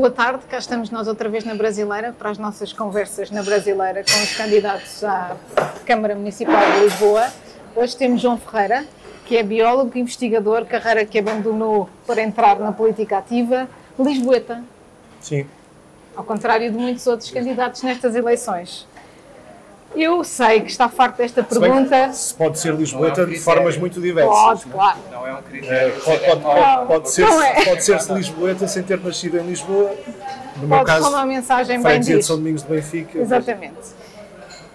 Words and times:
boa 0.00 0.10
tarde, 0.10 0.46
cá 0.48 0.56
estamos 0.56 0.88
nós 0.88 1.06
outra 1.06 1.28
vez 1.28 1.44
na 1.44 1.54
Brasileira 1.54 2.14
para 2.18 2.30
as 2.30 2.38
nossas 2.38 2.72
conversas 2.72 3.30
na 3.30 3.42
Brasileira 3.42 4.02
com 4.02 4.22
os 4.22 4.34
candidatos 4.34 5.04
à 5.04 5.36
Câmara 5.84 6.14
Municipal 6.14 6.58
de 6.72 6.84
Lisboa. 6.84 7.30
Hoje 7.76 7.94
temos 7.98 8.22
João 8.22 8.38
Ferreira, 8.38 8.86
que 9.26 9.36
é 9.36 9.42
biólogo, 9.42 9.98
investigador, 9.98 10.64
carreira 10.64 11.04
que 11.04 11.18
abandonou 11.18 11.86
para 12.06 12.22
entrar 12.22 12.58
na 12.58 12.72
política 12.72 13.18
ativa, 13.18 13.68
Lisboeta. 13.98 14.64
Sim. 15.20 15.46
Ao 16.16 16.24
contrário 16.24 16.72
de 16.72 16.78
muitos 16.78 17.06
outros 17.06 17.30
candidatos 17.30 17.82
nestas 17.82 18.14
eleições. 18.14 18.88
Eu 19.94 20.22
sei 20.22 20.60
que 20.60 20.70
está 20.70 20.88
farto 20.88 21.16
desta 21.18 21.42
Se 21.42 21.58
pergunta. 21.58 22.12
se 22.12 22.32
pode 22.34 22.58
ser 22.60 22.74
Lisboeta 22.74 23.22
é 23.22 23.24
um 23.24 23.28
de 23.28 23.40
formas 23.40 23.76
muito 23.76 24.00
diversas. 24.00 24.64
Pode, 24.64 24.68
não 24.68 24.72
é? 24.72 24.76
claro. 24.76 24.98
Não 25.10 25.26
é 25.26 25.34
um 25.34 25.38
É, 25.38 25.42
critério. 25.42 26.00
pode, 26.04 26.20
pode, 26.20 26.40
pode, 26.42 26.86
pode 26.86 27.10
ser, 27.10 27.26
Não 27.26 27.42
é. 27.42 27.64
pode 27.64 27.84
ser-se 27.84 28.12
Lisboeta 28.12 28.68
sem 28.68 28.82
ter 28.84 29.00
nascido 29.00 29.38
em 29.38 29.46
Lisboa. 29.46 29.92
No 30.56 30.68
meu 30.68 30.78
Pode 30.78 30.84
caso, 30.86 31.04
falar 31.04 31.18
uma 31.18 31.26
mensagem 31.26 31.76
bem 31.76 31.82
freguesia 31.82 32.18
de. 32.18 32.22
São 32.24 32.36
Domingos 32.36 32.62
de 32.62 32.68
Benfica. 32.68 33.18
Exatamente. 33.18 33.78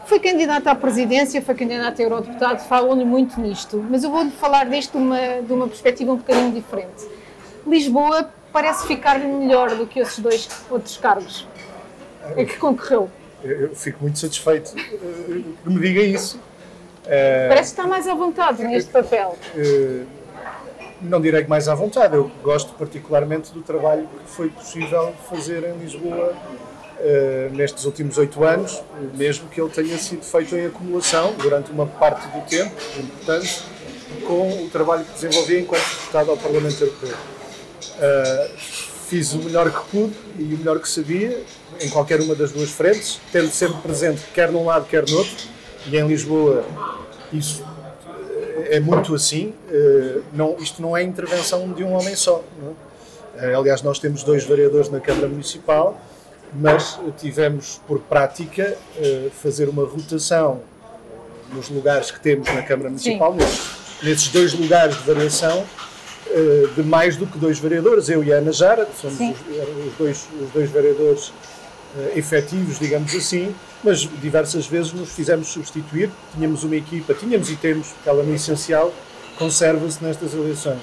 Foi 0.06 0.20
candidato 0.20 0.68
à 0.68 0.76
presidência, 0.76 1.42
foi 1.42 1.56
candidato 1.56 2.00
a 2.00 2.04
eurodeputado, 2.04 2.62
falou-lhe 2.64 3.04
muito 3.06 3.40
nisto, 3.40 3.84
mas 3.90 4.04
eu 4.04 4.12
vou-lhe 4.12 4.30
falar 4.32 4.70
disto 4.70 4.92
de 4.92 4.98
uma, 4.98 5.42
de 5.42 5.52
uma 5.54 5.68
perspectiva 5.68 6.12
um 6.12 6.18
bocadinho 6.18 6.52
diferente. 6.52 7.08
Lisboa 7.66 8.30
parece 8.54 8.86
ficar 8.86 9.18
melhor 9.18 9.70
do 9.76 9.88
que 9.88 10.00
esses 10.00 10.20
dois 10.20 10.48
outros 10.70 10.98
cargos 10.98 11.48
a 12.24 12.34
que 12.44 12.58
concorreu. 12.58 13.10
Eu, 13.46 13.76
fico 13.76 14.00
muito 14.02 14.18
satisfeito 14.20 14.74
eh, 14.78 15.42
que 15.64 15.70
me 15.70 15.80
diga 15.80 16.02
isso. 16.02 16.40
Eh, 17.06 17.48
Parece 17.48 17.74
que 17.76 17.80
está 17.80 17.88
mais 17.88 18.08
à 18.08 18.16
vontade 18.16 18.64
neste 18.64 18.90
papel. 18.92 19.38
eh, 19.56 20.04
não 21.02 21.22
direi 21.22 21.44
que 21.44 21.50
mais 21.50 21.68
à 21.68 21.76
vontade, 21.76 22.16
eu 22.16 22.32
gosto 22.42 22.74
particularmente 22.74 23.52
do 23.52 23.62
trabalho 23.62 24.08
que 24.26 24.32
foi 24.32 24.50
possível 24.50 25.14
fazer 25.30 25.64
em 25.64 25.78
Lisboa 25.78 26.34
eh, 27.00 27.50
nestes 27.52 27.86
últimos 27.86 28.18
oito 28.18 28.44
anos, 28.44 28.82
mesmo 29.14 29.48
que 29.50 29.62
ele 29.62 29.70
tenha 29.70 29.98
sido 29.98 30.24
feito 30.24 30.56
em 30.56 30.66
acumulação 30.66 31.34
durante 31.34 31.70
uma 31.72 31.86
parte 31.86 32.26
do 32.30 32.42
tempo, 32.48 32.74
importante, 32.98 33.62
com 34.26 34.64
o 34.66 34.70
trabalho 34.70 35.04
que 35.06 35.14
desenvolvi 35.14 35.60
enquanto 35.60 35.84
deputado 35.84 36.32
ao 36.32 36.38
Parlamento 36.38 36.82
Europeu. 36.82 37.14
Eh, 38.00 38.50
fiz 39.08 39.34
o 39.34 39.38
melhor 39.38 39.70
que 39.70 39.90
pude 39.92 40.16
e 40.40 40.56
o 40.56 40.58
melhor 40.58 40.80
que 40.80 40.90
sabia, 40.90 41.44
em 41.82 41.90
qualquer 41.90 42.22
uma 42.22 42.36
das 42.36 42.52
duas 42.52 42.70
frentes, 42.70 43.20
tendo 43.32 43.50
sempre 43.52 43.78
presente, 43.82 44.22
quer 44.34 44.52
num 44.52 44.66
lado, 44.66 44.86
quer 44.86 45.08
no 45.10 45.18
outro, 45.18 45.36
e 45.88 45.98
em 45.98 46.08
Lisboa 46.08 46.64
isso 47.34 47.64
é 48.70 48.80
muito 48.80 49.14
assim. 49.14 49.54
eh, 49.70 50.20
Não, 50.34 50.56
isto 50.60 50.82
não 50.82 50.96
é 50.96 51.04
intervenção 51.04 51.72
de 51.72 51.84
um 51.84 51.94
homem 51.94 52.16
só. 52.16 52.44
é? 53.38 53.52
Eh, 53.52 53.56
Aliás, 53.56 53.82
nós 53.82 54.00
temos 54.00 54.24
dois 54.24 54.44
vereadores 54.44 54.90
na 54.90 55.00
Câmara 55.00 55.28
Municipal, 55.28 56.00
mas 56.54 56.98
eh, 57.06 57.12
tivemos 57.18 57.80
por 57.88 58.00
prática 58.00 58.76
eh, 58.98 59.28
fazer 59.44 59.68
uma 59.70 59.84
rotação 59.86 60.62
nos 61.54 61.70
lugares 61.70 62.10
que 62.12 62.20
temos 62.20 62.48
na 62.54 62.64
Câmara 62.64 62.90
Municipal, 62.90 63.34
nesses, 63.36 63.62
nesses 64.02 64.28
dois 64.30 64.54
lugares 64.54 64.96
de 64.98 65.04
variação, 65.04 65.64
eh, 66.32 66.68
de 66.76 66.82
mais 66.84 67.18
do 67.18 67.28
que 67.28 67.38
dois 67.38 67.60
vereadores, 67.60 68.10
eu 68.10 68.24
e 68.24 68.34
a 68.34 68.38
Ana 68.38 68.52
Jara, 68.52 68.86
que 68.86 69.00
somos 69.00 69.20
os, 69.20 69.88
os 69.88 69.94
dois, 69.98 70.26
os 70.42 70.50
dois 70.52 70.70
vereadores 70.72 71.32
eh, 71.32 71.55
efetivos, 72.16 72.80
digamos 72.80 73.14
assim, 73.16 73.54
mas 73.84 74.00
diversas 74.22 74.68
vezes 74.68 74.94
nos 74.94 75.12
fizemos 75.12 75.48
substituir. 75.48 76.10
Tínhamos 76.34 76.64
uma 76.64 76.76
equipa, 76.76 77.14
tínhamos 77.14 77.50
e 77.50 77.56
temos, 77.56 77.90
porque 77.90 78.10
ela 78.10 78.24
é 78.24 78.30
essencial, 78.36 78.94
conserva-se 79.38 80.04
nestas 80.04 80.34
eleições. 80.34 80.82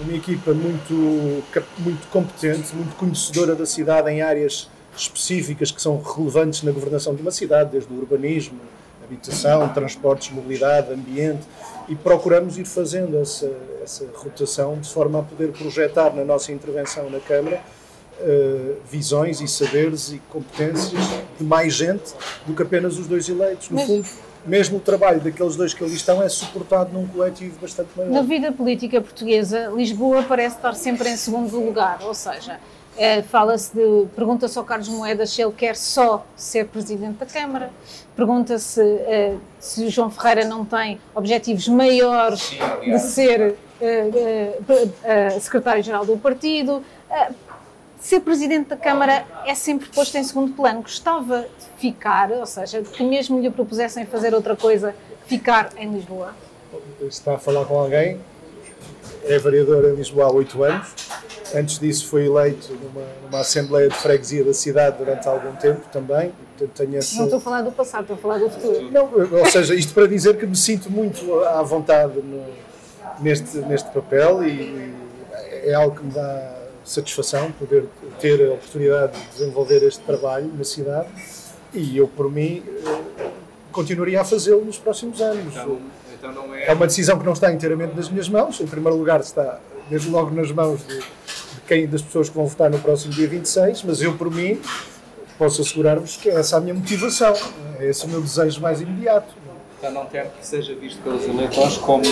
Uma 0.00 0.14
equipa 0.14 0.52
muito, 0.52 1.42
muito 1.78 2.08
competente, 2.10 2.74
muito 2.74 2.96
conhecedora 2.96 3.54
da 3.54 3.66
cidade 3.66 4.10
em 4.10 4.22
áreas 4.22 4.68
específicas 4.96 5.70
que 5.70 5.80
são 5.80 6.00
relevantes 6.00 6.62
na 6.62 6.70
governação 6.72 7.14
de 7.14 7.22
uma 7.22 7.30
cidade, 7.30 7.70
desde 7.70 7.92
o 7.92 7.96
urbanismo, 7.96 8.58
habitação, 9.02 9.68
transportes, 9.68 10.30
mobilidade, 10.30 10.92
ambiente, 10.92 11.42
e 11.88 11.94
procuramos 11.94 12.56
ir 12.58 12.64
fazendo 12.64 13.18
essa, 13.18 13.50
essa 13.82 14.06
rotação 14.14 14.78
de 14.78 14.88
forma 14.88 15.20
a 15.20 15.22
poder 15.22 15.52
projetar 15.52 16.14
na 16.14 16.24
nossa 16.24 16.52
intervenção 16.52 17.10
na 17.10 17.20
Câmara 17.20 17.60
eh, 18.24 18.74
visões 18.90 19.40
e 19.40 19.48
saberes 19.48 20.12
e 20.12 20.18
competências 20.30 21.02
de 21.38 21.44
mais 21.44 21.74
gente 21.74 22.14
do 22.46 22.54
que 22.54 22.62
apenas 22.62 22.98
os 22.98 23.06
dois 23.06 23.28
eleitos. 23.28 23.68
No 23.68 23.76
Mas- 23.76 23.86
fundo, 23.86 24.06
mesmo 24.46 24.78
o 24.78 24.80
trabalho 24.80 25.20
daqueles 25.20 25.56
dois 25.56 25.74
que 25.74 25.82
ali 25.84 25.94
estão 25.94 26.22
é 26.22 26.28
suportado 26.28 26.92
num 26.92 27.06
coletivo 27.06 27.58
bastante 27.60 27.90
maior. 27.96 28.10
Na 28.10 28.22
vida 28.22 28.50
política 28.52 29.00
portuguesa, 29.00 29.70
Lisboa 29.74 30.22
parece 30.24 30.56
estar 30.56 30.74
sempre 30.74 31.08
em 31.08 31.16
segundo 31.16 31.56
lugar, 31.58 31.98
ou 32.02 32.14
seja, 32.14 32.58
eh, 32.96 33.22
fala-se 33.22 33.74
de. 33.74 34.06
Pergunta-se 34.14 34.58
ao 34.58 34.64
Carlos 34.64 34.88
Moedas 34.88 35.30
se 35.30 35.42
ele 35.42 35.52
quer 35.52 35.76
só 35.76 36.24
ser 36.36 36.66
presidente 36.66 37.18
da 37.18 37.26
Câmara, 37.26 37.70
pergunta-se 38.16 38.80
eh, 38.80 39.36
se 39.60 39.84
o 39.84 39.90
João 39.90 40.10
Ferreira 40.10 40.44
não 40.44 40.64
tem 40.64 41.00
objetivos 41.14 41.68
maiores 41.68 42.40
Sim, 42.40 42.58
de 42.90 42.98
ser 42.98 43.56
eh, 43.80 45.38
secretário-geral 45.40 46.04
do 46.04 46.16
partido. 46.16 46.82
Ser 48.02 48.18
presidente 48.20 48.68
da 48.68 48.76
Câmara 48.76 49.24
é 49.46 49.54
sempre 49.54 49.88
posto 49.88 50.18
em 50.18 50.24
segundo 50.24 50.52
plano. 50.54 50.82
Gostava 50.82 51.42
de 51.42 51.80
ficar, 51.80 52.32
ou 52.32 52.44
seja, 52.44 52.82
que 52.82 53.02
mesmo 53.04 53.40
lhe 53.40 53.48
propusessem 53.48 54.04
fazer 54.04 54.34
outra 54.34 54.56
coisa, 54.56 54.92
ficar 55.26 55.70
em 55.76 55.88
Lisboa. 55.92 56.34
está 57.02 57.36
a 57.36 57.38
falar 57.38 57.64
com 57.64 57.78
alguém, 57.78 58.20
é 59.24 59.38
vereador 59.38 59.84
em 59.84 59.94
Lisboa 59.94 60.26
há 60.26 60.32
oito 60.32 60.64
anos. 60.64 60.88
Antes 61.54 61.78
disso 61.78 62.08
foi 62.08 62.26
eleito 62.26 62.72
numa, 62.72 63.06
numa 63.22 63.38
Assembleia 63.40 63.88
de 63.88 63.94
Freguesia 63.94 64.42
da 64.42 64.52
cidade 64.54 64.98
durante 64.98 65.28
algum 65.28 65.54
tempo 65.54 65.82
também. 65.92 66.32
Portanto, 66.58 66.94
esse... 66.94 67.16
Não 67.18 67.24
estou 67.24 67.38
a 67.38 67.40
falar 67.40 67.62
do 67.62 67.70
passado, 67.70 68.00
estou 68.02 68.16
a 68.16 68.18
falar 68.18 68.38
do 68.38 68.50
futuro. 68.50 68.90
Não, 68.90 69.10
ou 69.38 69.46
seja, 69.46 69.76
isto 69.76 69.94
para 69.94 70.08
dizer 70.08 70.36
que 70.38 70.46
me 70.46 70.56
sinto 70.56 70.90
muito 70.90 71.44
à 71.44 71.62
vontade 71.62 72.18
no- 72.20 72.46
neste, 73.20 73.58
neste 73.58 73.88
papel 73.90 74.42
e 74.42 74.92
é 75.64 75.74
algo 75.74 75.94
que 75.96 76.04
me 76.04 76.10
dá 76.10 76.61
satisfação 76.92 77.50
poder 77.52 77.84
ter 78.20 78.48
a 78.48 78.54
oportunidade 78.54 79.18
de 79.18 79.26
desenvolver 79.28 79.82
este 79.82 80.00
trabalho 80.02 80.50
na 80.56 80.64
cidade 80.64 81.08
e 81.72 81.96
eu, 81.96 82.06
por 82.06 82.30
mim, 82.30 82.62
eh, 82.66 83.28
continuaria 83.70 84.20
a 84.20 84.24
fazê-lo 84.24 84.64
nos 84.64 84.78
próximos 84.78 85.20
anos. 85.20 85.54
Então, 85.54 85.78
então 86.12 86.32
não 86.32 86.54
é. 86.54 86.66
É 86.66 86.72
uma 86.72 86.86
decisão 86.86 87.18
que 87.18 87.24
não 87.24 87.32
está 87.32 87.52
inteiramente 87.52 87.96
nas 87.96 88.08
minhas 88.10 88.28
mãos. 88.28 88.60
Em 88.60 88.66
primeiro 88.66 88.96
lugar, 88.96 89.20
está 89.20 89.58
desde 89.88 90.10
logo 90.10 90.34
nas 90.34 90.52
mãos 90.52 90.86
de, 90.86 90.98
de 90.98 91.60
quem 91.66 91.86
das 91.86 92.02
pessoas 92.02 92.28
que 92.28 92.34
vão 92.34 92.46
votar 92.46 92.70
no 92.70 92.78
próximo 92.78 93.12
dia 93.14 93.26
26, 93.26 93.84
mas 93.84 94.02
eu, 94.02 94.16
por 94.16 94.30
mim, 94.30 94.60
posso 95.38 95.62
assegurar-vos 95.62 96.16
que 96.16 96.28
é 96.28 96.34
essa 96.34 96.58
a 96.58 96.60
minha 96.60 96.74
motivação, 96.74 97.34
é 97.80 97.88
esse 97.88 98.04
o 98.04 98.08
meu 98.08 98.20
desejo 98.20 98.60
mais 98.60 98.80
imediato. 98.80 99.34
Então 99.78 99.90
não 99.90 100.06
temo 100.06 100.30
que 100.38 100.46
seja 100.46 100.74
visto 100.74 101.02
pelos 101.02 101.24
eleitores 101.24 101.76
como 101.78 102.04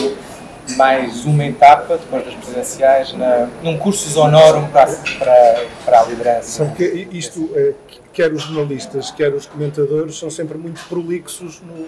mais 0.77 1.25
uma 1.25 1.45
etapa, 1.45 1.97
depois 1.99 2.25
das 2.25 2.35
presidenciais, 2.35 3.13
na, 3.15 3.49
num 3.63 3.77
cursus 3.79 4.17
honorum 4.17 4.67
para, 4.69 4.93
para, 5.19 5.65
para 5.85 6.01
a 6.01 6.05
liderança. 6.07 6.65
Que 6.77 7.09
isto, 7.13 7.51
eh, 7.55 7.73
quer 8.13 8.33
os 8.33 8.43
jornalistas, 8.43 9.11
quer 9.11 9.33
os 9.35 9.47
comentadores, 9.47 10.19
são 10.19 10.31
sempre 10.31 10.57
muito 10.59 10.81
prolixos 10.89 11.61
no, 11.63 11.87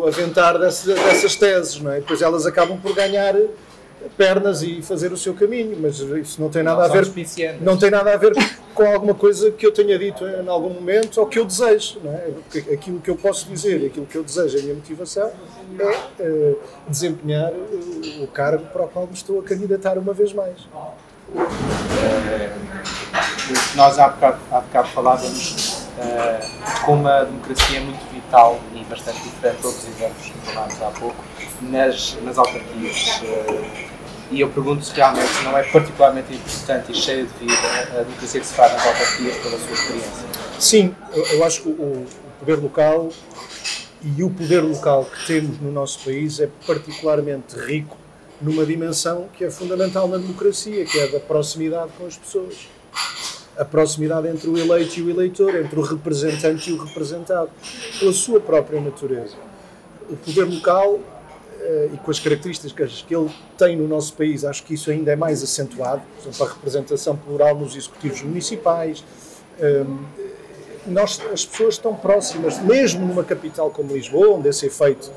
no 0.00 0.06
aventar 0.06 0.58
dessa- 0.58 0.94
dessas 0.94 1.36
teses, 1.36 1.80
não 1.80 1.92
é? 1.92 1.96
Depois 1.96 2.22
elas 2.22 2.46
acabam 2.46 2.78
por 2.78 2.94
ganhar 2.94 3.34
pernas 4.16 4.62
e 4.62 4.82
fazer 4.82 5.12
o 5.12 5.16
seu 5.16 5.34
caminho, 5.34 5.76
mas 5.80 5.98
isso 5.98 6.40
não 6.40 6.48
tem 6.48 6.62
nada 6.62 6.78
Não 6.78 6.84
a 6.84 6.88
ver 6.88 7.58
não 7.60 7.76
tem 7.76 7.90
nada 7.90 8.12
a 8.12 8.16
ver 8.16 8.32
com 8.74 8.84
alguma 8.84 9.14
coisa 9.14 9.50
que 9.50 9.66
eu 9.66 9.72
tenha 9.72 9.98
dito 9.98 10.26
em 10.26 10.48
algum 10.48 10.70
momento 10.70 11.18
ou 11.18 11.26
que 11.26 11.38
eu 11.38 11.44
desejo. 11.44 11.98
Não 12.02 12.12
é? 12.12 12.30
Aquilo 12.72 13.00
que 13.00 13.10
eu 13.10 13.16
posso 13.16 13.48
dizer, 13.48 13.86
aquilo 13.86 14.06
que 14.06 14.16
eu 14.16 14.24
desejo, 14.24 14.58
a 14.58 14.62
minha 14.62 14.74
motivação 14.74 15.30
é 15.78 15.98
eh, 16.20 16.54
desempenhar 16.88 17.52
eh, 17.52 18.22
o 18.22 18.26
cargo 18.26 18.64
para 18.66 18.84
o 18.84 18.88
qual 18.88 19.06
me 19.06 19.14
estou 19.14 19.40
a 19.40 19.42
candidatar 19.42 19.98
uma 19.98 20.12
vez 20.12 20.32
mais. 20.32 20.56
Eh, 21.36 22.50
nós 23.74 23.98
há 23.98 24.08
bocado, 24.08 24.38
há 24.50 24.60
bocado 24.60 24.88
falávamos 24.88 25.86
eh, 25.98 26.40
com 26.84 26.94
uma 26.94 27.24
democracia 27.24 27.80
muito 27.80 28.12
vital 28.12 28.58
e 28.74 28.84
bastante 28.84 29.22
diferente 29.22 29.60
de 29.60 29.66
outros 29.66 29.88
exemplos 29.88 30.26
que 30.26 30.52
falámos 30.52 30.82
há 30.82 30.90
pouco 30.90 31.24
nas, 31.62 32.16
nas 32.22 32.38
autarquias. 32.38 33.20
E 34.32 34.40
eu 34.40 34.48
pergunto 34.48 34.84
se 34.84 34.94
realmente 34.94 35.44
não 35.44 35.56
é 35.56 35.62
particularmente 35.62 36.32
importante 36.32 36.90
e 36.90 36.94
cheia 36.94 37.24
de 37.24 37.32
vida 37.38 37.54
a 37.92 38.02
democracia 38.02 38.40
que 38.40 38.46
se 38.46 38.54
faz 38.54 38.72
nas 38.72 38.86
autarquias 38.86 39.36
pela 39.36 39.58
sua 39.58 39.72
experiência. 39.72 40.26
Sim, 40.58 40.94
eu, 41.12 41.44
acho 41.44 41.62
que 41.62 41.68
o, 41.68 41.72
o 41.72 42.06
poder 42.40 42.58
local 42.58 43.10
e 44.02 44.22
o 44.22 44.30
poder 44.30 44.62
local 44.62 45.04
que 45.04 45.26
temos 45.26 45.60
no 45.60 45.70
nosso 45.70 46.02
país 46.04 46.40
é 46.40 46.48
particularmente 46.66 47.56
rico 47.58 47.96
numa 48.40 48.64
dimensão 48.64 49.28
que 49.36 49.44
é 49.44 49.50
fundamental 49.50 50.08
na 50.08 50.16
democracia, 50.16 50.84
que 50.84 50.98
é 50.98 51.04
a 51.04 51.12
da 51.12 51.20
proximidade 51.20 51.92
com 51.98 52.06
as 52.06 52.16
pessoas. 52.16 52.66
A 53.56 53.64
proximidade 53.64 54.28
entre 54.28 54.48
o 54.48 54.56
eleito 54.56 54.98
e 54.98 55.02
o 55.02 55.10
eleitor, 55.10 55.54
entre 55.54 55.78
o 55.78 55.82
representante 55.82 56.70
e 56.70 56.72
o 56.72 56.82
representado, 56.82 57.50
pela 57.98 58.12
sua 58.12 58.40
própria 58.40 58.80
natureza. 58.80 59.36
O 60.08 60.16
poder 60.16 60.44
local 60.44 60.98
e 61.92 61.96
com 61.98 62.10
as 62.10 62.18
características 62.18 63.04
que 63.06 63.14
ele 63.14 63.30
tem 63.56 63.76
no 63.76 63.86
nosso 63.86 64.14
país, 64.14 64.44
acho 64.44 64.64
que 64.64 64.74
isso 64.74 64.90
ainda 64.90 65.12
é 65.12 65.16
mais 65.16 65.42
acentuado, 65.42 66.02
por 66.16 66.28
exemplo, 66.28 66.46
a 66.46 66.52
representação 66.54 67.16
plural 67.16 67.56
nos 67.56 67.76
executivos 67.76 68.22
municipais. 68.22 69.04
Ehm, 69.60 69.98
nós, 70.86 71.20
as 71.32 71.44
pessoas 71.44 71.74
estão 71.74 71.94
próximas, 71.94 72.58
mesmo 72.58 73.06
numa 73.06 73.22
capital 73.22 73.70
como 73.70 73.94
Lisboa, 73.94 74.36
onde 74.36 74.48
esse 74.48 74.66
efeito 74.66 75.10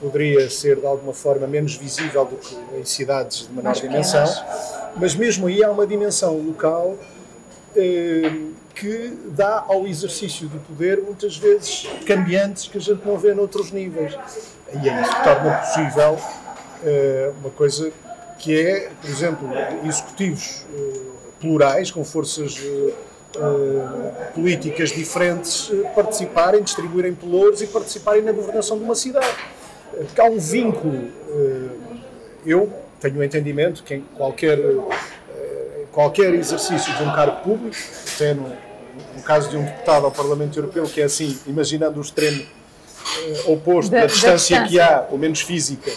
poderia 0.00 0.50
ser 0.50 0.80
de 0.80 0.86
alguma 0.86 1.12
forma 1.12 1.46
menos 1.46 1.76
visível 1.76 2.24
do 2.24 2.36
que 2.36 2.56
em 2.76 2.84
cidades 2.84 3.46
de 3.46 3.54
menor 3.54 3.74
dimensão, 3.74 4.24
mas 4.96 5.14
mesmo 5.14 5.46
aí 5.46 5.62
há 5.62 5.70
uma 5.70 5.86
dimensão 5.86 6.36
local 6.38 6.98
ehm, 7.76 8.52
que 8.74 9.16
dá 9.28 9.64
ao 9.68 9.86
exercício 9.86 10.48
do 10.48 10.58
poder 10.58 11.00
muitas 11.00 11.36
vezes 11.36 11.86
cambiantes 12.04 12.66
que 12.66 12.78
a 12.78 12.80
gente 12.80 13.06
não 13.06 13.16
vê 13.16 13.32
noutros 13.32 13.70
níveis. 13.70 14.16
E 14.80 14.88
é 14.88 15.02
torna 15.22 15.58
possível 15.58 16.14
uh, 16.14 17.34
uma 17.40 17.50
coisa 17.50 17.92
que 18.38 18.58
é, 18.58 18.90
por 19.00 19.10
exemplo, 19.10 19.48
executivos 19.84 20.64
uh, 20.70 21.12
plurais, 21.40 21.90
com 21.90 22.04
forças 22.04 22.58
uh, 22.58 22.92
políticas 24.34 24.90
diferentes, 24.90 25.70
participarem, 25.94 26.62
distribuírem 26.62 27.14
pelouros 27.14 27.60
e 27.62 27.66
participarem 27.66 28.22
na 28.22 28.32
governação 28.32 28.78
de 28.78 28.84
uma 28.84 28.94
cidade. 28.94 29.34
Porque 29.90 30.20
há 30.20 30.24
um 30.24 30.38
vínculo. 30.38 31.10
eu 32.46 32.72
tenho 32.98 33.16
o 33.16 33.18
um 33.18 33.22
entendimento 33.22 33.82
que 33.82 33.96
em 33.96 34.00
qualquer 34.16 34.58
qualquer 35.92 36.34
exercício 36.34 36.92
de 36.96 37.02
um 37.02 37.12
cargo 37.12 37.42
público, 37.42 37.76
até 38.14 38.34
no, 38.34 38.48
no, 39.14 39.22
caso 39.22 39.50
de 39.50 39.56
um 39.56 39.64
deputado 39.64 40.06
ao 40.06 40.10
Parlamento 40.10 40.58
Europeu, 40.58 40.84
que 40.84 41.00
é 41.00 41.04
assim, 41.04 41.38
imaginando 41.46 41.98
o 41.98 42.02
extremo 42.02 42.42
eh, 42.42 42.61
oposto 43.46 43.90
da, 43.90 44.00
da, 44.00 44.06
distância 44.06 44.56
da, 44.56 44.64
distância 44.64 44.68
que 44.68 44.80
há, 44.80 44.98
pelo 44.98 45.18
menos 45.18 45.40
física, 45.40 45.92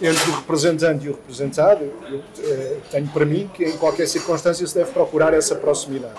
entre 0.00 0.30
o 0.30 0.34
representante 0.34 1.06
e 1.06 1.08
o 1.08 1.12
representado, 1.12 1.84
eu 2.10 2.22
eh, 2.44 2.76
tenho 2.90 3.08
para 3.08 3.24
mim 3.24 3.50
que 3.52 3.64
em 3.64 3.76
qualquer 3.76 4.06
circunstância 4.06 4.64
se 4.66 4.74
deve 4.74 4.92
procurar 4.92 5.34
essa 5.34 5.56
proximidade. 5.56 6.14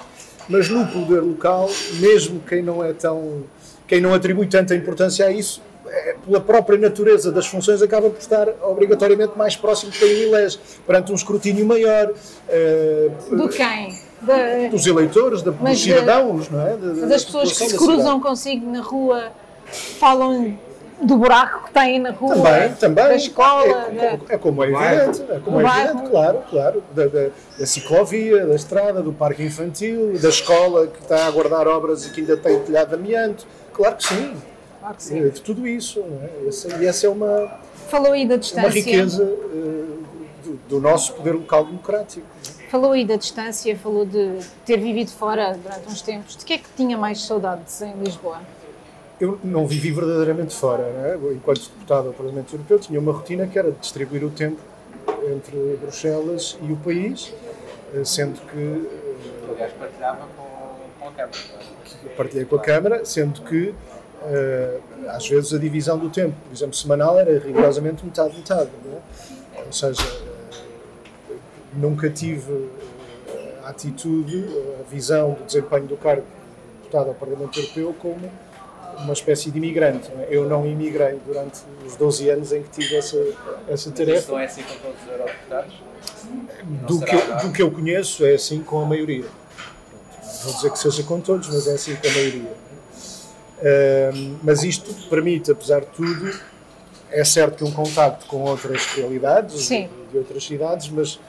Mas 0.50 0.67
no 0.67 0.85
poder 0.88 1.21
local, 1.21 1.69
mesmo 2.00 2.41
quem 2.41 2.61
não 2.61 2.83
é 2.83 2.91
tão, 2.91 3.44
quem 3.88 4.01
não 4.01 4.13
atribui 4.13 4.47
tanta 4.47 4.75
importância 4.75 5.25
a 5.25 5.31
isso, 5.31 5.61
é, 5.88 6.15
pela 6.25 6.41
própria 6.41 6.77
natureza 6.77 7.31
das 7.31 7.47
funções, 7.47 7.81
acaba 7.81 8.09
por 8.09 8.19
estar 8.19 8.47
obrigatoriamente 8.63 9.38
mais 9.38 9.55
próximo 9.55 9.91
de 9.91 10.00
quem 10.00 10.09
elege, 10.23 10.59
perante 10.85 11.12
um 11.12 11.15
escrutínio 11.15 11.65
maior. 11.65 12.12
Uh, 12.12 13.35
Do 13.35 13.47
quem? 13.47 13.97
Da... 14.21 14.67
Dos 14.69 14.85
eleitores, 14.85 15.41
da, 15.41 15.51
dos 15.51 15.81
cidadãos, 15.81 16.50
não 16.50 16.67
é? 16.67 16.75
Da, 16.75 17.05
das 17.05 17.23
pessoas 17.23 17.57
que 17.57 17.69
se 17.69 17.77
cruzam 17.77 18.19
consigo 18.19 18.69
na 18.69 18.81
rua 18.81 19.31
falam 19.71 20.57
do 21.01 21.18
buraco 21.18 21.68
que 21.68 21.74
têm 21.74 22.00
na 22.00 22.12
rua, 22.12 22.36
também, 22.36 22.74
também. 22.74 23.06
da 23.06 23.16
escola. 23.16 23.89
É, 23.94 24.06
é, 24.06 24.19
é 24.30 24.38
como 24.38 24.63
é 24.63 24.69
evidente, 24.69 25.24
é 25.30 25.39
como 25.39 25.62
é 25.62 25.63
evidente, 25.63 26.10
claro, 26.10 26.44
claro. 26.50 26.83
Da, 26.94 27.06
da, 27.07 27.30
da, 27.57 27.66
ciclovia, 27.66 28.45
da 28.45 28.56
estrada, 28.56 29.01
do 29.01 29.13
parque 29.13 29.44
infantil, 29.44 30.18
da 30.19 30.30
escola 30.30 30.88
que 30.88 31.01
está 31.01 31.24
a 31.24 31.27
aguardar 31.27 31.68
obras 31.68 32.06
e 32.06 32.12
que 32.12 32.21
ainda 32.21 32.36
tem 32.36 32.60
telhado 32.60 32.89
de 32.89 32.95
amianto. 32.95 33.48
Claro 33.74 33.95
que 33.95 34.04
sim. 34.04 34.33
Claro 34.80 34.95
que 34.95 35.04
sim. 35.04 35.30
De 35.30 35.42
tudo 35.42 35.66
isso. 35.66 36.04
É? 36.44 36.48
Essa, 36.50 36.75
e 36.75 36.86
essa 36.86 37.07
é 37.07 37.10
uma, 37.10 37.60
Falou 37.89 38.12
aí 38.12 38.27
da 38.27 38.36
distância. 38.36 38.68
uma 38.68 38.74
riqueza 38.74 39.24
uh, 39.24 40.04
do, 40.44 40.60
do, 40.69 40.80
nosso 40.80 41.13
poder 41.13 41.31
local 41.31 41.65
democrático. 41.65 42.25
Falou 42.69 42.92
aí 42.92 43.04
da 43.04 43.15
distância, 43.15 43.75
falou 43.75 44.06
de 44.06 44.39
ter 44.63 44.77
vivido 44.77 45.10
fora 45.10 45.57
durante 45.57 45.88
uns 45.88 46.01
tempos. 46.04 46.38
De 46.38 46.45
que 46.45 46.54
é 46.54 46.57
que 46.60 46.69
tinha 46.77 46.95
mais 46.95 47.24
saudades 47.24 47.81
em 47.81 47.94
Lisboa? 47.94 48.42
Eu 49.19 49.38
não 49.44 49.68
vivi 49.68 49.92
verdadeiramente 49.92 50.56
fora. 50.56 50.83
É? 50.83 51.18
Enquanto 51.33 51.62
deputado 51.62 52.07
ao 52.07 52.13
Parlamento 52.13 52.54
Europeu, 52.54 52.80
tinha 52.80 53.00
uma 53.00 53.12
rotina 53.12 53.48
que 53.48 53.60
era 53.60 53.71
distribuir 53.71 54.24
o 54.24 54.30
tempo 54.30 54.60
entre 55.30 55.77
Bruxelas 55.81 56.57
e 56.62 56.71
o 56.71 56.77
país, 56.77 57.33
eh, 57.94 58.04
sendo 58.06 58.39
que. 58.50 58.57
Eh, 58.57 59.51
Aliás, 59.51 59.74
partilhava 59.74 60.27
com, 60.38 61.00
com 61.00 61.10
a 61.10 61.12
Câmara. 61.12 61.38
Partilhei 62.16 62.45
com 62.45 62.56
a 62.56 62.60
Câmara, 62.60 63.06
sendo 63.06 63.42
que 63.42 63.74
Uh, 64.21 64.81
às 65.07 65.30
vezes 65.30 65.54
a 65.54 65.57
divisão 65.57 65.98
do 65.98 66.10
tempo, 66.10 66.36
por 66.45 66.54
exemplo, 66.54 66.75
semanal 66.75 67.18
era 67.18 67.39
rigorosamente 67.39 68.06
metade-metade. 68.06 68.69
É? 69.56 69.62
Ou 69.65 69.72
seja, 69.72 70.04
nunca 71.74 72.10
tive 72.10 72.69
a 73.63 73.69
atitude, 73.69 74.45
a 74.77 74.83
visão 74.89 75.33
do 75.33 75.45
desempenho 75.45 75.88
do 75.88 75.95
cargo 75.95 76.24
de 76.24 76.77
deputado 76.80 77.07
ao 77.07 77.13
Parlamento 77.13 77.57
Europeu 77.60 77.95
como 77.98 78.30
uma 79.00 79.13
espécie 79.13 79.51
de 79.51 79.57
imigrante. 79.57 80.10
É? 80.12 80.28
Eu 80.30 80.48
não 80.48 80.66
imigrei 80.66 81.19
durante 81.25 81.60
os 81.86 81.96
12 81.96 82.30
anos 82.30 82.51
em 82.51 82.63
que 82.63 82.69
tive 82.69 82.96
essa, 82.96 83.18
essa 83.68 83.92
tarefa. 83.92 84.19
Isso 84.19 84.31
não 84.31 84.40
é 84.40 84.46
assim 84.46 84.63
com 84.63 84.75
todos 84.75 85.01
os 85.01 85.12
eurodeputados? 85.12 85.74
Do 86.88 87.00
que, 87.00 87.16
do 87.48 87.51
que 87.54 87.62
eu 87.62 87.72
conheço, 87.72 88.25
é 88.25 88.34
assim 88.34 88.62
com 88.62 88.81
a 88.81 88.86
maioria. 88.86 89.25
Não 89.25 90.44
vou 90.44 90.54
dizer 90.54 90.72
que 90.72 90.80
seja 90.80 91.04
com 91.04 91.19
todos, 91.19 91.48
mas 91.50 91.68
é 91.68 91.74
assim 91.74 91.96
com 91.96 92.07
a 92.07 92.12
maioria 92.12 92.69
mas 94.42 94.63
isto 94.63 94.94
permite, 95.10 95.51
apesar 95.51 95.81
de 95.81 95.88
tudo, 95.88 96.40
é 97.12 97.24
certo 97.24 97.57
que 97.57 97.63
um 97.63 97.72
contacto 97.72 98.25
com 98.28 98.44
outras 98.44 98.86
realidades 98.94 99.66
Sim. 99.66 99.90
de 100.12 100.18
outras 100.18 100.44
cidades, 100.44 100.90
mas 100.90 101.19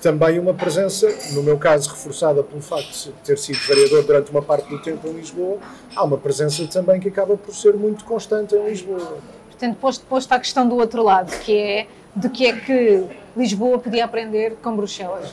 também 0.00 0.38
uma 0.38 0.54
presença, 0.54 1.08
no 1.32 1.42
meu 1.42 1.58
caso 1.58 1.90
reforçada 1.90 2.42
pelo 2.42 2.62
facto 2.62 3.06
de 3.06 3.12
ter 3.24 3.38
sido 3.38 3.58
vereador 3.58 4.02
durante 4.04 4.30
uma 4.30 4.42
parte 4.42 4.68
do 4.68 4.80
tempo 4.80 5.06
em 5.08 5.12
Lisboa, 5.12 5.58
há 5.94 6.04
uma 6.04 6.16
presença 6.16 6.66
também 6.66 6.98
que 6.98 7.08
acaba 7.08 7.36
por 7.36 7.54
ser 7.54 7.74
muito 7.74 8.04
constante 8.04 8.54
em 8.54 8.68
Lisboa. 8.68 9.18
Portanto, 9.46 9.76
posto, 9.76 10.06
posto 10.06 10.32
a 10.32 10.38
questão 10.38 10.66
do 10.66 10.76
outro 10.76 11.02
lado, 11.02 11.30
que 11.40 11.56
é 11.56 11.86
de 12.16 12.28
que 12.28 12.46
é 12.46 12.52
que 12.56 13.04
Lisboa 13.36 13.78
podia 13.78 14.04
aprender 14.04 14.56
com 14.62 14.74
Bruxelas? 14.74 15.32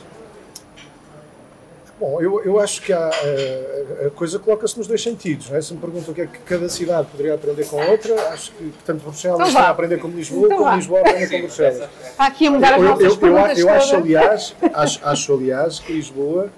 Bom, 1.98 2.20
eu, 2.20 2.40
eu 2.44 2.60
acho 2.60 2.80
que 2.80 2.92
há, 2.92 3.08
a, 3.08 3.10
eh, 3.24 4.06
a 4.06 4.10
coisa 4.10 4.38
coloca-se 4.38 4.78
nos 4.78 4.86
dois 4.86 5.02
sentidos. 5.02 5.50
Não 5.50 5.56
é? 5.56 5.60
Se 5.60 5.74
me 5.74 5.80
perguntam 5.80 6.12
o 6.12 6.14
que 6.14 6.20
é 6.20 6.26
que 6.26 6.38
cada 6.40 6.68
cidade 6.68 7.08
poderia 7.08 7.34
aprender 7.34 7.66
com 7.66 7.82
a 7.82 7.86
outra, 7.86 8.14
acho 8.30 8.52
que 8.52 8.72
tanto 8.86 9.02
Bruxelas 9.02 9.36
então 9.36 9.48
está 9.48 9.62
a 9.62 9.70
aprender 9.70 9.98
com 9.98 10.06
Lisboa, 10.08 10.46
então 10.46 10.58
como 10.58 10.76
Lisboa 10.76 11.00
aprende 11.00 11.28
com 11.28 11.40
Bruxelas. 11.40 11.88
Está 12.04 12.26
aqui 12.26 12.46
a 12.46 12.50
mudar 12.52 12.74
as 12.74 12.82
nossas 12.82 13.04
eu, 13.04 13.16
perguntas 13.16 13.58
eu, 13.58 13.68
eu 13.68 13.74
acho, 13.74 13.96
aliás, 13.96 14.54
acho, 14.72 15.00
acho, 15.02 15.32
aliás, 15.32 15.80
que 15.80 15.92
Lisboa 15.92 16.50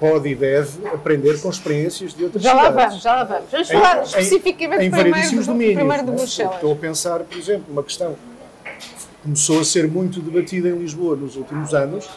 pode 0.00 0.28
e 0.28 0.34
deve 0.34 0.88
aprender 0.88 1.40
com 1.40 1.48
experiências 1.48 2.12
de 2.12 2.24
outras 2.24 2.42
já 2.42 2.50
cidades. 2.50 2.74
Já 2.74 2.74
lá 2.74 2.86
vamos, 2.86 3.02
já 3.02 3.14
lá 3.14 3.24
vamos. 3.24 3.50
Vamos 3.52 3.68
falar 3.70 3.98
em, 3.98 4.02
especificamente 4.02 4.82
em, 4.82 4.86
em 4.86 4.90
primeiro, 4.90 5.30
do, 5.30 5.44
domínios, 5.44 5.74
primeiro 5.76 6.04
de 6.04 6.10
Bruxelas. 6.10 6.54
Estou 6.56 6.72
a 6.72 6.76
pensar, 6.76 7.20
por 7.20 7.38
exemplo, 7.38 7.66
uma 7.70 7.82
questão 7.84 8.16
que 8.64 9.22
começou 9.22 9.60
a 9.60 9.64
ser 9.64 9.86
muito 9.86 10.20
debatida 10.20 10.68
em 10.68 10.76
Lisboa 10.78 11.14
nos 11.14 11.36
últimos 11.36 11.72
anos, 11.72 12.10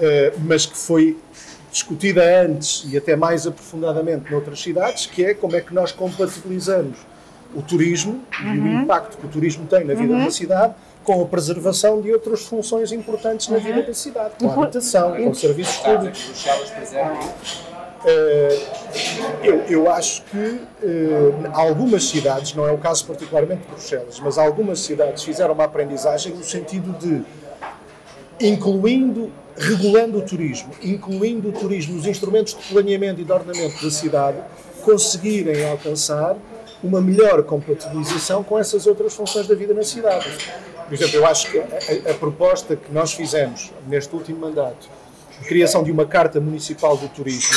eh, 0.00 0.32
mas 0.38 0.66
que 0.66 0.76
foi 0.76 1.16
discutida 1.78 2.42
antes 2.44 2.84
e 2.90 2.96
até 2.96 3.14
mais 3.14 3.46
aprofundadamente 3.46 4.30
noutras 4.30 4.60
cidades, 4.60 5.06
que 5.06 5.24
é 5.24 5.34
como 5.34 5.54
é 5.54 5.60
que 5.60 5.72
nós 5.72 5.92
compatibilizamos 5.92 6.98
o 7.54 7.62
turismo 7.62 8.20
uhum. 8.40 8.54
e 8.54 8.58
o 8.58 8.62
uhum. 8.62 8.82
impacto 8.82 9.16
que 9.16 9.26
o 9.26 9.28
turismo 9.28 9.66
tem 9.66 9.84
na 9.84 9.94
vida 9.94 10.12
uhum. 10.12 10.24
da 10.24 10.30
cidade 10.30 10.74
com 11.04 11.22
a 11.22 11.26
preservação 11.26 12.00
de 12.02 12.12
outras 12.12 12.44
funções 12.44 12.92
importantes 12.92 13.48
na 13.48 13.56
uhum. 13.56 13.62
vida 13.62 13.82
da 13.82 13.94
cidade, 13.94 14.34
com 14.38 14.48
a 14.48 14.64
habitação, 14.64 15.16
com 15.16 15.30
os 15.30 15.40
serviços 15.40 15.76
públicos. 15.76 16.30
Uh, 17.98 18.62
eu, 19.42 19.56
eu, 19.68 19.90
acho 19.90 20.22
que 20.24 20.36
uh, 20.38 21.50
algumas 21.52 22.04
cidades, 22.04 22.54
não 22.54 22.66
é 22.66 22.70
o 22.70 22.78
caso 22.78 23.04
particularmente 23.06 23.62
de 23.62 23.68
Bruxelas, 23.68 24.20
mas 24.20 24.38
algumas 24.38 24.80
cidades 24.80 25.24
fizeram 25.24 25.52
uma 25.52 25.64
aprendizagem 25.64 26.32
no 26.32 26.44
sentido 26.44 26.92
de, 26.96 27.24
incluindo 28.40 29.30
regulando 29.56 30.18
o 30.18 30.22
turismo, 30.22 30.70
incluindo 30.82 31.48
o 31.48 31.52
turismo 31.52 31.96
nos 31.96 32.06
instrumentos 32.06 32.54
de 32.54 32.62
planeamento 32.72 33.20
e 33.20 33.24
de 33.24 33.32
ordenamento 33.32 33.82
da 33.82 33.90
cidade, 33.90 34.38
conseguirem 34.82 35.68
alcançar 35.68 36.36
uma 36.82 37.00
melhor 37.00 37.42
compatibilização 37.42 38.44
com 38.44 38.58
essas 38.58 38.86
outras 38.86 39.14
funções 39.14 39.48
da 39.48 39.54
vida 39.54 39.74
na 39.74 39.82
cidade. 39.82 40.30
Por 40.86 40.94
exemplo, 40.94 41.16
eu 41.16 41.26
acho 41.26 41.50
que 41.50 41.58
a, 41.58 42.10
a, 42.10 42.14
proposta 42.14 42.76
que 42.76 42.92
nós 42.92 43.12
fizemos 43.12 43.72
neste 43.86 44.14
último 44.14 44.38
mandato, 44.38 44.88
a 45.40 45.44
criação 45.44 45.82
de 45.82 45.90
uma 45.90 46.06
Carta 46.06 46.40
Municipal 46.40 46.96
do 46.96 47.08
Turismo, 47.08 47.56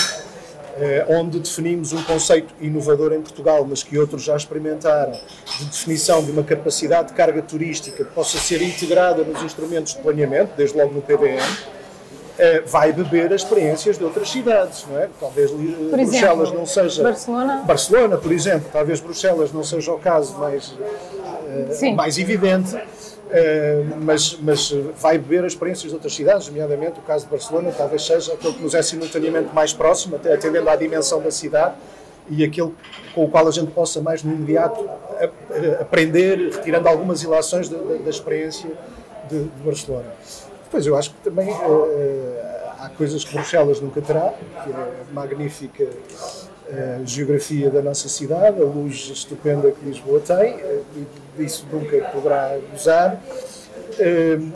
onde 1.07 1.39
definimos 1.39 1.93
um 1.93 2.03
conceito 2.03 2.53
inovador 2.59 3.13
em 3.13 3.21
Portugal, 3.21 3.65
mas 3.67 3.83
que 3.83 3.97
outros 3.97 4.23
já 4.23 4.35
experimentaram, 4.35 5.11
de 5.59 5.65
definição 5.65 6.23
de 6.23 6.31
uma 6.31 6.43
capacidade 6.43 7.09
de 7.09 7.13
carga 7.13 7.41
turística 7.41 8.03
que 8.03 8.11
possa 8.11 8.37
ser 8.37 8.61
integrada 8.61 9.23
nos 9.23 9.43
instrumentos 9.43 9.93
de 9.93 10.01
planeamento, 10.01 10.53
desde 10.55 10.77
logo 10.77 10.93
no 10.93 11.01
PBM, 11.01 11.41
uh, 11.41 12.67
vai 12.67 12.91
beber 12.91 13.33
as 13.33 13.41
experiências 13.41 13.97
de 13.97 14.03
outras 14.03 14.29
cidades, 14.29 14.85
não 14.89 14.99
é? 14.99 15.09
Talvez 15.19 15.51
uh, 15.51 15.55
Bruxelas 15.55 16.09
exemplo, 16.09 16.53
não 16.53 16.65
seja. 16.65 17.03
Barcelona? 17.03 17.63
Barcelona, 17.65 18.17
por 18.17 18.31
exemplo. 18.31 18.69
Talvez 18.71 18.99
Bruxelas 18.99 19.51
não 19.51 19.63
seja 19.63 19.91
o 19.91 19.99
caso 19.99 20.37
mais, 20.37 20.73
mais 21.95 22.17
evidente. 22.17 22.75
Mas, 24.01 24.37
mas 24.41 24.71
vai 24.97 25.17
beber 25.17 25.45
as 25.45 25.53
experiências 25.53 25.89
de 25.89 25.93
outras 25.93 26.13
cidades, 26.13 26.47
nomeadamente 26.47 26.99
o 26.99 27.03
caso 27.03 27.25
de 27.25 27.31
Barcelona, 27.31 27.73
talvez 27.75 28.05
seja 28.05 28.33
aquele 28.33 28.53
que 28.53 28.61
nos 28.61 28.73
é 28.73 28.81
simultaneamente 28.81 29.53
mais 29.53 29.73
próximo, 29.73 30.17
atendendo 30.17 30.69
à 30.69 30.75
dimensão 30.75 31.21
da 31.21 31.31
cidade, 31.31 31.75
e 32.29 32.43
aquele 32.43 32.73
com 33.13 33.25
o 33.25 33.29
qual 33.29 33.47
a 33.47 33.51
gente 33.51 33.71
possa 33.71 34.01
mais 34.01 34.23
no 34.23 34.33
imediato 34.33 34.89
aprender, 35.79 36.51
retirando 36.51 36.87
algumas 36.87 37.23
ilações 37.23 37.69
da, 37.69 37.77
da, 37.77 37.95
da 37.95 38.09
experiência 38.09 38.69
de, 39.29 39.43
de, 39.43 39.63
Barcelona. 39.63 40.11
Depois 40.63 40.85
eu 40.85 40.95
acho 40.95 41.11
que 41.11 41.21
também 41.21 41.49
uh, 41.49 42.37
há 42.79 42.89
coisas 42.97 43.23
que 43.23 43.33
Bruxelas 43.33 43.81
nunca 43.81 44.01
terá, 44.01 44.33
que 44.63 44.71
é 44.71 44.73
a 44.73 45.13
magnífica 45.13 45.87
uh, 46.71 47.05
geografia 47.05 47.69
da 47.69 47.81
nossa 47.81 48.09
cidade, 48.09 48.61
a 48.61 48.65
luz 48.65 49.09
estupenda 49.13 49.71
que 49.71 49.85
Lisboa 49.85 50.19
tem, 50.19 50.55
uh, 50.55 50.83
e 50.95 51.43
disso 51.43 51.65
nunca 51.71 51.97
poderá 52.09 52.57
gozar. 52.71 53.21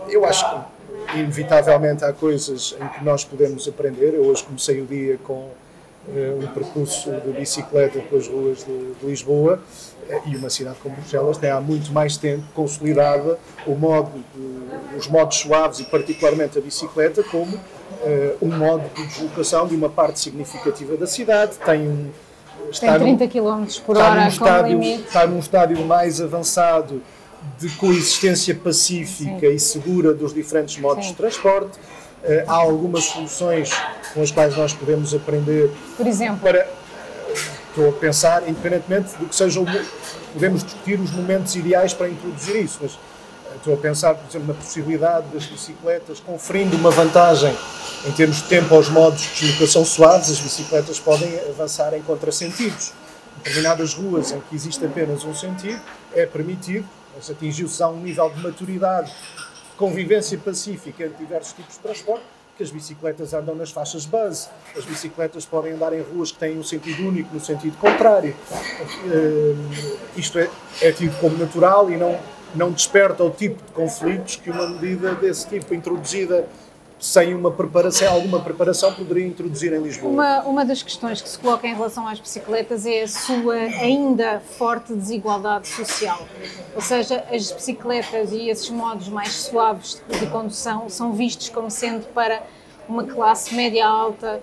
eu 0.09 0.25
acho 0.25 0.49
que 0.49 0.75
inevitavelmente 1.19 2.03
há 2.03 2.11
coisas 2.11 2.75
em 2.81 2.87
que 2.87 3.03
nós 3.03 3.23
podemos 3.23 3.67
aprender. 3.67 4.13
Eu 4.13 4.25
hoje 4.25 4.43
comecei 4.43 4.81
o 4.81 4.85
dia 4.85 5.17
com 5.23 5.49
eh, 6.07 6.35
um 6.39 6.47
percurso 6.53 7.11
de 7.11 7.31
bicicleta 7.31 7.99
pelas 7.99 8.27
ruas 8.27 8.63
de, 8.63 9.07
Lisboa 9.07 9.59
eh, 9.59 9.94
e 10.25 10.35
uma 10.35 10.49
cidade 10.49 10.77
como 10.81 10.95
Bruxelas 10.95 11.37
tem 11.37 11.49
há 11.49 11.59
muito 11.59 11.91
mais 11.91 12.17
tempo 12.17 12.43
consolidada 12.53 13.39
o 13.65 13.75
modo 13.75 14.11
os 14.97 15.07
modos 15.07 15.37
suaves 15.37 15.79
e 15.79 15.83
particularmente 15.85 16.57
a 16.57 16.61
bicicleta 16.61 17.23
como 17.23 17.55
uh, 17.55 18.37
um 18.41 18.55
modo 18.55 18.83
de 18.93 19.05
deslocação 19.07 19.67
de 19.67 19.75
uma 19.75 19.89
parte 19.89 20.19
significativa 20.19 20.95
da 20.95 21.07
cidade 21.07 21.57
tem 21.65 21.87
um, 21.87 22.09
está 22.69 22.97
tem 22.97 23.17
30 23.17 23.27
km 23.27 23.65
por 23.85 23.97
hora 23.97 24.21
num 24.21 24.27
estádio, 24.27 24.81
está 24.81 25.27
num 25.27 25.39
estádio 25.39 25.85
mais 25.85 26.21
avançado 26.21 27.01
de 27.59 27.69
coexistência 27.69 28.55
pacífica 28.55 29.47
Sim. 29.47 29.53
e 29.53 29.59
segura 29.59 30.13
dos 30.13 30.33
diferentes 30.33 30.77
modos 30.77 31.05
Sim. 31.05 31.11
de 31.11 31.17
transporte 31.17 31.79
Uh, 32.25 32.41
há 32.47 32.55
algumas 32.55 33.03
soluções 33.03 33.69
com 34.11 34.23
as 34.23 34.31
quais 34.31 34.57
nós 34.57 34.73
podemos 34.73 35.13
aprender. 35.13 35.69
Por 35.95 36.07
exemplo? 36.07 36.39
Para, 36.39 36.67
estou 37.75 37.89
a 37.89 37.91
pensar, 37.91 38.47
independentemente 38.47 39.17
do 39.17 39.27
que 39.27 39.35
seja 39.35 39.59
o. 39.59 39.65
Podemos 40.31 40.63
discutir 40.63 40.99
os 40.99 41.11
momentos 41.11 41.55
ideais 41.55 41.93
para 41.93 42.09
introduzir 42.09 42.55
isso, 42.55 42.79
mas 42.81 42.93
eh, 42.93 43.55
estou 43.57 43.73
a 43.73 43.77
pensar, 43.77 44.15
por 44.15 44.29
exemplo, 44.29 44.47
na 44.47 44.53
possibilidade 44.53 45.27
das 45.27 45.45
bicicletas 45.45 46.19
conferindo 46.21 46.75
uma 46.77 46.89
vantagem 46.89 47.55
em 48.05 48.11
termos 48.11 48.37
de 48.37 48.43
tempo 48.43 48.73
aos 48.73 48.89
modos 48.89 49.21
de 49.21 49.47
deslocação 49.47 49.83
suaves, 49.83 50.29
as 50.29 50.39
bicicletas 50.39 50.99
podem 50.99 51.39
avançar 51.49 51.93
em 51.93 52.01
contrasentidos. 52.01 52.93
Em 53.37 53.43
determinadas 53.43 53.93
ruas 53.93 54.31
em 54.31 54.39
que 54.39 54.55
existe 54.55 54.83
apenas 54.85 55.23
um 55.23 55.35
sentido, 55.35 55.79
é 56.13 56.25
permitido, 56.25 56.87
mas 57.15 57.29
atingiu-se 57.29 57.83
a 57.83 57.89
um 57.89 57.97
nível 57.97 58.29
de 58.29 58.41
maturidade 58.41 59.13
convivência 59.77 60.37
pacífica 60.37 61.03
entre 61.05 61.17
diversos 61.25 61.53
tipos 61.53 61.75
de 61.75 61.79
transporte, 61.81 62.23
que 62.57 62.63
as 62.63 62.71
bicicletas 62.71 63.33
andam 63.33 63.53
nas 63.53 63.71
faixas 63.71 64.05
base, 64.05 64.47
as 64.77 64.85
bicicletas 64.85 65.45
podem 65.45 65.73
andar 65.73 65.93
em 65.93 66.01
ruas 66.01 66.31
que 66.31 66.39
têm 66.39 66.57
um 66.57 66.63
sentido 66.63 67.05
único 67.07 67.33
no 67.33 67.39
sentido 67.39 67.77
contrário. 67.77 68.35
Uh, 69.05 69.97
isto 70.15 70.39
é, 70.39 70.49
é 70.81 70.91
tido 70.91 71.17
como 71.19 71.37
natural 71.37 71.91
e 71.91 71.97
não, 71.97 72.17
não 72.55 72.71
desperta 72.71 73.23
o 73.23 73.29
tipo 73.29 73.61
de 73.63 73.71
conflitos 73.73 74.37
que 74.37 74.49
uma 74.49 74.69
medida 74.69 75.13
desse 75.15 75.47
tipo 75.47 75.73
introduzida 75.73 76.47
sem 76.99 77.33
uma 77.33 77.51
preparação, 77.51 78.13
alguma 78.13 78.39
preparação, 78.39 78.93
poderia 78.93 79.27
introduzir 79.27 79.73
em 79.73 79.81
Lisboa. 79.81 80.11
Uma, 80.11 80.41
uma 80.43 80.65
das 80.65 80.81
questões 80.81 81.21
que 81.21 81.29
se 81.29 81.37
coloca 81.37 81.67
em 81.67 81.73
relação 81.73 82.07
às 82.07 82.19
bicicletas 82.19 82.85
é 82.85 83.03
a 83.03 83.07
sua 83.07 83.55
ainda 83.55 84.41
forte 84.57 84.93
desigualdade 84.93 85.67
social. 85.67 86.27
Ou 86.73 86.81
seja, 86.81 87.23
as 87.31 87.51
bicicletas 87.51 88.31
e 88.31 88.49
esses 88.49 88.69
modos 88.69 89.09
mais 89.09 89.33
suaves 89.33 90.01
de 90.07 90.25
condução 90.27 90.89
são 90.89 91.13
vistos 91.13 91.49
como 91.49 91.69
sendo 91.69 92.05
para 92.07 92.41
uma 92.87 93.03
classe 93.03 93.53
média 93.53 93.85
alta 93.85 94.41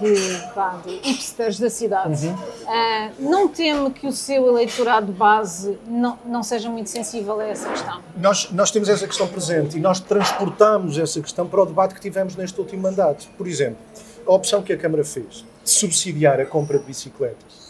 de, 0.00 0.54
pá, 0.54 0.80
de 0.84 0.96
hipsters 1.02 1.58
da 1.58 1.68
cidade. 1.68 2.26
Uhum. 2.26 2.34
Uh, 2.34 3.30
não 3.30 3.48
teme 3.48 3.90
que 3.90 4.06
o 4.06 4.12
seu 4.12 4.46
eleitorado 4.46 5.12
base 5.12 5.78
não, 5.86 6.18
não 6.24 6.42
seja 6.42 6.70
muito 6.70 6.88
sensível 6.90 7.40
a 7.40 7.44
essa 7.44 7.68
questão? 7.68 8.00
Nós, 8.16 8.50
nós 8.52 8.70
temos 8.70 8.88
essa 8.88 9.06
questão 9.06 9.26
presente 9.26 9.76
e 9.76 9.80
nós 9.80 10.00
transportamos 10.00 10.98
essa 10.98 11.20
questão 11.20 11.46
para 11.46 11.62
o 11.62 11.66
debate 11.66 11.94
que 11.94 12.00
tivemos 12.00 12.36
neste 12.36 12.58
último 12.60 12.82
mandato. 12.82 13.28
Por 13.36 13.46
exemplo, 13.46 13.78
a 14.26 14.32
opção 14.32 14.62
que 14.62 14.72
a 14.72 14.76
Câmara 14.76 15.04
fez 15.04 15.44
de 15.64 15.70
subsidiar 15.70 16.40
a 16.40 16.46
compra 16.46 16.78
de 16.78 16.84
bicicletas 16.84 17.60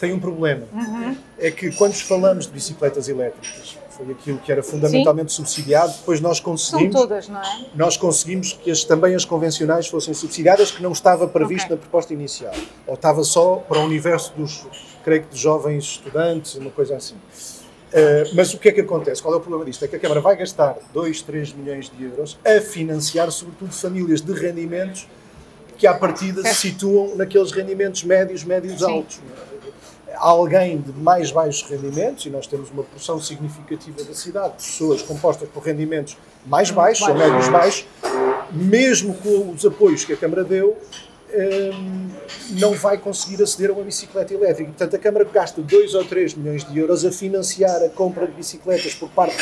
tem 0.00 0.14
um 0.14 0.18
problema. 0.18 0.66
Uhum. 0.72 1.16
É 1.38 1.50
que 1.50 1.70
quando 1.72 1.92
falamos 1.92 2.46
de 2.46 2.52
bicicletas 2.52 3.08
elétricas, 3.08 3.78
foi 3.90 4.10
aquilo 4.12 4.38
que 4.38 4.50
era 4.50 4.62
fundamentalmente 4.62 5.32
Sim. 5.32 5.36
subsidiado, 5.36 5.92
depois 5.92 6.20
nós 6.20 6.40
conseguimos... 6.40 6.92
São 6.92 7.02
todas, 7.02 7.28
não 7.28 7.40
é? 7.40 7.66
Nós 7.74 7.96
conseguimos 7.96 8.52
que 8.52 8.70
as, 8.70 8.84
também 8.84 9.14
as 9.14 9.24
convencionais 9.24 9.88
fossem 9.88 10.14
subsidiadas, 10.14 10.70
que 10.70 10.82
não 10.82 10.92
estava 10.92 11.26
previsto 11.26 11.66
okay. 11.66 11.76
na 11.76 11.82
proposta 11.82 12.14
inicial. 12.14 12.54
Ou 12.86 12.94
estava 12.94 13.22
só 13.24 13.56
para 13.56 13.78
o 13.78 13.84
universo 13.84 14.32
dos, 14.36 14.66
creio 15.04 15.22
que, 15.22 15.28
dos 15.28 15.38
jovens 15.38 15.84
estudantes, 15.84 16.54
uma 16.54 16.70
coisa 16.70 16.96
assim. 16.96 17.16
Uh, 17.16 18.34
mas 18.34 18.54
o 18.54 18.58
que 18.58 18.68
é 18.68 18.72
que 18.72 18.80
acontece? 18.80 19.20
Qual 19.20 19.34
é 19.34 19.36
o 19.36 19.40
problema 19.40 19.64
disto? 19.64 19.84
É 19.84 19.88
que 19.88 19.96
a 19.96 19.98
Câmara 19.98 20.20
vai 20.20 20.36
gastar 20.36 20.76
2, 20.92 21.22
3 21.22 21.52
milhões 21.54 21.90
de 21.90 22.04
euros 22.04 22.38
a 22.44 22.60
financiar, 22.60 23.30
sobretudo, 23.32 23.72
famílias 23.72 24.20
de 24.20 24.32
rendimentos 24.32 25.08
que, 25.76 25.86
à 25.86 25.94
partida, 25.94 26.42
se 26.42 26.54
situam 26.54 27.16
naqueles 27.16 27.50
rendimentos 27.50 28.04
médios, 28.04 28.44
médios 28.44 28.78
Sim. 28.78 28.84
altos 28.84 29.18
alguém 30.16 30.78
de 30.78 30.92
mais 30.92 31.30
baixos 31.30 31.68
rendimentos, 31.68 32.26
e 32.26 32.30
nós 32.30 32.46
temos 32.46 32.70
uma 32.70 32.82
porção 32.82 33.20
significativa 33.20 34.02
da 34.02 34.14
cidade, 34.14 34.54
pessoas 34.54 35.02
compostas 35.02 35.48
por 35.48 35.62
rendimentos 35.62 36.16
mais 36.46 36.70
baixos 36.70 37.06
ou 37.08 37.14
médios 37.14 37.48
baixos, 37.48 37.86
mesmo 38.52 39.14
com 39.14 39.52
os 39.52 39.64
apoios 39.64 40.04
que 40.04 40.12
a 40.12 40.16
Câmara 40.16 40.44
deu, 40.44 40.76
hum, 41.32 42.08
não 42.50 42.74
vai 42.74 42.98
conseguir 42.98 43.42
aceder 43.42 43.70
a 43.70 43.74
uma 43.74 43.84
bicicleta 43.84 44.34
elétrica. 44.34 44.70
Portanto, 44.70 44.96
a 44.96 44.98
Câmara 44.98 45.24
gasta 45.24 45.60
2 45.60 45.94
ou 45.94 46.04
3 46.04 46.34
milhões 46.34 46.64
de 46.64 46.78
euros 46.78 47.04
a 47.04 47.12
financiar 47.12 47.82
a 47.82 47.88
compra 47.88 48.26
de 48.26 48.32
bicicletas 48.32 48.94
por 48.94 49.08
parte 49.10 49.36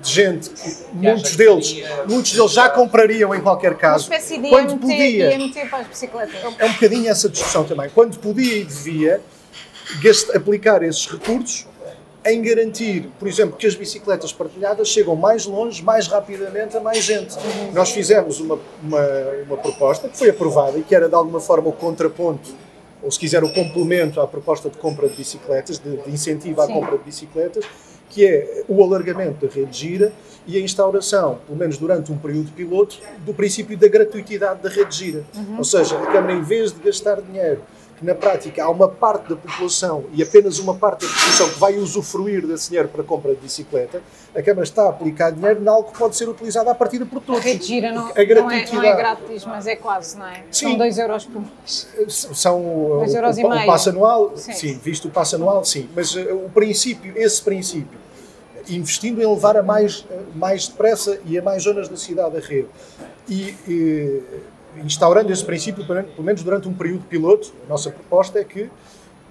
de 0.00 0.10
gente 0.10 0.50
que 0.50 0.76
muitos 0.94 1.36
deles, 1.36 1.82
muitos 2.08 2.32
deles 2.32 2.52
já 2.52 2.68
comprariam 2.70 3.34
em 3.34 3.40
qualquer 3.40 3.76
caso. 3.76 4.08
Uma 4.08 4.16
espécie 4.16 4.40
de 4.40 4.48
quando 4.48 4.72
IMT, 4.72 4.80
podia, 4.80 5.34
IMT 5.34 5.66
para 5.66 5.78
as 5.78 5.86
bicicletas. 5.86 6.34
É 6.58 6.64
um 6.64 6.72
bocadinho 6.72 7.08
essa 7.08 7.28
discussão 7.28 7.64
também. 7.64 7.90
Quando 7.90 8.18
podia 8.18 8.56
e 8.56 8.64
devia, 8.64 9.20
aplicar 10.34 10.82
esses 10.82 11.06
recursos 11.06 11.66
em 12.26 12.40
garantir, 12.40 13.10
por 13.18 13.28
exemplo, 13.28 13.56
que 13.56 13.66
as 13.66 13.74
bicicletas 13.74 14.32
partilhadas 14.32 14.88
chegam 14.88 15.14
mais 15.14 15.44
longe, 15.44 15.82
mais 15.82 16.06
rapidamente 16.06 16.76
a 16.76 16.80
mais 16.80 17.04
gente. 17.04 17.36
Nós 17.74 17.90
fizemos 17.90 18.40
uma, 18.40 18.58
uma, 18.82 19.06
uma, 19.46 19.56
proposta 19.58 20.08
que 20.08 20.16
foi 20.16 20.30
aprovada 20.30 20.78
e 20.78 20.82
que 20.82 20.94
era 20.94 21.06
de 21.06 21.14
alguma 21.14 21.38
forma 21.38 21.68
o 21.68 21.72
contraponto, 21.72 22.50
ou 23.02 23.10
se 23.10 23.18
quiser 23.18 23.44
o 23.44 23.52
complemento 23.52 24.20
à 24.22 24.26
proposta 24.26 24.70
de 24.70 24.78
compra 24.78 25.06
de 25.06 25.16
bicicletas, 25.16 25.78
de, 25.78 25.98
de 25.98 26.10
incentivo 26.10 26.62
à 26.62 26.66
Sim. 26.66 26.72
compra 26.72 26.96
de 26.96 27.04
bicicletas, 27.04 27.66
que 28.08 28.24
é 28.24 28.64
o 28.68 28.82
alargamento 28.82 29.46
da 29.46 29.52
rede 29.52 29.76
gira 29.76 30.12
e 30.46 30.56
a 30.56 30.60
instauração, 30.60 31.40
pelo 31.46 31.58
menos 31.58 31.76
durante 31.76 32.10
um 32.10 32.16
período 32.16 32.52
piloto, 32.52 32.96
do 33.18 33.34
princípio 33.34 33.76
da 33.76 33.88
gratuitidade 33.88 34.62
da 34.62 34.70
rede 34.70 34.96
gira. 34.96 35.24
Uhum. 35.34 35.58
Ou 35.58 35.64
seja, 35.64 35.98
a 35.98 36.06
Câmara, 36.06 36.32
em 36.32 36.42
vez 36.42 36.72
de 36.72 36.80
gastar 36.80 37.20
dinheiro 37.20 37.60
que 37.96 38.04
na 38.04 38.14
prática 38.14 38.64
há 38.64 38.70
uma 38.70 38.88
parte 38.88 39.28
da 39.28 39.36
população 39.36 40.04
e 40.12 40.22
apenas 40.22 40.58
uma 40.58 40.74
parte 40.74 41.06
da 41.06 41.12
população 41.12 41.48
que 41.50 41.58
vai 41.58 41.76
usufruir 41.76 42.46
desse 42.46 42.68
dinheiro 42.68 42.88
para 42.88 43.02
compra 43.04 43.34
de 43.34 43.40
bicicleta, 43.40 44.02
a 44.34 44.42
Câmara 44.42 44.64
está 44.64 44.84
a 44.84 44.88
aplicar 44.88 45.30
dinheiro 45.30 45.62
em 45.62 45.68
algo 45.68 45.92
que 45.92 45.98
pode 45.98 46.16
ser 46.16 46.28
utilizado 46.28 46.68
à 46.68 46.74
partida 46.74 47.06
por 47.06 47.20
todos. 47.20 47.42
Gira 47.64 47.92
não, 47.92 48.08
a 48.08 48.14
não, 48.14 48.50
é, 48.50 48.66
não 48.72 48.82
é 48.82 48.96
grátis, 48.96 49.44
mas 49.44 49.66
é 49.66 49.76
quase, 49.76 50.18
não 50.18 50.26
é? 50.26 50.42
Sim. 50.50 50.70
São 50.70 50.78
2 50.78 50.98
euros 50.98 51.24
por 51.24 51.40
mês. 51.40 51.88
São 52.08 52.62
dois 52.98 53.14
euros 53.14 53.36
o, 53.36 53.40
e 53.40 53.48
meio. 53.48 53.62
o 53.62 53.66
passo 53.66 53.90
anual, 53.90 54.32
sim. 54.36 54.52
sim. 54.52 54.78
visto 54.82 55.08
o 55.08 55.10
passo 55.10 55.36
anual, 55.36 55.64
sim. 55.64 55.88
Mas 55.94 56.14
uh, 56.14 56.34
o 56.34 56.50
princípio, 56.50 57.12
esse 57.16 57.40
princípio, 57.40 57.98
investindo 58.68 59.22
em 59.22 59.26
levar 59.26 59.56
a 59.56 59.62
mais, 59.62 60.00
uh, 60.00 60.06
mais 60.34 60.66
depressa 60.66 61.20
e 61.24 61.38
a 61.38 61.42
mais 61.42 61.62
zonas 61.62 61.88
da 61.88 61.96
cidade 61.96 62.36
a 62.36 62.40
rede, 62.40 62.68
e, 63.28 63.54
e 63.68 64.22
instaurando 64.82 65.32
esse 65.32 65.44
princípio, 65.44 65.86
pelo 65.86 66.22
menos 66.22 66.42
durante 66.42 66.68
um 66.68 66.74
período 66.74 67.04
piloto, 67.04 67.52
a 67.66 67.68
nossa 67.68 67.90
proposta 67.90 68.38
é 68.38 68.44
que 68.44 68.70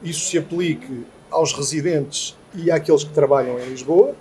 isso 0.02 0.30
se 0.30 0.38
aplique 0.38 1.06
aos 1.32 1.54
residentes 1.54 2.36
e 2.54 2.72
àqueles 2.72 3.04
que 3.04 3.12
trabalham 3.12 3.60
em 3.60 3.70
Lisboa 3.70 4.14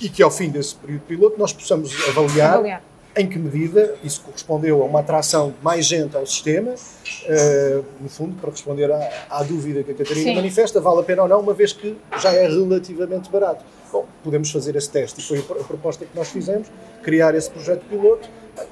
e 0.00 0.08
que 0.08 0.22
ao 0.22 0.30
fim 0.30 0.50
desse 0.50 0.74
período 0.76 1.02
piloto 1.02 1.38
nós 1.38 1.52
possamos 1.52 1.92
avaliar, 2.08 2.54
avaliar. 2.54 2.82
em 3.16 3.28
que 3.28 3.38
medida 3.38 3.94
isso 4.02 4.22
correspondeu 4.22 4.82
a 4.82 4.86
uma 4.86 5.00
atração 5.00 5.50
de 5.50 5.56
mais 5.62 5.86
gente 5.86 6.16
ao 6.16 6.26
sistema, 6.26 6.72
uh, 6.72 7.84
no 8.00 8.08
fundo, 8.08 8.34
para 8.40 8.50
responder 8.50 8.90
à, 8.90 9.26
à 9.28 9.42
dúvida 9.42 9.82
que 9.82 9.90
a 9.90 9.94
Catarina 9.94 10.30
Sim. 10.30 10.34
manifesta, 10.36 10.80
vale 10.80 11.00
a 11.00 11.02
pena 11.02 11.22
ou 11.22 11.28
não, 11.28 11.40
uma 11.40 11.54
vez 11.54 11.72
que 11.72 11.96
já 12.18 12.32
é 12.32 12.46
relativamente 12.46 13.30
barato. 13.30 13.64
Bom, 13.92 14.06
podemos 14.22 14.50
fazer 14.50 14.74
esse 14.76 14.90
teste 14.90 15.20
e 15.20 15.22
foi 15.22 15.38
a 15.38 15.64
proposta 15.64 16.04
que 16.04 16.16
nós 16.16 16.28
fizemos, 16.28 16.68
criar 17.02 17.34
esse 17.34 17.50
projeto 17.50 17.84
piloto 17.88 18.28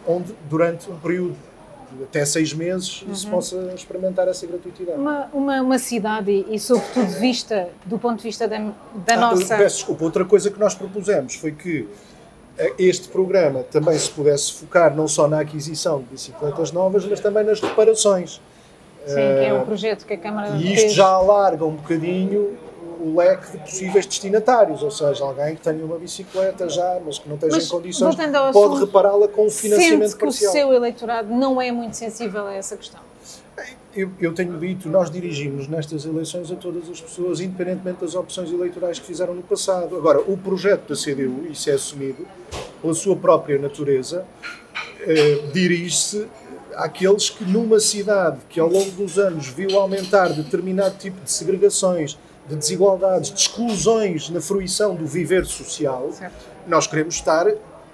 onde 0.07 0.35
durante 0.49 0.91
um 0.91 0.99
período 0.99 1.37
de 1.97 2.05
até 2.05 2.25
seis 2.25 2.53
meses 2.55 3.03
uhum. 3.03 3.15
se 3.15 3.27
possa 3.27 3.73
experimentar 3.75 4.27
essa 4.29 4.47
gratuitidade. 4.47 4.99
Uma, 4.99 5.29
uma, 5.33 5.61
uma, 5.61 5.79
cidade 5.79 6.47
e, 6.49 6.59
sobretudo, 6.59 7.07
vista 7.19 7.69
do 7.85 7.99
ponto 7.99 8.19
de 8.19 8.23
vista 8.25 8.49
da, 8.49 8.59
da 8.59 9.15
ah, 9.15 9.17
nossa. 9.17 9.57
Peço 9.57 9.77
desculpa, 9.77 10.05
outra 10.05 10.25
coisa 10.25 10.51
que 10.51 10.59
nós 10.59 10.75
propusemos 10.75 11.35
foi 11.35 11.53
que 11.53 11.87
eh, 12.57 12.73
este 12.79 13.09
programa 13.09 13.63
também 13.65 13.99
se 13.99 14.11
pudesse 14.11 14.53
focar 14.53 14.95
não 14.95 15.07
só 15.07 15.29
na 15.29 15.41
aquisição 15.41 15.99
de 15.99 16.07
bicicletas 16.07 16.73
novas, 16.73 17.05
mas 17.05 17.21
também 17.21 17.45
nas 17.45 17.61
reparações. 17.61 18.41
Sim, 19.07 19.15
que 19.15 19.45
é 19.45 19.53
o 19.53 19.65
projeto 19.65 20.07
que 20.07 20.15
a 20.15 20.19
Câmara 20.19 20.57
E 20.57 20.63
fez. 20.63 20.83
isto 20.85 20.95
já 20.95 21.09
alarga 21.09 21.65
um 21.65 21.75
bocadinho 21.75 22.57
o 23.03 23.17
leque 23.17 23.51
de 23.53 23.59
possíveis 23.59 24.07
destinatários, 24.07 24.83
ou 24.83 24.91
seja, 24.91 25.25
alguém 25.25 25.57
que 25.57 25.63
tenha 25.63 25.85
uma 25.85 25.99
bicicleta 25.99 26.69
já, 26.69 27.01
mas 27.05 27.19
que 27.19 27.29
não 27.29 27.35
esteja 27.35 27.57
Mas, 27.57 27.67
em 27.67 27.69
condições, 27.69 28.17
pode 28.53 28.81
repará-la 28.81 29.27
com 29.29 29.47
um 29.47 29.51
financiamento 29.51 30.11
Sente 30.11 30.17
que 30.17 30.25
o 30.25 30.27
parcial. 30.29 30.53
seu 30.53 30.73
eleitorado 30.73 31.35
não 31.35 31.61
é 31.61 31.73
muito 31.73 31.97
sensível 31.97 32.47
a 32.47 32.55
essa 32.55 32.77
questão. 32.77 33.01
Eu, 33.95 34.11
eu 34.19 34.33
tenho 34.33 34.59
dito, 34.59 34.89
nós 34.89 35.11
dirigimos 35.11 35.69
nestas 35.69 36.07
eleições 36.07 36.51
a 36.51 36.57
todas 36.57 36.89
as 36.89 36.99
pessoas, 36.99 37.41
independentemente 37.41 38.01
das 38.01 38.15
opções 38.15 38.51
eleitorais 38.51 38.99
que 38.99 39.05
fizeram 39.05 39.35
no 39.35 39.43
passado. 39.43 39.97
Agora, 39.97 40.19
o 40.21 40.37
projeto 40.39 40.89
da 40.89 40.95
CDU, 40.95 41.47
isso 41.51 41.69
é 41.69 41.75
assumido, 41.75 42.27
pela 42.81 42.95
sua 42.95 43.15
própria 43.15 43.59
natureza, 43.59 44.25
eh, 45.01 45.43
dirige-se 45.53 46.27
àqueles 46.75 47.29
que 47.29 47.45
numa 47.45 47.79
cidade 47.79 48.39
que 48.49 48.59
ao 48.59 48.69
longo 48.69 48.91
dos 48.93 49.19
anos 49.19 49.49
viu 49.49 49.79
aumentar 49.79 50.29
determinado 50.29 50.97
tipo 50.97 51.21
de 51.23 51.31
segregações, 51.31 52.19
de 52.53 52.59
desigualdades, 52.59 53.31
de 53.31 53.41
exclusões 53.41 54.29
na 54.31 54.41
fruição 54.41 54.95
do 54.95 55.07
viver 55.07 55.45
social, 55.47 56.11
Certo. 56.13 56.35
nós 56.67 56.87
queremos 56.87 57.15
estar 57.15 57.47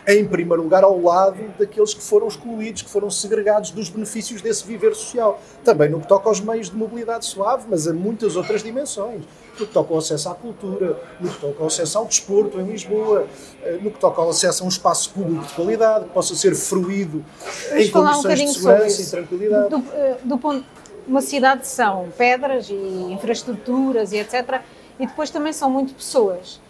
em 0.07 0.25
primeiro 0.25 0.63
lugar 0.63 0.85
ao 0.85 0.99
lado 0.99 1.37
daqueles 1.59 1.93
que 1.93 2.03
foram 2.03 2.27
excluídos, 2.29 2.81
que 2.81 2.89
foram 2.89 3.11
segregados 3.11 3.71
dos 3.71 3.91
benefícios 3.91 4.41
desse 4.41 4.67
viver 4.67 4.95
social. 4.95 5.39
Também 5.63 5.91
no 5.91 6.01
que 6.01 6.09
toca 6.09 6.31
aos 6.31 6.41
meios 6.41 6.71
de 6.71 6.77
mobilidade 6.77 7.27
suave, 7.27 7.67
mas 7.69 7.87
a 7.87 7.93
muitas 7.93 8.35
outras 8.35 8.63
dimensões. 8.63 9.23
No 9.61 9.67
que 9.67 9.73
toca 9.73 9.93
ao 9.93 9.99
acesso 9.99 10.31
à 10.31 10.35
cultura, 10.35 10.99
no 11.21 11.29
que 11.29 11.39
toca 11.39 11.61
ao 11.61 11.67
acesso 11.67 11.99
ao 11.99 12.07
desporto 12.07 12.59
em 12.59 12.65
Lisboa, 12.65 13.27
eh, 13.63 13.79
no 13.83 13.91
que 13.91 13.99
toca 13.99 14.23
ao 14.23 14.31
acesso 14.31 14.63
a 14.63 14.67
um 14.67 14.71
espaço 14.71 15.11
público 15.11 15.45
de 15.45 15.53
qualidade, 15.53 16.07
que 16.07 16.11
possa 16.13 16.35
ser 16.35 16.55
fruído 16.55 17.23
Vamos 17.69 17.85
em 17.85 17.91
falar 17.91 18.19
um 18.19 18.23
condições 18.23 18.41
de 18.41 18.55
segurança 18.55 19.03
e 19.03 19.07
tranquilidade. 19.07 19.69
Do, 19.69 19.85
eh, 19.93 20.17
do 20.25 20.39
ponto, 20.39 20.65
uma 21.09 21.23
cidade 21.23 21.67
são 21.67 22.11
pedras 22.17 22.69
e 22.69 22.75
infraestruturas 22.75 24.13
e 24.13 24.19
etc. 24.19 24.61
E 25.01 25.07
depois 25.07 25.31
também 25.31 25.53
são 25.53 25.71
muito 25.71 25.95
pessoas. 25.95 26.61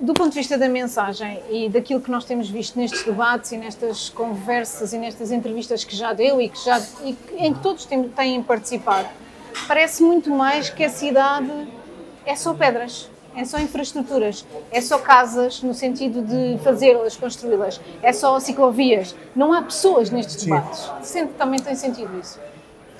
Do 0.00 0.14
ponto 0.14 0.30
de 0.30 0.38
vista 0.38 0.56
da 0.56 0.68
mensagem 0.68 1.40
e 1.50 1.68
daquilo 1.68 2.00
que 2.00 2.10
nós 2.10 2.24
temos 2.24 2.48
visto 2.48 2.78
nestes 2.78 3.04
debates 3.04 3.52
e 3.52 3.56
nestas 3.58 4.08
conversas 4.08 4.92
e 4.92 4.98
nestas 4.98 5.30
entrevistas 5.30 5.84
que 5.84 5.94
já 5.94 6.12
deu 6.12 6.40
e, 6.40 6.48
que 6.48 6.64
já, 6.64 6.80
e 7.04 7.16
em 7.36 7.52
que 7.52 7.60
todos 7.60 7.84
têm, 7.84 8.08
têm 8.08 8.42
participado, 8.42 9.08
parece 9.68 10.02
muito 10.02 10.30
mais 10.30 10.70
que 10.70 10.82
a 10.82 10.88
cidade 10.88 11.52
é 12.24 12.34
só 12.34 12.54
pedras, 12.54 13.10
é 13.36 13.44
só 13.44 13.58
infraestruturas, 13.58 14.44
é 14.70 14.80
só 14.80 14.98
casas 14.98 15.62
no 15.62 15.74
sentido 15.74 16.22
de 16.22 16.58
fazê-las, 16.64 17.16
construí-las, 17.16 17.80
é 18.02 18.12
só 18.12 18.40
ciclovias. 18.40 19.14
Não 19.36 19.52
há 19.52 19.62
pessoas 19.62 20.10
nestes 20.10 20.36
Sim. 20.36 20.46
debates. 20.46 20.90
Também 21.38 21.60
tem 21.60 21.74
sentido 21.74 22.18
isso. 22.18 22.40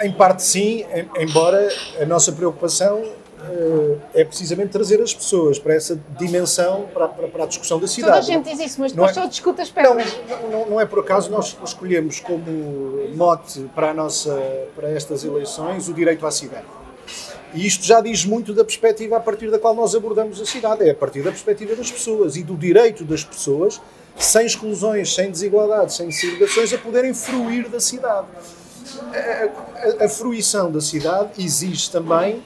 Em 0.03 0.13
parte 0.13 0.43
sim, 0.43 0.85
em- 0.95 1.09
embora 1.23 1.69
a 2.01 2.05
nossa 2.05 2.33
preocupação 2.33 3.03
eh, 3.45 3.97
é 4.15 4.25
precisamente 4.25 4.71
trazer 4.71 5.01
as 5.01 5.13
pessoas 5.15 5.59
para 5.59 5.75
essa 5.75 5.99
dimensão, 6.19 6.87
para, 6.95 7.09
para- 7.09 7.29
para 7.29 7.45
a 7.45 7.47
discussão 7.47 7.79
da 7.81 7.87
cidade. 7.89 8.13
Toda 8.13 8.19
a 8.19 8.23
gente 8.37 8.49
diz 8.51 8.61
isso, 8.71 8.81
mas 8.81 8.93
Não 8.93 9.05
depois 9.05 9.17
é- 9.17 9.21
só 9.21 9.27
discute 9.27 9.61
as 9.63 9.69
Não, 9.73 9.97
pedras. 9.97 10.17
não, 10.51 10.67
não 10.71 10.81
é 10.81 10.87
por 10.87 11.01
acaso 11.01 11.31
nós 11.31 11.57
escolhemos 11.65 12.21
como 12.21 13.09
mote 13.17 13.61
para, 13.75 13.91
a 13.91 13.95
nossa, 13.95 14.33
para 14.77 14.89
estas 14.91 15.25
eleições 15.25 15.89
o 15.89 15.93
direito 15.95 16.27
à 16.27 16.31
cidade. 16.31 16.67
E 17.55 17.67
isto 17.67 17.85
já 17.85 18.01
diz 18.01 18.25
muito 18.25 18.55
da 18.55 18.65
perspectiva 18.65 19.17
a 19.17 19.21
partir 19.21 19.51
da 19.51 19.59
qual 19.59 19.75
nós 19.75 19.95
abordamos 19.95 20.41
a 20.41 20.47
cidade. 20.47 20.89
É 20.89 20.93
a 20.93 20.95
partir 20.95 21.21
da 21.23 21.31
perspectiva 21.31 21.75
das 21.77 21.91
pessoas 21.91 22.37
e 22.37 22.43
do 22.43 22.57
direito 22.57 23.05
das 23.05 23.23
pessoas, 23.25 23.81
sem 24.17 24.47
exclusões, 24.47 25.15
sem 25.15 25.31
desigualdades, 25.31 25.97
sem 25.97 26.11
segregações, 26.11 26.73
a 26.73 26.79
poderem 26.79 27.13
fruir 27.13 27.69
da 27.69 27.79
cidade. 27.81 28.27
A, 29.13 30.03
a- 30.03 30.05
a 30.07 30.09
fruição 30.09 30.71
da 30.71 30.81
cidade 30.81 31.31
exige 31.45 31.91
também 31.91 32.43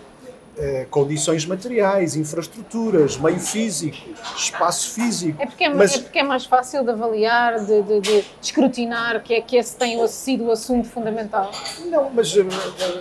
eh, 0.58 0.86
condições 0.90 1.44
materiais, 1.44 2.16
infraestruturas, 2.16 3.18
meio 3.18 3.38
físico, 3.38 3.98
espaço 4.38 4.90
físico. 4.92 5.40
É 5.42 5.44
porque 5.44 5.64
é, 5.64 5.68
Mas- 5.68 5.94
é 5.94 5.98
porque 5.98 6.18
é 6.18 6.22
mais 6.22 6.46
fácil 6.46 6.82
de 6.82 6.90
avaliar, 6.90 7.60
de, 7.60 7.82
de, 7.82 8.00
de 8.00 8.24
escrutinar 8.40 9.22
que 9.22 9.34
é 9.34 9.40
que 9.42 9.54
esse 9.58 9.76
tem 9.76 10.06
sido 10.08 10.44
o 10.46 10.50
assunto 10.50 10.88
fundamental. 10.88 11.50
Não, 11.84 12.10
mas. 12.10 12.34
eh, 12.34 12.40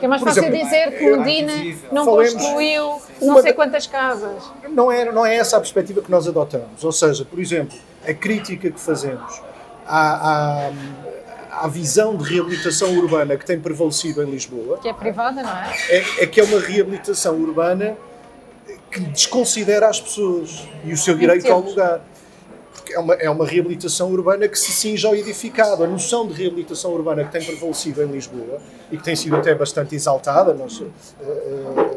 é 0.02 0.08
mais 0.08 0.22
fácil 0.22 0.44
exemplo, 0.44 0.64
dizer 0.66 0.98
que 0.98 1.06
eu- 1.06 1.22
Medina 1.22 1.54
não 1.94 2.04
Falemos- 2.04 2.34
construiu 2.34 3.02
não 3.22 3.42
sei 3.42 3.54
quantas 3.54 3.88
casas. 3.88 4.44
não 4.70 4.92
é, 4.92 5.10
não 5.12 5.26
é 5.26 5.36
essa 5.38 5.56
a 5.56 5.60
perspectiva 5.62 6.02
que 6.02 6.12
nós 6.12 6.28
adotamos. 6.28 6.84
Ou 6.84 6.92
seja, 6.92 7.24
por 7.24 7.40
exemplo, 7.40 7.78
a 8.06 8.14
crítica 8.14 8.70
que 8.70 8.80
fazemos 8.80 9.42
à, 9.88 10.68
à, 10.68 10.72
à 11.62 11.68
visão 11.68 12.16
de 12.16 12.24
reabilitação 12.24 12.98
urbana 12.98 13.38
que 13.38 13.46
tem 13.46 13.60
prevalecido 13.60 14.22
em 14.24 14.30
Lisboa 14.30 14.78
Que 14.80 14.90
é 14.90 14.94
privada, 14.94 15.42
não 15.42 15.50
é? 15.50 15.74
é, 15.90 16.24
é 16.24 16.28
que 16.28 16.40
é 16.40 16.44
uma 16.44 16.60
reabilitação 16.60 17.36
urbana 17.36 17.98
que 18.92 19.00
desconsidera 19.00 19.88
as 19.88 20.00
pessoas 20.00 20.68
e 20.84 20.94
o 20.94 20.98
seu 20.98 21.16
direito 21.16 21.52
ao 21.52 21.60
lugar. 21.62 22.02
Porque 22.74 22.94
é 22.94 23.00
uma, 23.00 23.14
é 23.16 23.30
uma 23.30 23.46
reabilitação 23.46 24.12
urbana 24.12 24.48
que 24.48 24.58
se 24.58 24.72
cinge 24.72 25.06
ao 25.06 25.16
edificado. 25.16 25.84
A 25.84 25.88
noção 25.88 26.28
de 26.28 26.34
reabilitação 26.34 26.94
urbana 26.94 27.24
que 27.24 27.32
tem 27.32 27.44
prevalecido 27.44 28.04
em 28.04 28.08
Lisboa 28.08 28.62
e 28.92 28.98
que 28.98 29.04
tem 29.04 29.16
sido 29.16 29.36
até 29.36 29.56
bastante 29.56 29.96
exaltada, 29.96 30.54
nós, 30.54 30.82
eh, 31.20 31.96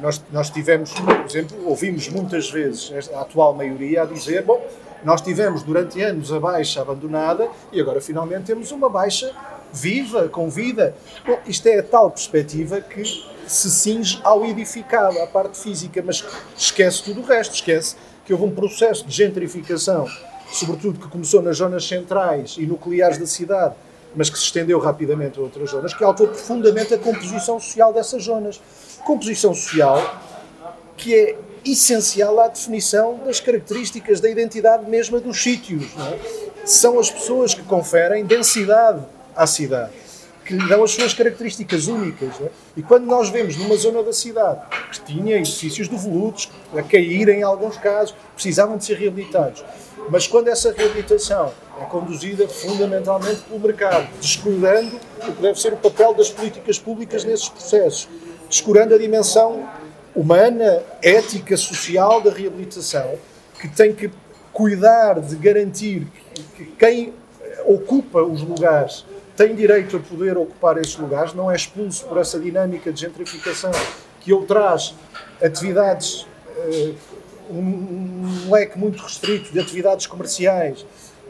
nós, 0.00 0.20
nós 0.32 0.50
tivemos, 0.50 0.92
por 0.92 1.24
exemplo, 1.24 1.56
ouvimos 1.64 2.08
muitas 2.08 2.50
vezes 2.50 2.92
a 3.14 3.20
atual 3.20 3.54
maioria 3.54 4.02
a 4.02 4.04
dizer, 4.04 4.42
bom, 4.42 4.60
nós 5.04 5.20
tivemos 5.20 5.62
durante 5.62 6.00
anos 6.00 6.32
a 6.32 6.38
baixa 6.38 6.80
abandonada 6.80 7.48
e 7.72 7.80
agora 7.80 8.00
finalmente 8.00 8.44
temos 8.44 8.70
uma 8.70 8.88
baixa 8.88 9.32
viva, 9.72 10.28
com 10.28 10.50
vida. 10.50 10.94
Bom, 11.26 11.38
isto 11.46 11.66
é 11.66 11.78
a 11.78 11.82
tal 11.82 12.10
perspectiva 12.10 12.80
que 12.80 13.02
se 13.46 13.70
cinge 13.70 14.20
ao 14.22 14.44
edificado, 14.44 15.18
à 15.20 15.26
parte 15.26 15.58
física, 15.58 16.02
mas 16.04 16.24
esquece 16.56 17.02
tudo 17.02 17.20
o 17.20 17.24
resto, 17.24 17.54
esquece 17.54 17.96
que 18.24 18.32
houve 18.32 18.44
um 18.44 18.54
processo 18.54 19.06
de 19.06 19.14
gentrificação, 19.14 20.06
sobretudo 20.52 20.98
que 20.98 21.08
começou 21.08 21.42
nas 21.42 21.56
zonas 21.56 21.86
centrais 21.86 22.56
e 22.58 22.66
nucleares 22.66 23.18
da 23.18 23.26
cidade, 23.26 23.74
mas 24.14 24.28
que 24.28 24.38
se 24.38 24.44
estendeu 24.44 24.78
rapidamente 24.78 25.38
a 25.38 25.42
outras 25.42 25.70
zonas, 25.70 25.94
que 25.94 26.04
alterou 26.04 26.32
profundamente 26.32 26.92
a 26.94 26.98
composição 26.98 27.58
social 27.58 27.92
dessas 27.92 28.24
zonas. 28.24 28.60
Composição 29.04 29.54
social 29.54 30.20
que 30.96 31.14
é 31.14 31.36
essencial 31.64 32.38
à 32.40 32.48
definição 32.48 33.20
das 33.24 33.40
características 33.40 34.20
da 34.20 34.28
identidade 34.28 34.88
mesma 34.88 35.20
dos 35.20 35.42
sítios. 35.42 35.84
é? 35.98 36.18
São 36.64 36.98
as 36.98 37.10
pessoas 37.10 37.54
que 37.54 37.62
conferem 37.62 38.24
densidade 38.24 39.02
à 39.34 39.46
cidade, 39.46 39.92
que 40.44 40.54
lhe 40.54 40.68
dão 40.68 40.84
as 40.84 40.92
suas 40.92 41.12
características 41.14 41.86
únicas. 41.86 42.40
é? 42.40 42.50
E 42.76 42.82
quando 42.82 43.04
nós 43.04 43.28
vemos 43.28 43.56
numa 43.56 43.76
zona 43.76 44.02
da 44.02 44.12
cidade 44.12 44.60
que 44.90 45.00
tinha 45.00 45.38
edifícios 45.38 45.88
devolutos, 45.88 46.50
a 46.76 46.82
cair 46.82 47.28
em 47.28 47.42
alguns 47.42 47.76
casos, 47.76 48.14
precisavam 48.34 48.76
de 48.76 48.84
ser 48.84 48.96
reabilitados. 48.96 49.64
Mas 50.08 50.26
quando 50.26 50.48
essa 50.48 50.72
reabilitação 50.72 51.52
é 51.80 51.84
conduzida 51.84 52.48
fundamentalmente 52.48 53.40
pelo 53.42 53.60
mercado, 53.60 54.08
descuidando 54.20 54.96
o 55.28 55.32
que 55.32 55.42
deve 55.42 55.60
ser 55.60 55.72
o 55.72 55.76
papel 55.76 56.14
das 56.14 56.28
políticas 56.28 56.78
públicas 56.78 57.24
nesses 57.24 57.48
processos, 57.48 58.08
descurando 58.48 58.94
a 58.94 58.98
dimensão 58.98 59.68
humana, 60.14 60.82
ética, 61.02 61.56
social 61.56 62.20
da 62.20 62.30
reabilitação, 62.30 63.14
que 63.60 63.68
tem 63.68 63.94
que 63.94 64.10
cuidar 64.52 65.20
de 65.20 65.34
garantir 65.36 66.06
que, 66.34 66.42
que 66.42 66.64
quem 66.78 67.12
ocupa 67.64 68.20
os 68.22 68.42
lugares 68.42 69.04
tem 69.36 69.54
direito 69.54 69.96
a 69.96 70.00
poder 70.00 70.36
ocupar 70.36 70.76
esses 70.78 70.96
lugares, 70.96 71.32
não 71.32 71.50
é 71.50 71.56
expulso 71.56 72.04
por 72.04 72.18
essa 72.18 72.38
dinâmica 72.38 72.92
de 72.92 73.00
gentrificação 73.00 73.70
que 74.20 74.32
ele 74.32 74.44
traz 74.44 74.94
atividades, 75.42 76.26
eh, 76.58 76.92
um, 77.50 78.50
leque 78.50 78.78
muito 78.78 79.02
restrito 79.02 79.50
de 79.52 79.58
atividades 79.58 80.06
comerciais, 80.06 80.84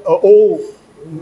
ou 0.04 0.74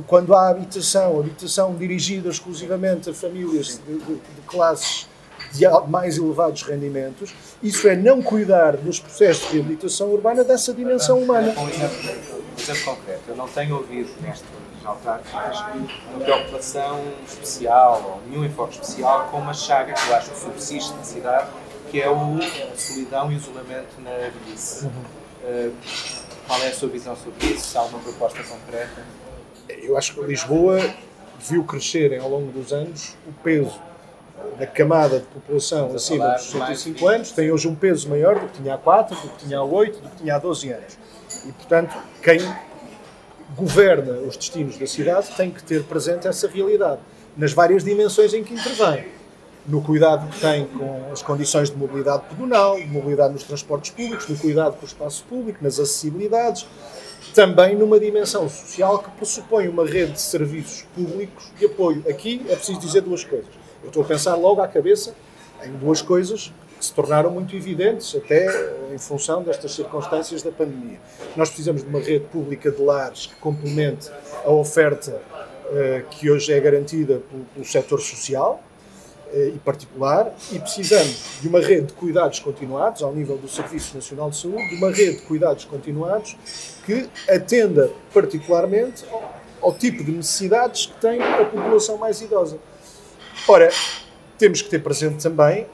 quando 0.07 0.35
há 0.35 0.49
habitação, 0.49 1.20
habitação 1.20 1.75
dirigida 1.75 2.29
exclusivamente 2.31 3.11
a 3.11 3.14
famílias 3.14 3.81
de, 3.87 3.99
de- 3.99 4.14
de 4.14 4.40
classes 4.46 5.07
de 5.53 5.67
mais 5.89 6.17
elevados 6.17 6.63
rendimentos, 6.63 7.35
isso 7.63 7.89
é 7.89 7.97
não 7.97 8.23
cuidar 8.23 8.77
dos 8.77 9.01
processos 9.01 9.49
de 9.49 9.57
reabilitação 9.57 10.09
urbana 10.09 10.45
dessa 10.45 10.73
dimensão 10.73 11.19
humana. 11.19 11.55
Um 11.59 11.69
exemplo, 11.69 11.97
um 12.57 12.61
exemplo 12.61 12.85
concreto, 12.85 13.23
eu 13.29 13.37
não 13.37 13.49
tenho 13.49 13.77
ouvido 13.77 14.11
nestas 14.23 14.49
autárquicas 14.85 15.59
uma 16.15 16.25
preocupação 16.25 17.03
especial 17.27 18.03
ou 18.05 18.31
nenhum 18.31 18.45
enfoque 18.45 18.81
especial 18.81 19.29
com 19.31 19.39
uma 19.39 19.53
chaga 19.55 19.93
que 19.93 20.09
eu 20.09 20.17
acho 20.17 20.31
que 20.31 20.39
subsiste 20.39 20.95
na 20.95 21.03
cidade, 21.03 21.51
que 21.91 22.01
é 22.01 22.09
o, 22.09 22.39
a 22.39 22.77
solidão 22.77 23.31
e 23.31 23.35
o 23.35 23.39
isolamento 23.39 24.01
na 24.01 24.11
velhice. 24.11 24.87
Uh, 24.87 25.75
qual 26.47 26.63
é 26.63 26.69
a 26.69 26.75
sua 26.75 26.89
visão 26.89 27.17
sobre 27.17 27.47
isso? 27.47 27.69
Se 27.69 27.79
há 27.79 27.81
alguma 27.81 28.03
proposta 28.03 28.43
concreta? 28.43 29.05
Eu 29.69 29.97
acho 29.97 30.15
que 30.15 30.21
Lisboa 30.23 30.79
viu 31.39 31.65
crescerem 31.65 32.19
ao 32.19 32.29
longo 32.29 32.51
dos 32.51 32.73
anos 32.73 33.17
o 33.27 33.33
peso 33.33 33.81
da 34.59 34.66
camada 34.66 35.20
de 35.20 35.26
população 35.26 35.94
acima 35.94 36.29
dos 36.35 36.50
de 36.50 36.57
mais 36.57 36.79
65 36.81 37.09
anos, 37.09 37.33
tem 37.33 37.50
hoje 37.50 37.68
um 37.68 37.74
peso 37.74 38.09
maior 38.09 38.38
do 38.38 38.46
que 38.48 38.62
tinha 38.62 38.74
há 38.74 38.79
4, 38.79 39.16
do 39.16 39.29
que 39.29 39.44
tinha 39.44 39.59
há 39.59 39.64
8, 39.64 40.00
do 40.00 40.09
que 40.09 40.16
tinha 40.16 40.37
há 40.37 40.38
12 40.38 40.72
anos. 40.72 40.98
E, 41.46 41.53
portanto, 41.53 41.96
quem 42.22 42.38
governa 43.57 44.12
os 44.20 44.37
destinos 44.37 44.76
da 44.76 44.87
cidade 44.87 45.29
tem 45.37 45.50
que 45.50 45.62
ter 45.62 45.83
presente 45.85 46.29
essa 46.29 46.48
realidade, 46.48 47.00
nas 47.37 47.53
várias 47.53 47.83
dimensões 47.85 48.35
em 48.35 48.44
que 48.44 48.55
intervém. 48.55 49.05
no 49.66 49.83
cuidado 49.83 50.29
que 50.31 50.40
tem 50.40 50.66
com 50.66 51.12
as 51.12 51.22
condições 51.22 51.70
de 51.70 51.76
mobilidade 51.76 52.24
pedonal, 52.29 52.76
de 52.76 52.87
mobilidade 52.87 53.33
nos 53.33 53.44
transportes 53.44 53.90
públicos, 53.90 54.29
no 54.29 54.37
cuidado 54.37 54.76
com 54.76 54.83
o 54.83 54.88
espaço 54.88 55.24
público, 55.29 55.59
nas 55.62 55.79
acessibilidades, 55.79 56.66
também 57.35 57.76
numa 57.76 58.00
dimensão 58.00 58.48
social 58.48 58.98
que 58.98 59.11
pressupõe 59.12 59.68
uma 59.68 59.87
rede 59.87 60.12
de 60.12 60.20
serviços 60.20 60.85
públicos 60.94 61.50
de 61.59 61.66
apoio. 61.66 62.03
Aqui 62.09 62.44
é 62.48 62.57
preciso 62.57 62.81
dizer 62.81 63.03
duas 63.03 63.22
coisas. 63.22 63.60
Eu 63.83 63.88
estou 63.88 64.03
a 64.03 64.07
pensar 64.07 64.35
logo 64.35 64.61
à 64.61 64.69
cabeça 64.69 65.14
em 65.64 65.73
duas 65.73 66.03
coisas 66.03 66.53
que 66.79 66.85
se 66.85 66.93
tornaram 66.93 67.31
muito 67.31 67.55
evidentes, 67.55 68.14
até 68.16 68.47
em 68.93 68.99
função 68.99 69.43
destas 69.43 69.75
circunstâncias 69.75 70.43
da 70.43 70.51
pandemia. 70.51 70.99
Nós 71.37 71.49
precisamos 71.49 71.83
de 71.83 71.88
uma 71.88 72.01
rede 72.01 72.25
pública 72.27 72.71
de 72.71 72.83
lares 72.83 73.27
que 73.27 73.35
complemente 73.37 74.11
a 74.45 74.51
oferta 74.51 75.12
uh, 75.12 76.09
que 76.11 76.31
hoje 76.31 76.53
é 76.53 76.59
garantida 76.59 77.21
pelo, 77.55 77.64
setor 77.66 78.01
social, 78.01 78.62
e 79.33 79.59
particular 79.64 80.33
e 80.51 80.59
precisamos 80.59 81.38
de 81.40 81.49
uma 81.49 81.61
rede 81.61 81.87
de 81.87 81.93
cuidados 81.93 82.40
continuados 82.40 83.03
ao 83.03 83.14
nível 83.14 83.37
do 83.37 83.49
Serviço 83.49 83.95
Nacional 83.95 84.31
de 84.31 84.37
Saúde, 84.37 84.69
de 84.69 84.75
uma 84.77 84.90
rede 84.90 85.19
de 85.19 85.23
cuidados 85.23 85.64
continuados 85.64 86.37
que 86.85 87.09
atenda 87.29 87.90
particularmente 88.12 89.05
ao 89.61 89.73
tipo 89.73 90.03
de 90.03 90.11
necessidades 90.11 90.87
que 90.87 91.01
tem 91.01 91.23
a 91.23 91.45
população 91.45 91.97
mais 91.97 92.21
idosa. 92.21 92.59
Ora, 93.48 93.70
temos 94.38 94.62
que 94.62 94.68
ter 94.68 94.83
presente 94.83 95.22
também, 95.22 95.66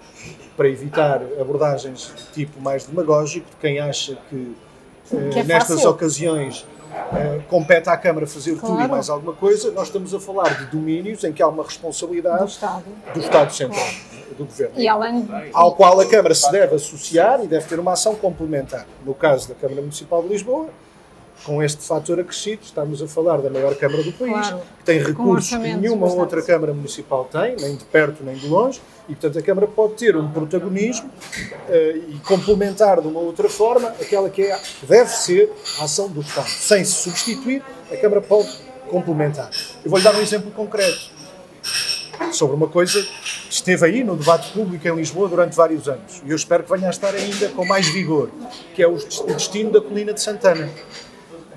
para 0.56 0.68
evitar 0.68 1.22
abordagens 1.40 2.12
de 2.16 2.24
tipo 2.32 2.60
mais 2.60 2.84
demagógico, 2.86 3.48
de 3.50 3.56
quem 3.56 3.78
acha 3.78 4.16
que, 4.30 4.56
que 5.32 5.38
é 5.38 5.44
nestas 5.44 5.84
ocasiões 5.84 6.66
Uh, 7.12 7.42
compete 7.48 7.88
à 7.88 7.96
Câmara 7.96 8.26
fazer 8.26 8.56
claro. 8.56 8.74
tudo 8.74 8.84
e 8.84 8.88
mais 8.88 9.10
alguma 9.10 9.32
coisa, 9.32 9.70
nós 9.70 9.88
estamos 9.88 10.14
a 10.14 10.18
falar 10.18 10.56
de 10.58 10.66
domínios 10.66 11.22
em 11.24 11.32
que 11.32 11.42
há 11.42 11.46
uma 11.46 11.62
responsabilidade 11.62 12.38
do 12.38 12.48
Estado, 12.48 12.84
do 13.12 13.20
Estado 13.20 13.52
Central, 13.52 13.80
claro. 13.80 14.34
do 14.36 14.44
Governo, 14.44 14.80
e 14.80 14.88
além... 14.88 15.28
ao 15.52 15.74
qual 15.74 16.00
a 16.00 16.06
Câmara 16.06 16.34
se 16.34 16.50
deve 16.50 16.74
associar 16.74 17.44
e 17.44 17.46
deve 17.46 17.66
ter 17.66 17.78
uma 17.78 17.92
ação 17.92 18.14
complementar. 18.14 18.86
No 19.04 19.14
caso 19.14 19.48
da 19.48 19.54
Câmara 19.54 19.82
Municipal 19.82 20.22
de 20.22 20.28
Lisboa, 20.28 20.68
com 21.46 21.62
este 21.62 21.82
fator 21.84 22.18
acrescido, 22.18 22.62
estamos 22.64 23.00
a 23.00 23.06
falar 23.06 23.36
da 23.40 23.48
maior 23.48 23.76
Câmara 23.76 24.02
do 24.02 24.12
país, 24.12 24.32
claro. 24.32 24.62
que 24.78 24.84
tem 24.84 24.98
recursos 24.98 25.48
que 25.48 25.56
nenhuma 25.56 25.98
bastante. 25.98 26.20
outra 26.20 26.42
Câmara 26.42 26.74
Municipal 26.74 27.24
tem, 27.30 27.54
nem 27.54 27.76
de 27.76 27.84
perto 27.84 28.24
nem 28.24 28.34
de 28.34 28.48
longe, 28.48 28.82
e 29.08 29.14
portanto 29.14 29.38
a 29.38 29.42
Câmara 29.42 29.68
pode 29.68 29.94
ter 29.94 30.16
um 30.16 30.28
protagonismo 30.28 31.08
uh, 31.08 32.10
e 32.10 32.20
complementar 32.26 33.00
de 33.00 33.06
uma 33.06 33.20
outra 33.20 33.48
forma 33.48 33.90
aquela 33.90 34.28
que, 34.28 34.42
é, 34.42 34.60
deve 34.82 35.08
ser 35.10 35.52
a 35.78 35.84
ação 35.84 36.08
do 36.08 36.20
Estado. 36.20 36.48
Sem 36.48 36.84
se 36.84 36.94
substituir, 36.94 37.62
a 37.92 37.96
Câmara 37.96 38.20
pode 38.20 38.48
complementar. 38.90 39.48
Eu 39.84 39.90
vou-lhe 39.90 40.04
dar 40.04 40.16
um 40.16 40.20
exemplo 40.20 40.50
concreto 40.50 41.14
sobre 42.32 42.56
uma 42.56 42.66
coisa 42.66 43.00
que 43.02 43.52
esteve 43.52 43.86
aí 43.86 44.02
no 44.02 44.16
debate 44.16 44.50
público 44.52 44.88
em 44.88 44.96
Lisboa 44.96 45.28
durante 45.28 45.54
vários 45.54 45.88
anos 45.88 46.22
e 46.24 46.30
eu 46.30 46.36
espero 46.36 46.64
que 46.64 46.72
venha 46.72 46.88
a 46.88 46.90
estar 46.90 47.14
ainda 47.14 47.48
com 47.50 47.64
mais 47.64 47.86
vigor, 47.88 48.30
que 48.74 48.82
é 48.82 48.88
o 48.88 48.96
destino 49.26 49.70
da 49.70 49.80
colina 49.80 50.12
de 50.12 50.20
Santana 50.20 50.68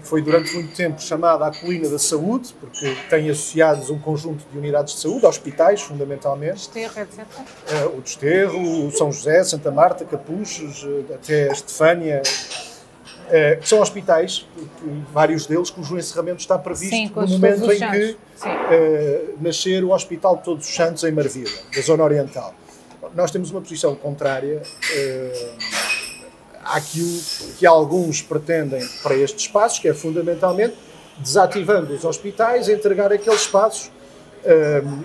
foi 0.10 0.24
durante 0.24 0.52
muito 0.56 0.76
tempo 0.76 1.00
chamada 1.00 1.46
a 1.46 1.52
Colina 1.52 1.88
da 1.88 2.00
Saúde, 2.00 2.56
porque 2.60 2.98
tem 3.10 3.30
associados 3.30 3.92
um 3.92 4.00
conjunto 4.00 4.44
de 4.52 4.58
unidades 4.58 4.96
de 4.96 5.02
saúde, 5.02 5.26
hospitais, 5.28 5.82
fundamentalmente. 5.82 6.54
Desterro, 6.54 7.00
etc. 7.00 7.20
Uh, 7.20 7.98
o 7.98 8.02
Desterro, 8.02 8.88
o 8.88 8.92
São 8.92 9.12
José, 9.12 9.44
Santa 9.44 9.70
Marta, 9.70 10.04
Capuchos, 10.04 10.84
uh, 10.84 11.06
até 11.14 11.52
Estefânia, 11.52 12.24
uh, 12.24 13.62
que 13.62 13.70
são 13.70 13.82
hospitais, 13.82 14.48
vários 15.14 15.46
deles, 15.46 15.70
cujo 15.70 15.96
encerramento 15.96 16.40
está 16.40 16.58
previsto 16.58 16.96
Sim, 16.96 17.12
no 17.14 17.28
momento 17.28 17.72
em 17.72 17.80
que 17.80 18.18
nascer 19.40 19.84
o 19.84 19.92
Hospital 19.92 20.38
de 20.38 20.44
Todos 20.44 20.68
os 20.68 20.74
Santos 20.74 21.04
em 21.04 21.12
Marvila, 21.12 21.52
da 21.76 21.82
Zona 21.82 22.04
Oriental. 22.04 22.56
Nós 23.14 23.30
temos 23.30 23.52
uma 23.52 23.62
posição 23.62 23.96
contrária 23.96 24.62
àquilo 26.70 27.20
que 27.58 27.66
alguns 27.66 28.22
pretendem 28.22 28.88
para 29.02 29.16
estes 29.16 29.46
espaços, 29.46 29.80
que 29.80 29.88
é 29.88 29.94
fundamentalmente 29.94 30.76
desativando 31.18 31.94
os 31.94 32.06
hospitais, 32.06 32.70
entregar 32.70 33.12
aqueles 33.12 33.42
espaços 33.42 33.92
um, 34.46 35.04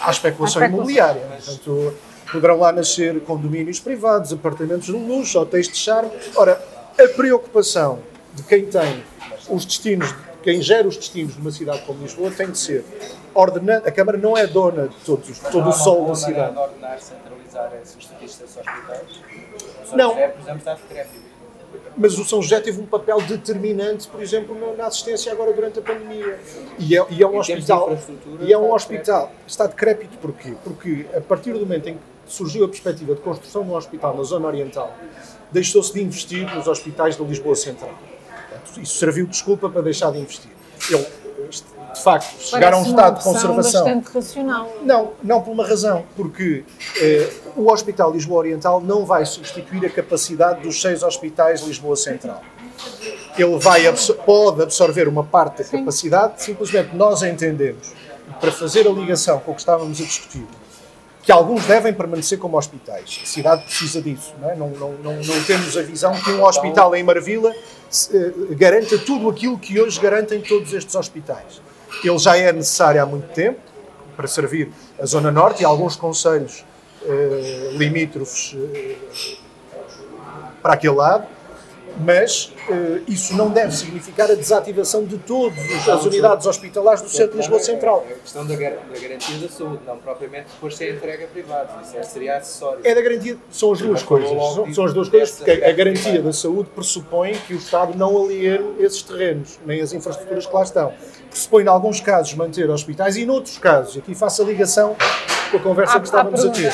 à 0.00 0.10
especulação 0.10 0.64
imobiliária. 0.64 1.20
Portanto, 1.20 1.94
poderão 2.32 2.58
lá 2.58 2.72
nascer 2.72 3.20
condomínios 3.20 3.78
privados, 3.80 4.32
apartamentos 4.32 4.86
de 4.86 4.92
luxo, 4.92 5.38
hotéis 5.38 5.68
de 5.68 5.76
charme. 5.76 6.10
Ora, 6.34 6.60
a 6.98 7.08
preocupação 7.08 8.00
de 8.34 8.42
quem 8.42 8.66
tem 8.66 9.04
os 9.48 9.64
destinos, 9.64 10.14
quem 10.42 10.62
gera 10.62 10.88
os 10.88 10.96
destinos 10.96 11.34
de 11.34 11.40
uma 11.40 11.50
cidade 11.50 11.82
como 11.82 12.02
Lisboa 12.02 12.30
tem 12.30 12.50
de 12.50 12.58
ser 12.58 12.84
ordenando. 13.34 13.86
A 13.86 13.92
Câmara 13.92 14.16
não 14.16 14.36
é 14.36 14.46
dona 14.46 14.88
de 14.88 14.96
todos, 15.04 15.38
todo 15.38 15.68
o 15.68 15.72
sol 15.72 16.06
da 16.06 16.14
cidade. 16.14 16.56
ordenar, 16.56 16.98
centralizar 16.98 17.72
esses 17.82 17.96
hospitais? 17.96 19.35
Não. 19.94 20.10
José, 20.10 20.28
por 20.28 20.40
exemplo, 20.40 20.58
está 20.58 20.74
decrépito. 20.74 21.26
Mas 21.96 22.18
o 22.18 22.24
São 22.24 22.42
José 22.42 22.60
teve 22.60 22.80
um 22.80 22.86
papel 22.86 23.20
determinante, 23.22 24.06
por 24.08 24.22
exemplo, 24.22 24.76
na 24.76 24.86
assistência 24.86 25.32
agora 25.32 25.52
durante 25.52 25.78
a 25.78 25.82
pandemia. 25.82 26.38
E 26.78 26.96
é, 26.96 27.06
e 27.10 27.22
é 27.22 27.26
um 27.26 27.38
hospital. 27.38 27.98
E 28.40 28.52
é 28.52 28.58
um 28.58 28.72
hospital. 28.72 29.32
Está 29.46 29.66
decrépito 29.66 30.16
porquê? 30.18 30.54
Porque 30.62 31.06
a 31.16 31.20
partir 31.20 31.52
do 31.52 31.60
momento 31.60 31.88
em 31.88 31.94
que 31.94 32.00
surgiu 32.26 32.64
a 32.64 32.68
perspectiva 32.68 33.14
de 33.14 33.20
construção 33.20 33.62
de 33.62 33.70
um 33.70 33.74
hospital 33.74 34.16
na 34.16 34.22
zona 34.24 34.46
oriental, 34.46 34.94
deixou-se 35.50 35.92
de 35.92 36.02
investir 36.02 36.54
nos 36.54 36.66
hospitais 36.66 37.16
da 37.16 37.24
Lisboa 37.24 37.54
Central. 37.54 37.94
Isso 38.76 38.98
serviu 38.98 39.24
de 39.24 39.30
desculpa 39.30 39.68
para 39.68 39.80
deixar 39.80 40.10
de 40.10 40.18
investir. 40.18 40.50
Ele, 40.90 41.06
de 41.96 42.02
facto, 42.02 42.40
chegar 42.40 42.74
a 42.74 42.78
um 42.78 42.82
estado 42.82 43.18
de 43.18 43.24
conservação. 43.24 43.84
bastante 43.84 44.12
racional. 44.12 44.70
Não, 44.82 45.12
não 45.22 45.40
por 45.40 45.50
uma 45.52 45.66
razão, 45.66 46.04
porque 46.14 46.64
eh, 47.00 47.30
o 47.56 47.70
Hospital 47.70 48.12
Lisboa 48.12 48.40
Oriental 48.40 48.80
não 48.80 49.04
vai 49.04 49.24
substituir 49.24 49.84
a 49.86 49.90
capacidade 49.90 50.62
dos 50.62 50.80
seis 50.80 51.02
hospitais 51.02 51.62
Lisboa 51.62 51.96
Central. 51.96 52.42
Ele 53.38 53.58
vai 53.58 53.86
absor 53.86 54.16
pode 54.16 54.62
absorver 54.62 55.08
uma 55.08 55.24
parte 55.24 55.58
da 55.58 55.64
Sim. 55.64 55.78
capacidade, 55.78 56.42
simplesmente 56.42 56.94
nós 56.94 57.22
entendemos, 57.22 57.92
para 58.40 58.52
fazer 58.52 58.86
a 58.86 58.90
ligação 58.90 59.38
com 59.40 59.52
o 59.52 59.54
que 59.54 59.60
estávamos 59.60 60.00
a 60.00 60.04
discutir, 60.04 60.46
que 61.22 61.32
alguns 61.32 61.64
devem 61.66 61.92
permanecer 61.92 62.38
como 62.38 62.56
hospitais. 62.56 63.20
A 63.22 63.26
cidade 63.26 63.64
precisa 63.64 64.00
disso. 64.00 64.34
Não, 64.40 64.50
é? 64.50 64.56
não, 64.56 64.70
não, 64.70 64.92
não, 64.92 65.14
não 65.14 65.44
temos 65.44 65.76
a 65.76 65.82
visão 65.82 66.12
que 66.12 66.30
um 66.30 66.44
hospital 66.44 66.94
em 66.94 67.02
Marvila 67.02 67.52
eh, 68.12 68.32
garanta 68.50 68.98
tudo 68.98 69.28
aquilo 69.28 69.58
que 69.58 69.80
hoje 69.80 70.00
garantem 70.00 70.40
todos 70.40 70.72
estes 70.72 70.94
hospitais. 70.94 71.60
Ele 72.04 72.18
já 72.18 72.36
é 72.36 72.52
necessário 72.52 73.02
há 73.02 73.06
muito 73.06 73.28
tempo 73.32 73.60
para 74.16 74.26
servir 74.26 74.72
a 75.00 75.06
Zona 75.06 75.30
Norte 75.30 75.62
e 75.62 75.64
alguns 75.64 75.96
conselhos 75.96 76.64
eh, 77.04 77.70
limítrofes 77.72 78.56
eh, 78.56 78.96
para 80.62 80.74
aquele 80.74 80.94
lado 80.94 81.26
mas 81.98 82.52
uh, 82.68 83.02
isso 83.08 83.34
não 83.34 83.50
deve 83.50 83.74
significar 83.74 84.30
a 84.30 84.34
desativação 84.34 85.04
de 85.04 85.18
todas 85.18 85.88
as 85.88 86.04
unidades 86.04 86.46
hospitalares 86.46 87.02
do 87.02 87.08
Centro 87.08 87.32
de 87.32 87.38
Lisboa 87.38 87.60
Central. 87.60 88.04
É 88.08 88.12
a 88.12 88.16
questão 88.16 88.46
da, 88.46 88.54
gar 88.54 88.72
da, 88.72 88.98
garantia 89.00 89.38
da 89.38 89.48
saúde, 89.48 89.80
não 89.86 89.96
propriamente 89.98 90.46
depois 90.52 90.76
ser 90.76 90.94
entregue 90.94 91.24
a 91.24 91.26
privados, 91.26 91.86
isso 91.86 91.96
é, 91.96 92.02
seria 92.02 92.36
acessório. 92.36 92.80
É 92.84 92.94
da 92.94 93.00
garantia, 93.00 93.36
são 93.50 93.72
as 93.72 93.80
duas 93.80 94.02
coisas, 94.02 94.28
são, 94.28 94.74
são, 94.74 94.84
as 94.84 94.92
duas 94.92 95.08
coisas, 95.08 95.30
porque 95.32 95.50
a, 95.50 95.68
a 95.68 95.72
garantia 95.72 96.22
da 96.22 96.32
saúde 96.32 96.68
pressupõe 96.74 97.34
que 97.46 97.54
o 97.54 97.56
Estado 97.56 97.96
não 97.96 98.22
aliene 98.22 98.76
esses 98.78 99.02
terrenos, 99.02 99.58
nem 99.64 99.80
as 99.80 99.92
infraestruturas 99.92 100.46
que 100.46 100.54
lá 100.54 100.62
estão. 100.62 100.92
Pressupõe, 101.30 101.64
em 101.64 101.68
alguns 101.68 102.00
casos, 102.00 102.34
manter 102.34 102.68
hospitais 102.70 103.16
e, 103.16 103.22
em 103.22 103.30
outros 103.30 103.58
casos, 103.58 103.96
aqui 103.96 104.14
faço 104.14 104.42
a 104.42 104.44
ligação 104.44 104.96
com 105.50 105.56
a 105.56 105.60
conversa 105.60 105.98
que 105.98 106.06
estávamos 106.06 106.44
a 106.44 106.50
ter 106.50 106.72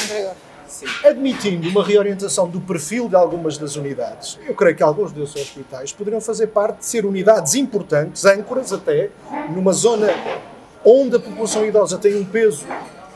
Sim. 0.73 0.87
Admitindo 1.05 1.69
uma 1.69 1.85
reorientação 1.85 2.49
do 2.49 2.59
perfil 2.59 3.07
de 3.07 3.15
algumas 3.15 3.59
das 3.59 3.77
unidades, 3.77 4.39
eu 4.49 4.55
creio 4.55 4.75
que 4.75 4.83
alguns 4.83 5.13
desses 5.13 5.37
hospitais 5.37 5.93
poderiam 5.93 6.21
fazer 6.21 6.47
parte 6.47 6.79
de 6.79 6.87
ser 6.87 7.05
unidades 7.05 7.55
importantes, 7.55 8.25
âncoras 8.25 8.73
até, 8.73 9.11
numa 9.51 9.75
zona 9.75 10.09
onde 10.83 11.17
a 11.17 11.21
população 11.21 11.67
idosa 11.67 11.99
tem 11.99 12.17
um 12.17 12.25
peso 12.25 12.65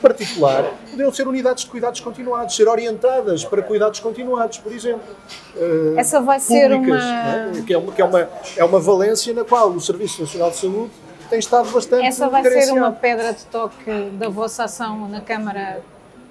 particular, 0.03 0.65
poderiam 0.91 1.11
ser 1.11 1.27
unidades 1.27 1.65
de 1.65 1.71
cuidados 1.71 2.01
continuados, 2.01 2.55
ser 2.55 2.69
orientadas 2.69 3.43
para 3.43 3.63
cuidados 3.63 4.01
continuados, 4.01 4.59
por 4.59 4.71
exemplo. 4.71 5.17
Uh, 5.57 5.99
Essa 5.99 6.21
vai 6.21 6.39
ser 6.39 6.71
públicas, 6.71 7.03
uma... 7.03 7.37
É? 7.59 7.63
Que, 7.67 7.73
é 7.73 7.79
uma, 7.79 7.93
que 7.93 8.03
é, 8.03 8.05
uma, 8.05 8.29
é 8.59 8.65
uma 8.65 8.79
valência 8.79 9.33
na 9.33 9.45
qual 9.45 9.71
o 9.71 9.81
Serviço 9.81 10.21
Nacional 10.21 10.51
de 10.51 10.59
Saúde 10.59 10.91
tem 11.31 11.39
estado 11.39 11.71
bastante 11.71 12.07
Essa 12.07 12.29
vai 12.29 12.45
ser 12.45 12.71
uma 12.73 12.93
pedra 12.93 13.33
de 13.33 13.47
toque 13.47 14.11
da 14.13 14.29
vossa 14.29 14.65
ação 14.65 15.09
na 15.09 15.23
Câmara 15.23 15.81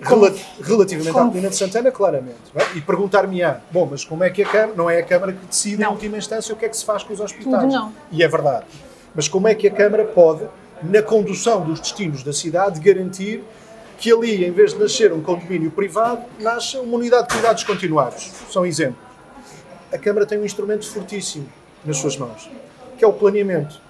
relativamente 0.01 1.13
como? 1.13 1.25
à 1.25 1.29
colina 1.29 1.49
de 1.49 1.55
Santana, 1.55 1.91
claramente. 1.91 2.38
É? 2.55 2.77
E 2.77 2.81
perguntar-me-á, 2.81 3.60
bom, 3.71 3.88
mas 3.89 4.03
como 4.03 4.23
é 4.23 4.29
que 4.29 4.43
a 4.43 4.45
Câmara, 4.45 4.73
não 4.75 4.89
é 4.89 4.99
a 4.99 5.03
Câmara 5.03 5.34
que 5.34 5.45
decide 5.45 5.81
não. 5.81 5.89
em 5.89 5.93
última 5.93 6.17
instância 6.17 6.53
o 6.53 6.58
que 6.58 6.65
é 6.65 6.69
que 6.69 6.77
se 6.77 6.86
faz 6.86 7.03
com 7.03 7.13
os 7.13 7.19
hospitais? 7.19 7.63
Tudo 7.63 7.73
não. 7.73 7.93
E 8.12 8.23
é 8.23 8.27
verdade. 8.27 8.65
Mas 9.13 9.27
como 9.27 9.47
é 9.47 9.55
que 9.55 9.67
a 9.67 9.71
Câmara 9.71 10.03
pode, 10.03 10.45
na 10.84 11.01
condução 11.01 11.63
dos 11.63 11.79
destinos 11.79 12.23
da 12.23 12.34
cidade, 12.34 12.79
garantir 12.79 13.43
que 13.97 14.12
ali, 14.12 14.45
em 14.45 14.51
vez 14.51 14.73
de 14.73 14.79
nascer 14.79 15.13
um 15.13 15.21
condomínio 15.21 15.71
privado, 15.71 16.23
nasça 16.39 16.81
uma 16.81 16.97
unidade 16.97 17.29
de 17.29 17.34
cuidados 17.34 17.63
continuados? 17.63 18.31
São 18.51 18.65
exemplos. 18.65 19.03
A 19.91 19.97
Câmara 19.97 20.25
tem 20.25 20.38
um 20.38 20.43
instrumento 20.43 20.86
fortíssimo 20.86 21.47
nas 21.86 21.97
suas 21.97 22.17
mãos, 22.17 22.49
que 22.97 23.05
é 23.05 23.08
o 23.08 23.13
planeamento. 23.13 23.85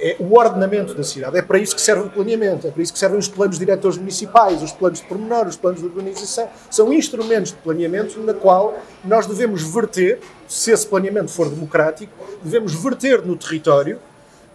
É 0.00 0.16
o 0.18 0.36
ordenamento 0.36 0.94
da 0.94 1.02
cidade. 1.02 1.36
É 1.38 1.42
para 1.42 1.58
isso 1.58 1.74
que 1.74 1.80
serve 1.80 2.06
o 2.06 2.10
planeamento, 2.10 2.66
é 2.66 2.70
para 2.70 2.82
isso 2.82 2.92
que 2.92 2.98
servem 2.98 3.18
os 3.18 3.28
planos 3.28 3.58
diretores 3.58 3.96
municipais, 3.96 4.62
os 4.62 4.72
planos 4.72 5.00
de 5.00 5.06
pormenor, 5.06 5.46
os 5.46 5.56
planos 5.56 5.80
de 5.80 5.86
urbanização. 5.86 6.48
São 6.70 6.92
instrumentos 6.92 7.52
de 7.52 7.58
planeamento 7.58 8.20
na 8.20 8.34
qual 8.34 8.78
nós 9.04 9.26
devemos 9.26 9.62
verter, 9.62 10.20
se 10.46 10.70
esse 10.70 10.86
planeamento 10.86 11.30
for 11.30 11.48
democrático, 11.48 12.12
devemos 12.42 12.74
verter 12.74 13.22
no 13.22 13.36
território 13.36 13.98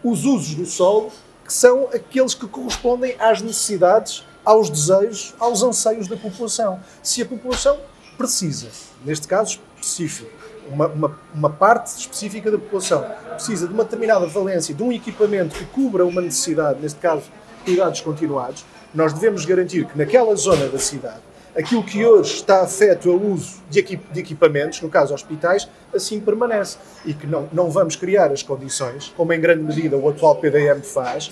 os 0.03 0.25
usos 0.25 0.55
do 0.55 0.65
solo 0.65 1.11
que 1.45 1.53
são 1.53 1.89
aqueles 1.93 2.33
que 2.33 2.47
correspondem 2.47 3.15
às 3.19 3.41
necessidades, 3.41 4.23
aos 4.45 4.69
desejos, 4.69 5.33
aos 5.39 5.61
anseios 5.61 6.07
da 6.07 6.15
população. 6.15 6.79
Se 7.03 7.21
a 7.21 7.25
população 7.25 7.77
precisa, 8.17 8.67
neste 9.03 9.27
caso 9.27 9.59
específico, 9.75 10.40
uma, 10.71 10.87
uma, 10.87 11.19
uma, 11.33 11.49
parte 11.49 11.97
específica 11.97 12.49
da 12.49 12.57
população 12.57 13.05
precisa 13.33 13.67
de 13.67 13.73
uma 13.73 13.83
determinada 13.83 14.25
valência, 14.27 14.73
de 14.73 14.81
um 14.83 14.91
equipamento 14.91 15.55
que 15.55 15.65
cubra 15.65 16.05
uma 16.05 16.21
necessidade, 16.21 16.79
neste 16.81 16.99
caso, 16.99 17.23
cuidados 17.65 18.01
continuados, 18.01 18.65
nós 18.93 19.13
devemos 19.13 19.45
garantir 19.45 19.85
que 19.85 19.97
naquela 19.97 20.35
zona 20.35 20.67
da 20.67 20.79
cidade, 20.79 21.21
aquilo 21.55 21.83
que 21.83 22.05
hoje 22.05 22.35
está 22.35 22.61
afeto 22.61 23.09
ao 23.09 23.17
uso 23.17 23.61
de, 23.69 23.79
equip 23.79 24.01
de 24.11 24.19
equipamentos, 24.19 24.81
no 24.81 24.89
caso 24.89 25.13
hospitais, 25.13 25.67
assim 25.93 26.19
permanece. 26.19 26.77
E 27.05 27.13
que 27.13 27.27
não, 27.27 27.47
não 27.51 27.69
vamos 27.69 27.95
criar 27.95 28.31
as 28.31 28.43
condições, 28.43 29.13
como 29.15 29.33
em 29.33 29.39
grande 29.39 29.63
medida 29.63 29.97
o 29.97 30.09
atual 30.09 30.35
PDM 30.35 30.81
faz, 30.81 31.31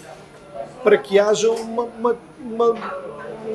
para 0.83 0.97
que 0.97 1.19
haja 1.19 1.49
uma, 1.49 1.87
uma 2.39 2.75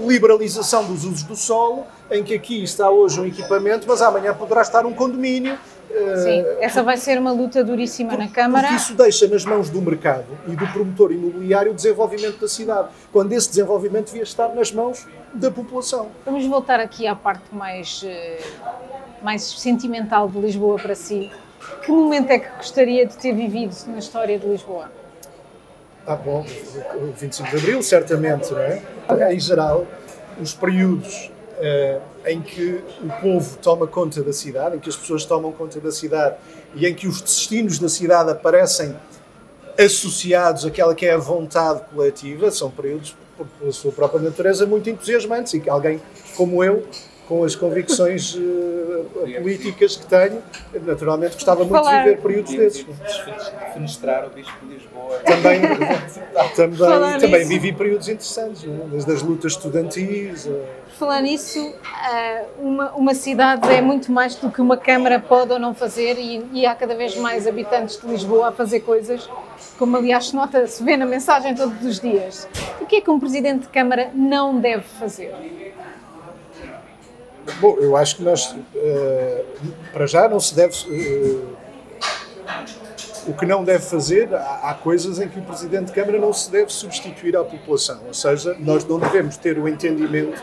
liberalização 0.07 0.85
dos 0.85 1.05
usos 1.05 1.23
do 1.23 1.37
solo, 1.37 1.87
em 2.11 2.23
que 2.23 2.35
aqui 2.35 2.63
está 2.63 2.91
hoje 2.91 3.21
um 3.21 3.27
equipamento, 3.27 3.87
mas 3.89 4.03
amanhã 4.03 4.35
poderá 4.35 4.63
estar 4.63 4.85
um 4.87 4.93
condomínio. 4.93 5.59
Sim, 6.23 6.43
uh, 6.43 6.57
essa 6.61 6.83
vai 6.83 6.97
ser 6.97 7.19
uma 7.19 7.31
luta 7.31 7.63
duríssima 7.63 8.17
na 8.17 8.29
Câmara. 8.29 8.67
Porque 8.67 8.83
isso 8.83 8.95
deixa 8.95 9.29
nas 9.29 9.45
mãos 9.45 9.71
do 9.71 9.81
mercado 9.81 10.27
e 10.49 10.57
do 10.57 10.67
promotor 10.69 11.13
imobiliário 11.13 11.71
o 11.71 11.75
desenvolvimento 11.75 12.41
da 12.41 12.49
cidade, 12.49 12.89
quando 13.13 13.33
esse 13.33 13.49
desenvolvimento 13.49 14.07
devia 14.07 14.25
estar 14.25 14.49
nas 14.49 14.73
mãos 14.73 15.07
da 15.33 15.51
população. 15.51 16.09
Vamos 16.25 16.45
voltar 16.47 16.81
aqui 16.81 17.07
à 17.07 17.15
parte 17.15 17.45
mais, 17.53 18.03
eh, 18.05 18.41
mais 19.23 19.43
sentimental 19.43 20.29
de 20.29 20.39
Lisboa 20.39 20.77
para 20.77 20.97
si. 20.97 21.31
Que 21.83 21.93
momento 21.93 22.31
é 22.31 22.39
que 22.41 22.49
gostaria 22.57 23.07
de 23.07 23.17
ter 23.17 23.33
vivido 23.33 23.75
na 23.87 23.99
história 23.99 24.39
de 24.39 24.47
Lisboa? 24.47 24.91
Ah, 26.07 26.17
bom, 26.17 26.45
o 26.97 27.13
25 27.13 27.51
de 27.51 27.57
Abril, 27.57 27.83
certamente, 27.83 28.53
não 28.53 28.59
é? 28.59 28.83
Em 29.33 29.41
geral, 29.41 29.87
os 30.41 30.53
períodos 30.53 31.31
uh, 31.59 32.01
em 32.27 32.41
que 32.41 32.83
o 33.03 33.21
povo 33.21 33.57
toma 33.59 33.87
conta 33.87 34.23
da 34.23 34.33
cidade, 34.33 34.77
em 34.77 34.79
que 34.81 34.89
as 34.89 34.97
pessoas 34.97 35.25
tomam 35.25 35.53
conta 35.53 35.81
da 35.81 35.91
cidade 35.91 36.37
e 36.75 36.87
em 36.87 36.95
que 36.95 37.07
os 37.07 37.21
destinos 37.21 37.79
da 37.79 37.89
cidade 37.89 38.31
aparecem 38.31 38.95
associados 39.79 40.65
àquela 40.65 40.95
que 40.95 41.07
é 41.07 41.13
a 41.13 41.19
vontade 41.19 41.83
coletiva, 41.93 42.51
são 42.51 42.71
períodos, 42.71 43.17
pela 43.59 43.73
sua 43.73 43.91
própria 43.91 44.21
natureza, 44.21 44.65
muito 44.65 44.89
entusiasmantes 44.89 45.55
e 45.55 45.61
que 45.61 45.69
alguém 45.69 46.01
como 46.37 46.63
eu 46.63 46.87
com 47.27 47.43
as 47.43 47.57
convicções 47.57 48.35
uh, 48.35 49.07
políticas 49.41 49.97
que 49.97 50.07
tenho, 50.07 50.43
naturalmente 50.85 51.35
gostava 51.35 51.65
muito 51.65 51.83
de 51.83 51.97
viver 51.99 52.21
períodos 52.21 52.55
desses. 52.55 52.85
Defenestrar 52.85 54.27
o 54.27 54.31
Bispo 54.31 54.67
de 54.67 54.75
Lisboa. 54.75 54.94
Também, 55.25 55.61
também, 56.55 57.19
também 57.19 57.45
vivi 57.47 57.73
períodos 57.73 58.09
interessantes, 58.09 58.65
é? 58.65 58.69
desde 58.91 59.13
as 59.13 59.23
lutas 59.23 59.53
estudantis. 59.53 60.47
Uh... 60.47 60.63
Falar 60.99 61.23
nisso, 61.23 61.61
uh, 61.61 62.47
uma, 62.59 62.93
uma 62.93 63.15
cidade 63.15 63.69
é 63.73 63.81
muito 63.81 64.13
mais 64.13 64.37
do 64.37 64.51
que 64.51 64.61
uma 64.61 64.77
Câmara 64.77 65.19
pode 65.19 65.53
ou 65.53 65.59
não 65.59 65.75
fazer, 65.75 66.19
e, 66.19 66.45
e 66.53 66.67
há 66.67 66.75
cada 66.75 66.95
vez 66.95 67.17
mais 67.17 67.47
habitantes 67.47 68.01
de 68.01 68.07
Lisboa 68.07 68.49
a 68.49 68.53
fazer 68.53 68.81
coisas, 68.81 69.29
como 69.79 69.97
aliás 69.97 70.29
se 70.29 70.37
nota, 70.37 70.67
se 70.67 70.83
vê 70.85 70.97
na 70.97 71.07
mensagem 71.07 71.55
todos 71.55 71.85
os 71.85 72.01
dias. 72.01 72.49
O 72.81 72.87
que 72.87 72.97
é 72.97 73.01
que 73.01 73.11
um 73.11 73.19
Presidente 73.19 73.63
de 73.63 73.69
Câmara 73.69 74.11
não 74.15 74.61
deve 74.61 74.85
fazer? 74.85 75.35
Bom, 77.61 77.77
eu 77.79 77.97
acho 77.97 78.17
que 78.17 78.23
nós, 78.23 78.53
uh, 78.53 79.45
para 79.93 80.07
já, 80.07 80.29
não 80.29 80.41
se 80.41 80.55
deve. 80.55 80.75
Uh, 80.89 81.65
o 83.27 83.35
que 83.35 83.47
não 83.47 83.65
deve 83.65 83.85
fazer, 83.85 84.35
há, 84.35 84.71
há, 84.71 84.75
coisas 84.75 85.19
em 85.19 85.29
que 85.29 85.39
o 85.39 85.43
Presidente 85.43 85.87
de 85.87 85.93
Câmara 85.93 86.19
não 86.19 86.33
se 86.33 86.51
deve 86.51 86.73
substituir 86.73 87.37
à 87.37 87.45
população. 87.45 88.01
Ou 88.07 88.15
seja, 88.15 88.57
nós 88.59 88.85
não 88.85 88.99
devemos 88.99 89.37
ter 89.37 89.59
o 89.59 89.69
entendimento 89.69 90.43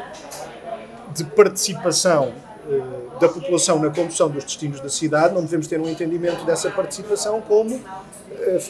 de 1.13 1.23
participação 1.23 2.33
uh, 2.67 3.19
da 3.19 3.29
população 3.29 3.79
na 3.79 3.89
condução 3.89 4.29
dos 4.29 4.43
destinos 4.43 4.79
da 4.79 4.89
cidade, 4.89 5.33
não 5.33 5.41
devemos 5.41 5.67
ter 5.67 5.79
um 5.79 5.87
entendimento 5.87 6.43
dessa 6.45 6.69
participação 6.71 7.41
como 7.41 7.79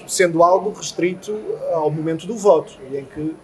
sendo 0.08 0.44
algo 0.44 0.72
restrito 0.72 1.40
ao 1.74 1.90
momento 1.90 2.28
do 2.28 2.36
voto, 2.36 2.74
e 2.92 2.98
em 2.98 3.06
que 3.06 3.36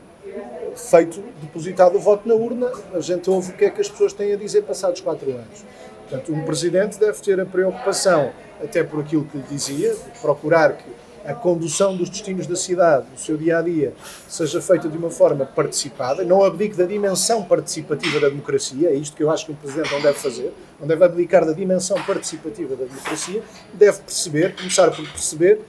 feito, 0.76 1.24
depositado 1.42 1.96
o 1.96 2.00
voto 2.00 2.28
na 2.28 2.36
urna, 2.36 2.72
a 2.94 3.00
gente 3.00 3.30
ouve 3.30 3.52
o 3.52 3.54
que 3.56 3.66
é 3.66 3.70
que 3.70 3.82
as 3.82 3.90
pessoas 3.90 4.14
têm 4.14 4.34
a 4.34 4.38
dizer 4.38 4.64
passados 4.64 5.02
quatro 5.02 5.32
anos. 5.32 5.66
Portanto, 6.10 6.34
um 6.34 6.42
presidente 6.44 6.98
deve 6.98 7.22
ter 7.22 7.38
a 7.38 7.46
preocupação, 7.46 8.32
até 8.64 8.82
por 8.82 9.02
aquilo 9.02 9.26
que 9.26 9.38
dizia, 9.40 9.94
de 9.94 10.20
procurar 10.22 10.78
que 10.78 10.90
a 11.26 11.34
condução 11.34 11.98
dos 11.98 12.10
destinos 12.10 12.48
da 12.48 12.56
cidade, 12.56 13.08
do 13.14 13.20
seu 13.20 13.36
dia 13.36 13.58
a 13.58 13.62
dia, 13.62 13.94
seja 14.30 14.62
feita 14.62 14.88
de 14.88 14.98
uma 14.98 15.10
forma 15.10 15.46
participada, 15.46 16.24
não 16.24 16.42
abdique 16.46 16.78
da 16.78 16.86
dimensão 16.86 17.44
participativa 17.44 18.22
da 18.22 18.30
democracia, 18.30 18.90
é 18.90 18.94
isto 18.94 19.18
que 19.18 19.24
eu 19.24 19.30
acho 19.30 19.46
que 19.46 19.52
um 19.52 19.56
presidente 19.56 19.92
não 19.92 20.02
deve 20.02 20.18
fazer, 20.18 20.54
não 20.80 20.88
deve 20.88 21.04
abdicar 21.04 21.46
da 21.46 21.52
dimensão 21.52 22.02
participativa 22.04 22.78
da 22.78 22.86
democracia, 22.86 23.44
deve 23.74 24.00
perceber, 24.00 24.56
começar 24.56 24.90
por 24.92 25.06
perceber 25.10 25.60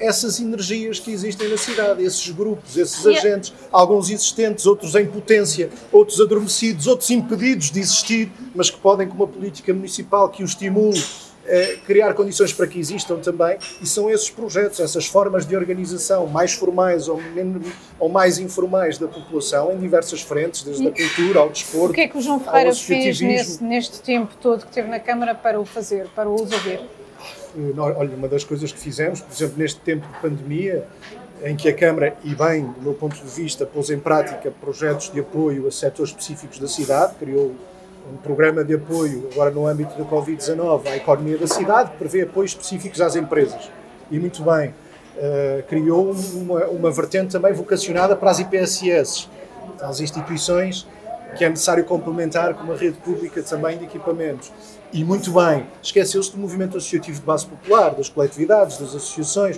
essas 0.00 0.40
energias 0.40 0.98
que 0.98 1.10
existem 1.10 1.48
na 1.48 1.56
cidade, 1.56 2.02
esses 2.02 2.28
grupos, 2.30 2.76
esses 2.76 3.04
yeah. 3.04 3.20
agentes, 3.20 3.52
alguns 3.70 4.10
existentes, 4.10 4.66
outros 4.66 4.94
em 4.94 5.06
potência, 5.06 5.68
outros 5.92 6.20
adormecidos, 6.20 6.86
outros 6.86 7.10
impedidos 7.10 7.70
de 7.70 7.80
existir, 7.80 8.32
mas 8.54 8.70
que 8.70 8.78
podem, 8.78 9.06
com 9.06 9.14
uma 9.14 9.28
política 9.28 9.72
municipal 9.72 10.28
que 10.28 10.42
os 10.42 10.50
estimule, 10.50 11.00
eh, 11.46 11.78
criar 11.86 12.14
condições 12.14 12.52
para 12.52 12.66
que 12.66 12.78
existam 12.78 13.18
também, 13.18 13.58
e 13.82 13.86
são 13.86 14.10
esses 14.10 14.30
projetos, 14.30 14.78
essas 14.78 15.06
formas 15.06 15.46
de 15.46 15.56
organização 15.56 16.26
mais 16.26 16.52
formais 16.52 17.08
ou, 17.08 17.20
menos, 17.20 17.66
ou 17.98 18.08
mais 18.08 18.38
informais 18.38 18.98
da 18.98 19.08
população, 19.08 19.72
em 19.72 19.78
diversas 19.78 20.20
frentes, 20.20 20.62
desde 20.62 20.86
a 20.86 20.92
cultura 20.92 21.40
ao 21.40 21.50
desporto. 21.50 21.90
O 21.90 21.94
que 21.94 22.02
é 22.02 22.08
que 22.08 22.18
o 22.18 22.20
João 22.20 22.40
Ferreira 22.40 22.74
fez 22.74 23.20
nesse, 23.20 23.64
neste 23.64 24.00
tempo 24.00 24.34
todo 24.40 24.60
que 24.60 24.68
esteve 24.68 24.88
na 24.88 25.00
Câmara 25.00 25.34
para 25.34 25.60
o 25.60 25.64
fazer, 25.64 26.08
para 26.14 26.28
o 26.28 26.32
ouvir? 26.32 26.80
Eh, 27.56 27.72
olha, 27.78 28.14
uma 28.16 28.28
das 28.28 28.44
coisas 28.44 28.72
que 28.72 28.78
fizemos, 28.78 29.20
por 29.20 29.32
exemplo, 29.32 29.58
neste 29.58 29.80
tempo 29.80 30.06
de 30.06 30.20
pandemia, 30.20 30.86
em 31.42 31.56
que 31.56 31.68
a 31.68 31.74
Câmara, 31.74 32.14
e 32.22 32.34
bem, 32.34 32.66
do 32.66 32.82
meu 32.82 32.94
ponto 32.94 33.16
de 33.16 33.30
vista, 33.30 33.64
pôs 33.64 33.90
em 33.90 33.98
prática 33.98 34.50
projetos 34.60 35.10
de 35.10 35.20
apoio 35.20 35.66
a 35.66 35.70
setores 35.70 36.10
específicos 36.10 36.58
da 36.58 36.68
cidade, 36.68 37.14
criou 37.18 37.54
um 38.12 38.16
programa 38.16 38.64
de 38.64 38.74
apoio, 38.74 39.28
agora 39.32 39.50
no 39.50 39.66
âmbito 39.66 39.96
da 39.96 40.04
Covid-19, 40.04 40.86
à 40.86 40.96
economia 40.96 41.38
da 41.38 41.46
cidade, 41.46 41.92
que 41.92 41.98
prevê 41.98 42.22
apoios 42.22 42.50
específicos 42.52 43.00
às 43.00 43.16
empresas. 43.16 43.70
E 44.10 44.18
muito 44.18 44.42
bem, 44.42 44.70
uh, 44.70 45.62
criou 45.68 46.12
uma, 46.34 46.66
uma 46.66 46.90
vertente 46.90 47.32
também 47.32 47.52
vocacionada 47.52 48.16
para 48.16 48.30
as 48.30 48.38
IPSS, 48.38 49.28
as 49.80 50.00
instituições 50.00 50.86
que 51.36 51.44
é 51.44 51.48
necessário 51.48 51.84
complementar 51.84 52.54
com 52.54 52.64
uma 52.64 52.76
rede 52.76 52.96
pública 52.98 53.42
também 53.42 53.78
de 53.78 53.84
equipamentos. 53.84 54.50
E 54.92 55.04
muito 55.04 55.30
bem, 55.30 55.66
esqueceu-se 55.80 56.32
do 56.32 56.38
movimento 56.38 56.76
associativo 56.76 57.20
de 57.20 57.24
base 57.24 57.46
popular, 57.46 57.94
das 57.94 58.08
coletividades, 58.08 58.76
das 58.76 58.88
associações. 58.88 59.56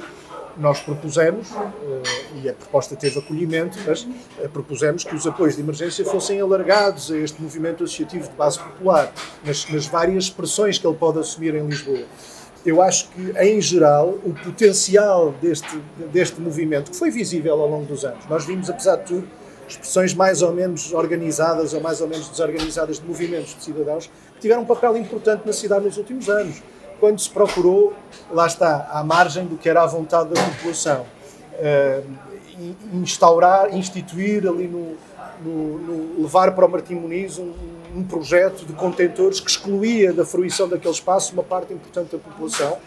Nós 0.58 0.80
propusemos, 0.80 1.50
eh, 1.52 2.02
e 2.42 2.48
a 2.50 2.52
proposta 2.52 2.94
teve 2.94 3.18
acolhimento, 3.18 3.78
mas 3.86 4.06
eh, 4.38 4.48
propusemos 4.48 5.04
que 5.04 5.14
os 5.14 5.26
apoios 5.26 5.56
de 5.56 5.62
emergência 5.62 6.04
fossem 6.04 6.38
alargados 6.38 7.10
a 7.10 7.16
este 7.16 7.40
movimento 7.40 7.82
associativo 7.82 8.28
de 8.28 8.34
base 8.34 8.58
popular, 8.58 9.10
nas, 9.42 9.66
nas 9.70 9.86
várias 9.86 10.24
expressões 10.24 10.76
que 10.76 10.86
ele 10.86 10.96
pode 10.96 11.18
assumir 11.18 11.54
em 11.54 11.66
Lisboa 11.66 12.04
eu 12.64 12.80
acho 12.80 13.08
que, 13.08 13.32
em 13.40 13.60
geral, 13.60 14.20
o 14.24 14.32
potencial 14.32 15.34
deste, 15.42 15.76
deste 16.12 16.40
movimento, 16.40 16.92
que 16.92 16.96
foi 16.96 17.10
visível 17.10 17.60
ao 17.60 17.68
longo 17.68 17.86
dos 17.86 18.04
anos, 18.04 18.24
nós 18.28 18.44
vimos, 18.44 18.70
apesar 18.70 18.96
de 18.96 19.04
tudo, 19.06 19.28
expressões 19.68 20.14
mais 20.14 20.42
ou 20.42 20.52
menos 20.52 20.92
organizadas 20.92 21.72
ou 21.72 21.80
mais 21.80 22.00
ou 22.00 22.08
menos 22.08 22.28
desorganizadas 22.28 23.00
de 23.00 23.06
movimentos 23.06 23.56
de 23.56 23.64
cidadãos 23.64 24.10
tiveram 24.42 24.62
um 24.62 24.66
papel 24.66 24.96
importante 24.96 25.46
na 25.46 25.52
cidade 25.52 25.84
nos 25.84 25.96
últimos 25.96 26.28
anos, 26.28 26.62
quando 27.00 27.18
se 27.18 27.30
procurou, 27.30 27.94
lá 28.30 28.46
está, 28.46 28.88
à 28.90 29.02
margem 29.02 29.46
do 29.46 29.56
que 29.56 29.68
era 29.68 29.82
a 29.82 29.86
vontade 29.86 30.34
da 30.34 30.42
população, 30.42 31.06
uh, 31.54 32.10
instaurar, 32.92 33.74
instituir 33.74 34.46
ali 34.46 34.68
no, 34.68 34.96
no, 35.42 35.78
no, 35.78 36.22
levar 36.22 36.52
para 36.54 36.66
o 36.66 36.68
Martim 36.68 36.94
Muniz 36.94 37.38
um, 37.38 37.52
um 37.94 38.04
projeto 38.04 38.66
de 38.66 38.72
contentores 38.74 39.40
que 39.40 39.50
excluía 39.50 40.12
da 40.12 40.24
fruição 40.24 40.68
daquele 40.68 40.92
espaço 40.92 41.32
uma 41.32 41.42
parte 41.42 41.72
importante 41.72 42.12
da 42.12 42.18
população 42.18 42.78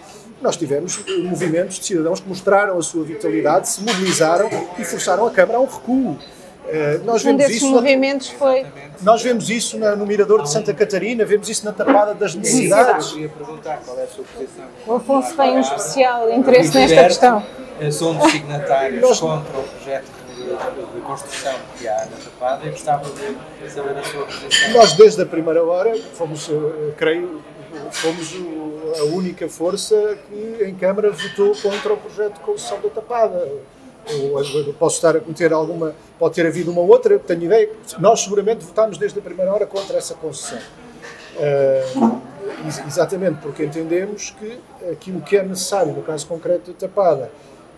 nós 0.41 0.57
tivemos 0.57 0.99
eh, 1.07 1.17
movimentos 1.23 1.79
de 1.79 1.85
cidadãos 1.85 2.19
que 2.19 2.27
mostraram 2.27 2.77
a 2.77 2.81
sua 2.81 3.03
vitalidade, 3.03 3.69
se 3.69 3.81
mobilizaram 3.81 4.49
e 4.77 4.83
forçaram 4.83 5.25
a 5.25 5.31
Câmara 5.31 5.57
a 5.57 5.61
um 5.61 5.65
recuo. 5.65 6.17
Uh, 6.65 7.05
nós 7.05 7.21
um 7.21 7.25
vemos 7.25 7.43
desses 7.43 7.57
isso 7.57 7.69
movimentos 7.69 8.31
na, 8.31 8.37
foi. 8.39 8.65
Nós 9.01 9.21
vemos 9.21 9.49
isso 9.49 9.77
na, 9.77 9.95
no 9.95 10.05
Mirador 10.05 10.41
de 10.41 10.49
Santa 10.49 10.73
Catarina, 10.73 11.23
vemos 11.23 11.47
isso 11.47 11.63
na 11.63 11.71
Tapada 11.71 12.15
das 12.15 12.33
Necessidades. 12.33 13.11
Eu 13.11 13.19
ia 13.19 13.29
perguntar 13.29 13.81
qual 13.85 13.99
é 13.99 14.03
a 14.03 14.07
sua 14.07 14.23
posição. 14.23 14.65
O 14.87 14.93
Afonso 14.95 15.35
tem 15.35 15.57
um 15.57 15.59
especial 15.59 16.31
interesse 16.31 16.75
nesta 16.75 17.03
questão. 17.03 17.45
eh, 17.79 18.03
um 18.03 18.17
dos 18.17 18.31
signatários 18.31 19.01
Nós... 19.01 19.19
contra 19.19 19.59
o 19.59 19.63
projeto 19.63 20.11
de, 20.35 20.43
de, 20.95 21.01
construção 21.01 21.53
que 21.77 21.87
há 21.87 22.07
na 22.09 22.17
Tapada 22.17 22.65
e 22.65 22.71
gostava 22.71 23.09
de 23.09 23.69
saber 23.69 23.97
a 23.97 24.03
sua 24.03 24.25
posição. 24.25 24.73
Nós, 24.73 24.93
desde 24.93 25.21
a 25.21 25.25
primeira 25.25 25.63
hora, 25.63 25.95
fomos, 26.13 26.49
creio, 26.97 27.41
fomos 27.91 28.33
a 28.99 29.03
única 29.03 29.47
força 29.47 30.17
que 30.27 30.63
em 30.63 30.73
Câmara 30.73 31.11
votou 31.11 31.55
contra 31.55 31.93
o 31.93 31.97
projeto 31.97 32.33
de 32.33 32.39
construção 32.39 32.81
da 32.81 32.89
Tapada. 32.89 33.47
Ou, 34.13 34.73
posso 34.73 34.97
estar 34.97 35.15
a 35.15 35.19
cometer 35.19 35.51
alguma, 35.51 35.95
pode 36.19 36.35
ter 36.35 36.45
havido 36.45 36.71
uma 36.71 36.81
outra, 36.81 37.17
tenho 37.17 37.43
ideia. 37.43 37.69
Nós 37.99 38.21
seguramente 38.21 38.63
votámos 38.63 38.97
desde 38.97 39.17
a 39.19 39.21
primeira 39.21 39.51
hora 39.51 39.65
contra 39.65 39.97
essa 39.97 40.13
concessão. 40.13 40.59
Uh, 41.35 42.21
exatamente 42.87 43.39
porque 43.41 43.63
entendemos 43.63 44.35
que 44.39 44.59
aquilo 44.91 45.21
que 45.21 45.37
é 45.37 45.43
necessário, 45.43 45.93
no 45.93 46.01
caso 46.01 46.25
concreto 46.27 46.71
da 46.71 46.77
Tapada, 46.77 47.31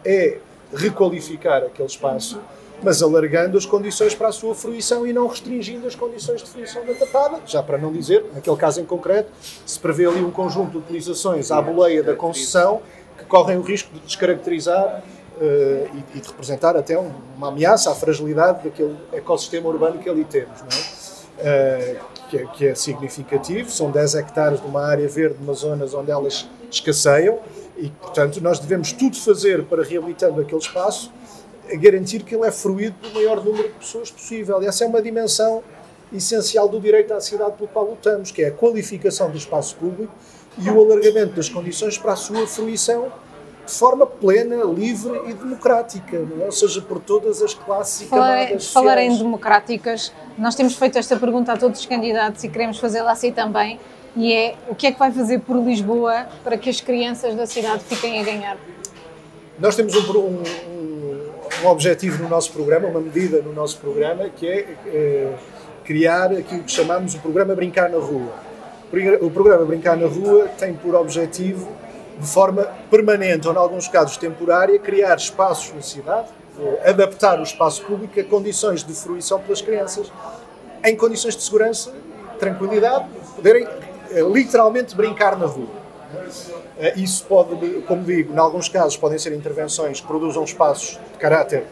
é 0.05 0.37
requalificar 0.73 1.63
aquele 1.63 1.87
espaço, 1.87 2.39
mas 2.83 3.01
alargando 3.01 3.57
as 3.57 3.65
condições 3.65 4.13
para 4.13 4.27
a 4.27 4.31
sua 4.31 4.53
fruição 4.53 5.07
e 5.07 5.13
não 5.13 5.27
restringindo 5.27 5.87
as 5.87 5.95
condições 5.95 6.43
de 6.43 6.49
fruição 6.49 6.85
da 6.85 6.93
tapada, 6.93 7.39
já 7.45 7.63
para 7.63 7.77
não 7.77 7.91
dizer, 7.91 8.23
naquele 8.33 8.55
caso 8.55 8.79
em 8.79 8.85
concreto, 8.85 9.29
se 9.65 9.79
prevê 9.79 10.05
ali 10.05 10.23
um 10.23 10.29
conjunto 10.29 10.71
de 10.71 10.77
utilizações 10.77 11.51
à 11.51 11.61
boleia 11.61 12.03
da 12.03 12.15
concessão 12.15 12.81
que 13.17 13.25
correm 13.25 13.57
o 13.57 13.61
risco 13.61 13.91
de 13.93 13.99
descaracterizar 14.01 15.03
uh, 15.37 15.97
e, 16.13 16.17
e, 16.17 16.21
de 16.21 16.27
representar 16.27 16.75
até 16.75 16.97
um, 16.99 17.11
uma 17.35 17.49
ameaça 17.49 17.91
à 17.91 17.95
fragilidade 17.95 18.63
daquele 18.63 18.95
ecossistema 19.13 19.69
urbano 19.69 19.99
que 19.99 20.09
ali 20.09 20.25
temos. 20.25 20.61
Não 20.61 20.67
é? 20.67 20.97
Uh, 21.37 22.17
que, 22.29 22.37
é, 22.37 22.45
que 22.45 22.67
é 22.67 22.75
significativo, 22.75 23.69
são 23.69 23.89
10 23.89 24.15
hectares 24.15 24.59
de 24.59 24.67
uma 24.67 24.85
área 24.85 25.07
verde, 25.07 25.37
numa 25.39 25.53
zonas 25.53 25.93
onde 25.93 26.11
elas 26.11 26.49
escasseiam, 26.69 27.39
e, 27.77 27.89
portanto, 27.89 28.41
nós 28.41 28.59
devemos 28.59 28.91
tudo 28.91 29.15
fazer 29.15 29.63
para, 29.63 29.83
reabilitando 29.83 30.41
aquele 30.41 30.59
espaço, 30.59 31.11
garantir 31.79 32.23
que 32.23 32.35
ele 32.35 32.45
é 32.45 32.51
fruído 32.51 32.95
pelo 33.01 33.13
maior 33.13 33.43
número 33.43 33.67
de 33.67 33.75
pessoas 33.75 34.09
possível. 34.09 34.61
E 34.61 34.65
essa 34.65 34.83
é 34.83 34.87
uma 34.87 35.01
dimensão 35.01 35.63
essencial 36.11 36.67
do 36.67 36.79
direito 36.79 37.13
à 37.13 37.21
cidade 37.21 37.53
pelo 37.53 37.67
qual 37.67 37.85
lutamos, 37.85 38.31
que 38.31 38.41
é 38.41 38.47
a 38.47 38.51
qualificação 38.51 39.29
do 39.29 39.37
espaço 39.37 39.75
público 39.75 40.13
e 40.57 40.69
o 40.69 40.81
alargamento 40.81 41.35
das 41.35 41.49
condições 41.49 41.97
para 41.97 42.13
a 42.13 42.15
sua 42.15 42.47
fruição 42.47 43.11
de 43.67 43.73
forma 43.73 44.05
plena, 44.05 44.63
livre 44.63 45.21
e 45.27 45.33
democrática, 45.33 46.15
é? 46.15 46.45
ou 46.45 46.51
seja, 46.51 46.81
por 46.81 46.99
todas 46.99 47.41
as 47.41 47.53
classes 47.53 48.01
e 48.01 48.05
falar, 48.05 48.45
camadas 48.45 48.71
Falar 48.71 48.97
em 48.99 49.17
democráticas, 49.17 50.13
nós 50.37 50.55
temos 50.55 50.75
feito 50.75 50.97
esta 50.97 51.17
pergunta 51.17 51.51
a 51.51 51.57
todos 51.57 51.81
os 51.81 51.85
candidatos 51.85 52.43
e 52.45 52.49
queremos 52.49 52.79
fazê-la 52.79 53.11
assim 53.11 53.31
também, 53.31 53.77
e 54.15 54.31
é 54.33 54.55
o 54.69 54.73
que 54.73 54.87
é 54.87 54.91
que 54.91 54.97
vai 54.97 55.11
fazer 55.11 55.39
por 55.39 55.57
Lisboa 55.57 56.27
para 56.45 56.57
que 56.57 56.69
as 56.69 56.79
crianças 56.79 57.35
da 57.35 57.45
cidade 57.45 57.83
fiquem 57.83 58.21
a 58.21 58.23
ganhar? 58.23 58.57
Nós 59.59 59.75
temos 59.75 59.93
um, 59.95 60.11
um, 60.11 61.29
um 61.63 61.67
objetivo 61.67 62.23
no 62.23 62.29
nosso 62.29 62.53
programa, 62.53 62.87
uma 62.87 63.01
medida 63.01 63.41
no 63.41 63.51
nosso 63.51 63.77
programa, 63.79 64.29
que 64.29 64.47
é, 64.47 64.75
é 64.87 65.33
criar 65.83 66.31
aquilo 66.31 66.63
que 66.63 66.71
chamamos 66.71 67.15
o 67.15 67.19
programa 67.19 67.53
Brincar 67.53 67.89
na 67.89 67.97
Rua. 67.97 68.31
O 69.21 69.29
programa 69.29 69.65
Brincar 69.65 69.97
na 69.97 70.07
Rua 70.07 70.47
tem 70.57 70.73
por 70.73 70.95
objetivo 70.95 71.67
de 72.19 72.27
forma 72.27 72.67
permanente 72.89 73.47
ou, 73.47 73.53
em 73.53 73.57
alguns 73.57 73.87
casos, 73.87 74.17
temporária, 74.17 74.77
criar 74.79 75.15
espaços 75.15 75.73
na 75.73 75.81
cidade, 75.81 76.27
eh, 76.59 76.89
adaptar 76.89 77.39
o 77.39 77.43
espaço 77.43 77.83
público 77.83 78.19
a 78.19 78.23
condições 78.23 78.83
de 78.83 78.93
fruição 78.93 79.39
pelas 79.39 79.61
crianças, 79.61 80.11
em 80.83 80.95
condições 80.95 81.35
de 81.35 81.43
segurança 81.43 81.93
tranquilidade, 82.39 83.05
poderem 83.35 83.67
eh, 84.11 84.21
literalmente 84.21 84.95
brincar 84.95 85.37
na 85.37 85.45
rua. 85.45 85.67
Eh, 86.79 86.93
isso 86.97 87.23
pode, 87.25 87.81
como 87.81 88.03
digo, 88.03 88.33
em 88.33 88.37
alguns 88.37 88.67
casos 88.67 88.97
podem 88.97 89.19
ser 89.19 89.33
intervenções 89.33 90.01
que 90.01 90.07
produzam 90.07 90.43
espaços 90.43 90.99
de 91.13 91.19
caráter 91.19 91.65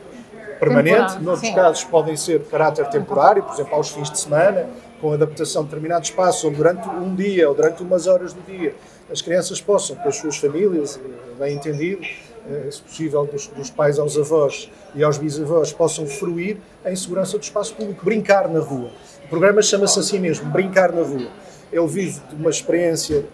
permanente, 0.60 1.20
noutros 1.20 1.50
casos 1.54 1.84
podem 1.84 2.16
ser 2.16 2.40
de 2.40 2.46
caráter 2.46 2.88
temporário, 2.88 3.44
por 3.44 3.54
exemplo, 3.54 3.76
aos 3.76 3.90
fins 3.90 4.10
de 4.10 4.20
semana, 4.20 4.70
com 5.02 5.12
adaptação 5.12 5.64
de 5.64 5.70
determinado 5.70 6.06
espaço, 6.06 6.48
ou 6.48 6.54
durante 6.54 6.88
um 6.88 7.14
dia, 7.14 7.50
ou 7.50 7.56
durante 7.56 7.84
umas 7.84 8.08
horas 8.08 8.32
do 8.32 8.42
dia 8.42 8.74
as 9.10 9.22
crianças 9.22 9.62
possam, 9.62 9.96
com 9.96 10.10
as 10.10 10.18
suas 10.18 10.38
famílias, 10.38 10.98
eh, 10.98 11.40
bem 11.40 11.56
entendido, 11.56 12.02
eh, 12.50 12.70
se 12.72 12.82
possível 12.82 13.26
dos, 13.26 13.48
dos, 13.48 13.70
pais 13.70 14.00
aos 14.00 14.18
avós 14.18 14.70
e 14.94 15.04
aos 15.04 15.18
bisavós, 15.18 15.72
possam 15.72 16.08
fruir 16.08 16.58
em 16.86 16.96
segurança 16.96 17.38
do 17.38 17.44
espaço 17.44 17.76
público, 17.76 18.04
brincar 18.04 18.50
na 18.50 18.60
rua. 18.60 18.90
O 19.26 19.28
programa 19.28 19.62
chama-se 19.62 20.00
assim 20.00 20.20
mesmo, 20.20 20.52
Brincar 20.52 20.92
na 20.92 21.02
Rua. 21.02 21.32
Ele 21.72 21.88
vive 21.88 22.22
de 22.30 22.36
uma 22.36 22.52
experiência, 22.52 23.26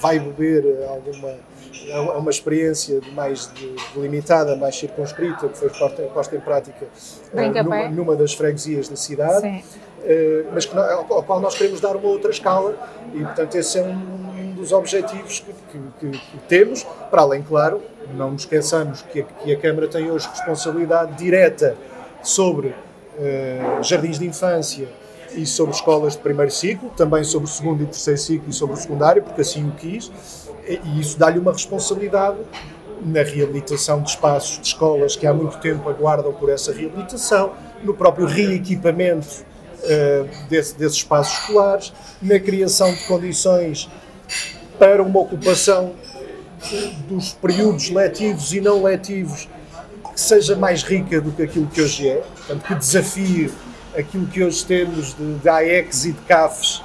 vai 0.00 0.18
beber 0.18 0.84
alguma 0.88 1.34
é 1.88 1.98
uma 1.98 2.30
experiência 2.30 3.00
mais 3.14 3.50
delimitada, 3.94 4.54
mais 4.56 4.76
circunscrita, 4.76 5.48
que 5.48 5.58
foi 5.58 5.70
posta, 5.70 6.36
em 6.36 6.40
prática 6.40 6.86
numa, 7.32 7.88
numa, 7.88 8.16
das 8.16 8.34
freguesias 8.34 8.88
da 8.88 8.96
cidade. 8.96 9.40
Sim. 9.40 9.62
Eh, 10.04 10.44
mas 10.52 10.64
que, 10.66 10.76
ao 10.76 11.22
qual 11.22 11.40
nós 11.40 11.56
queremos 11.56 11.80
dar 11.80 11.96
uma 11.96 12.08
outra 12.08 12.30
escala 12.30 12.74
e, 13.14 13.20
portanto, 13.20 13.54
esse 13.54 13.78
é 13.78 13.82
um 13.82 14.52
dos 14.54 14.72
objetivos 14.72 15.40
que, 15.40 15.78
que, 16.00 16.18
que 16.18 16.38
temos, 16.48 16.84
para 17.10 17.22
além, 17.22 17.42
claro, 17.42 17.82
não 18.14 18.32
nos 18.32 18.42
esqueçamos 18.42 19.02
que 19.02 19.20
a, 19.20 19.24
que 19.24 19.52
a 19.52 19.58
Câmara 19.58 19.88
tem 19.88 20.10
hoje 20.10 20.28
responsabilidade 20.28 21.16
direta 21.16 21.76
sobre 22.22 22.68
uh, 22.68 23.82
jardins 23.82 24.18
de 24.18 24.26
infância 24.26 24.88
e 25.34 25.46
sobre 25.46 25.74
escolas 25.74 26.14
de 26.14 26.18
primeiro 26.20 26.50
ciclo, 26.50 26.90
também 26.96 27.24
sobre 27.24 27.48
o 27.48 27.52
segundo 27.52 27.82
e 27.82 27.86
terceiro 27.86 28.20
ciclo 28.20 28.50
e 28.50 28.52
sobre 28.52 28.74
o 28.74 28.78
secundário, 28.78 29.22
porque 29.22 29.40
assim 29.40 29.68
o 29.68 29.72
quis, 29.72 30.10
e 30.66 31.00
isso 31.00 31.18
dá-lhe 31.18 31.38
uma 31.38 31.52
responsabilidade 31.52 32.38
na 33.04 33.22
reabilitação 33.22 34.02
de 34.02 34.10
espaços 34.10 34.58
de 34.58 34.66
escolas 34.66 35.16
que 35.16 35.26
há 35.26 35.32
muito 35.32 35.58
tempo 35.58 35.88
aguardam 35.88 36.32
por 36.32 36.50
essa 36.50 36.72
reabilitação, 36.72 37.52
no 37.82 37.94
próprio 37.94 38.26
reequipamento 38.26 39.44
uh, 39.78 40.48
desse, 40.48 40.76
desses 40.76 40.98
espaços 40.98 41.38
escolares, 41.38 41.92
na 42.20 42.38
criação 42.38 42.92
de 42.92 43.02
condições 43.04 43.88
para 44.78 45.02
uma 45.02 45.20
ocupação 45.20 45.94
dos 47.08 47.32
períodos 47.32 47.88
letivos 47.88 48.52
e 48.52 48.60
não 48.60 48.82
letivos 48.82 49.48
que 50.12 50.20
seja 50.20 50.54
mais 50.56 50.82
rica 50.82 51.20
do 51.20 51.32
que 51.32 51.42
aquilo 51.42 51.66
que 51.66 51.80
hoje 51.80 52.08
é, 52.08 52.16
portanto, 52.16 52.66
que 52.66 52.74
desafie 52.74 53.50
aquilo 53.96 54.26
que 54.26 54.42
hoje 54.42 54.64
temos 54.64 55.14
de, 55.14 55.34
de 55.34 55.48
AECs 55.48 56.04
e 56.04 56.12
de 56.12 56.20
CAFs 56.22 56.76
uh, 56.76 56.82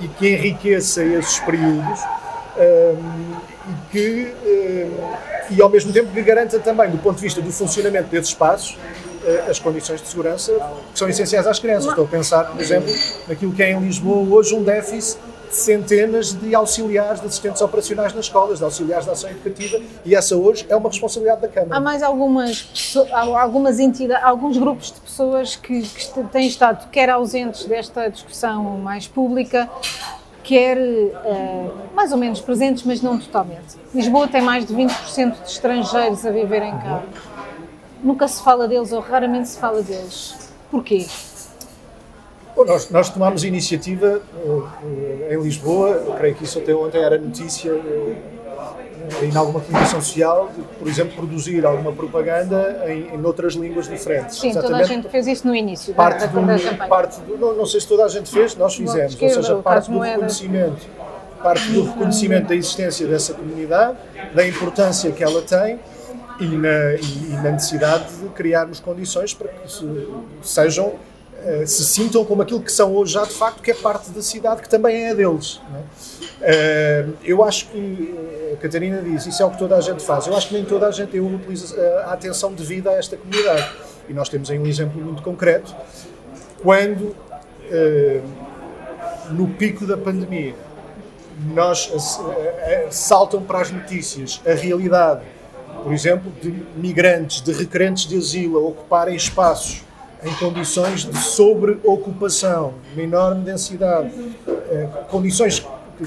e 0.00 0.08
que 0.18 0.28
enriqueça 0.28 1.02
esses 1.04 1.38
períodos 1.40 2.00
uh, 2.00 3.38
e 3.68 3.90
que 3.90 4.34
uh, 4.44 5.32
e 5.50 5.60
ao 5.60 5.68
mesmo 5.68 5.92
tempo 5.92 6.12
que 6.12 6.22
garanta 6.22 6.58
também 6.58 6.90
do 6.90 6.98
ponto 6.98 7.16
de 7.16 7.22
vista 7.22 7.40
do 7.40 7.52
funcionamento 7.52 8.08
desses 8.08 8.28
espaços 8.28 8.78
eh, 9.24 9.44
as 9.48 9.58
condições 9.58 10.02
de 10.02 10.08
segurança 10.08 10.52
que 10.92 10.98
são 10.98 11.08
essenciais 11.08 11.46
às 11.46 11.58
crianças. 11.60 11.90
Estou 11.90 12.04
a 12.04 12.08
pensar, 12.08 12.44
por 12.44 12.60
exemplo, 12.60 12.92
naquilo 13.28 13.52
que 13.52 13.62
é 13.62 13.70
em 13.70 13.80
Lisboa 13.80 14.36
hoje 14.36 14.54
um 14.54 14.64
déficit 14.64 15.18
centenas 15.52 16.32
de 16.32 16.54
auxiliares, 16.54 17.20
de 17.20 17.26
assistentes 17.26 17.60
operacionais 17.62 18.12
nas 18.14 18.24
escolas, 18.26 18.58
de 18.58 18.64
auxiliares 18.64 19.06
da 19.06 19.12
ação 19.12 19.30
educativa, 19.30 19.80
e 20.04 20.14
essa 20.14 20.36
hoje 20.36 20.66
é 20.68 20.74
uma 20.74 20.88
responsabilidade 20.88 21.42
da 21.42 21.48
Câmara. 21.48 21.76
Há 21.76 21.80
mais 21.80 22.02
algumas, 22.02 22.96
algumas 23.12 23.78
entidades, 23.78 24.24
alguns 24.24 24.56
grupos 24.56 24.92
de 24.92 25.00
pessoas 25.00 25.56
que, 25.56 25.82
que 25.82 26.24
têm 26.24 26.46
estado 26.46 26.88
quer 26.90 27.10
ausentes 27.10 27.64
desta 27.64 28.08
discussão 28.08 28.64
mais 28.78 29.06
pública, 29.06 29.68
quer 30.42 30.76
uh, 30.76 31.72
mais 31.94 32.10
ou 32.10 32.18
menos 32.18 32.40
presentes, 32.40 32.82
mas 32.82 33.00
não 33.00 33.18
totalmente. 33.18 33.76
Lisboa 33.94 34.26
tem 34.26 34.42
mais 34.42 34.66
de 34.66 34.74
20% 34.74 35.42
de 35.42 35.50
estrangeiros 35.50 36.26
a 36.26 36.30
viverem 36.30 36.72
cá 36.78 37.02
nunca 38.02 38.26
se 38.26 38.42
fala 38.42 38.66
deles 38.66 38.92
ou 38.92 39.00
raramente 39.00 39.48
se 39.48 39.58
fala 39.58 39.82
deles. 39.82 40.50
Porquê? 40.70 41.06
Bom, 42.62 42.72
nós, 42.72 42.90
nós 42.90 43.10
tomámos 43.10 43.42
iniciativa 43.42 44.20
uh, 44.44 44.68
em 45.28 45.42
Lisboa, 45.42 46.14
creio 46.16 46.34
que 46.34 46.44
isso 46.44 46.60
até 46.60 46.72
ontem 46.72 47.02
era 47.02 47.18
notícia 47.18 47.74
uh, 47.74 48.16
em 49.20 49.36
alguma 49.36 49.60
comunicação 49.60 50.00
social, 50.00 50.48
de, 50.56 50.62
por 50.78 50.86
exemplo, 50.86 51.16
produzir 51.16 51.66
alguma 51.66 51.92
propaganda 51.92 52.84
em, 52.86 53.14
em 53.14 53.24
outras 53.24 53.54
línguas 53.54 53.88
diferentes. 53.88 54.38
Sim, 54.38 54.50
Exatamente, 54.50 54.72
toda 54.72 54.84
a 54.84 54.86
gente 54.86 55.08
fez 55.08 55.26
isso 55.26 55.46
no 55.46 55.54
início 55.54 55.92
parte 55.92 56.20
da, 56.20 56.26
da, 56.26 56.40
do, 56.40 56.46
da 56.46 56.58
campanha. 56.58 56.88
Parte 56.88 57.20
do, 57.22 57.36
não, 57.36 57.54
não, 57.54 57.66
sei 57.66 57.80
se 57.80 57.88
toda 57.88 58.04
a 58.04 58.08
gente 58.08 58.30
fez, 58.30 58.54
nós 58.54 58.76
fizemos, 58.76 59.20
ou 59.20 59.28
seja, 59.28 59.56
parte 59.56 59.90
do 59.90 59.98
reconhecimento, 59.98 60.86
parte 61.42 61.68
do 61.72 61.82
reconhecimento 61.82 62.48
da 62.48 62.54
existência 62.54 63.08
dessa 63.08 63.34
comunidade, 63.34 63.98
da 64.32 64.46
importância 64.46 65.10
que 65.10 65.24
ela 65.24 65.42
tem 65.42 65.80
e 66.38 66.46
na, 66.46 66.94
e 66.94 67.36
na 67.42 67.50
necessidade 67.50 68.04
de 68.16 68.28
criarmos 68.28 68.78
condições 68.78 69.34
para 69.34 69.48
que 69.48 69.70
se, 69.70 70.08
sejam 70.42 70.94
eh, 71.44 71.66
se 71.66 71.84
sintam 71.84 72.24
como 72.24 72.42
aquilo 72.42 72.62
que 72.62 72.72
são 72.72 72.94
hoje 72.94 73.14
já 73.14 73.24
de 73.24 73.32
facto, 73.32 73.62
que 73.62 73.70
é 73.70 73.74
parte 73.74 74.10
da 74.10 74.22
cidade, 74.22 74.62
que 74.62 74.68
também 74.68 75.06
é 75.06 75.14
deles. 75.14 75.60
É? 76.40 77.04
eu 77.22 77.44
acho 77.44 77.68
que, 77.68 78.14
a 78.52 78.56
Catarina 78.56 79.00
diz, 79.00 79.26
isso 79.26 79.40
é 79.42 79.46
o 79.46 79.50
que 79.50 79.58
toda 79.58 79.76
a 79.76 79.80
gente 79.80 80.02
faz. 80.02 80.26
Eu 80.26 80.36
acho 80.36 80.48
que 80.48 80.54
nem 80.54 80.64
toda 80.64 80.88
a 80.88 80.90
gente 80.90 81.18
utiliza 81.18 81.80
a 82.06 82.12
atenção 82.12 82.52
devida 82.52 82.90
a 82.90 82.94
esta 82.94 83.16
comunidade. 83.16 83.70
E 84.08 84.12
nós 84.12 84.28
temos 84.28 84.50
aí 84.50 84.58
um 84.58 84.66
exemplo 84.66 85.00
muito 85.00 85.22
concreto. 85.22 85.72
Quando, 86.60 87.14
no 89.30 89.48
pico 89.48 89.86
da 89.86 89.96
pandemia, 89.96 90.54
nós 91.54 91.92
saltam 92.90 93.40
para 93.42 93.60
as 93.60 93.70
notícias 93.70 94.40
a 94.44 94.52
realidade 94.52 95.22
por 95.82 95.92
exemplo, 95.92 96.32
de 96.40 96.54
migrantes, 96.76 97.42
de 97.42 97.52
requerentes 97.52 98.06
de 98.06 98.16
asilo 98.16 98.58
a 98.58 98.62
ocuparem 98.62 99.16
espaços 99.16 99.82
em 100.24 100.34
condições 100.34 101.04
de 101.04 101.18
sobreocupação, 101.18 102.74
uma 102.92 103.02
enorme 103.02 103.44
densidade, 103.44 104.12
eh, 104.46 104.88
condições 105.10 105.60
que, 105.60 106.06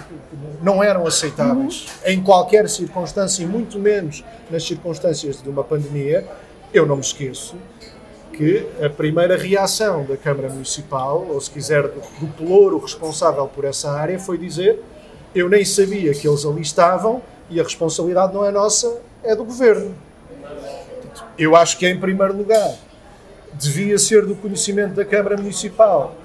não 0.62 0.84
eram 0.84 1.06
aceitáveis 1.06 1.88
em 2.06 2.22
qualquer 2.22 2.70
circunstância, 2.70 3.44
e 3.44 3.46
muito 3.46 3.78
menos 3.78 4.24
nas 4.50 4.64
circunstâncias 4.64 5.42
de 5.42 5.50
uma 5.50 5.64
pandemia, 5.64 6.26
eu 6.74 6.86
não 6.86 6.96
me 6.96 7.02
esqueço 7.02 7.56
que 8.34 8.68
a 8.84 8.90
primeira 8.90 9.38
reação 9.38 10.04
da 10.04 10.18
Câmara 10.18 10.50
Municipal, 10.50 11.26
ou 11.30 11.40
se 11.40 11.50
quiser, 11.50 11.84
do, 11.84 12.02
do 12.20 12.28
pelouro 12.34 12.80
responsável 12.80 13.48
por 13.48 13.64
essa 13.64 13.92
área, 13.92 14.20
foi 14.20 14.38
dizer: 14.38 14.82
Eu 15.34 15.50
nem 15.50 15.64
sabia 15.64 16.14
que 16.14 16.28
eles 16.28 16.46
ali 16.46 16.62
estavam 16.62 17.22
e 17.50 17.60
a 17.60 17.64
responsabilidade 17.64 18.34
não 18.34 18.46
é 18.46 18.52
nossa, 18.52 19.00
é 19.24 19.36
do 19.36 19.46
governo. 19.46 19.96
Eu 21.38 21.56
acho 21.56 21.78
que, 21.78 21.88
em 21.88 22.00
primeiro 22.00 22.36
lugar, 22.36 22.76
devia 23.60 23.98
ser 23.98 24.26
do 24.26 24.36
conhecimento 24.36 24.94
da 24.94 25.06
Câmara 25.06 25.38
Municipal 25.38 26.16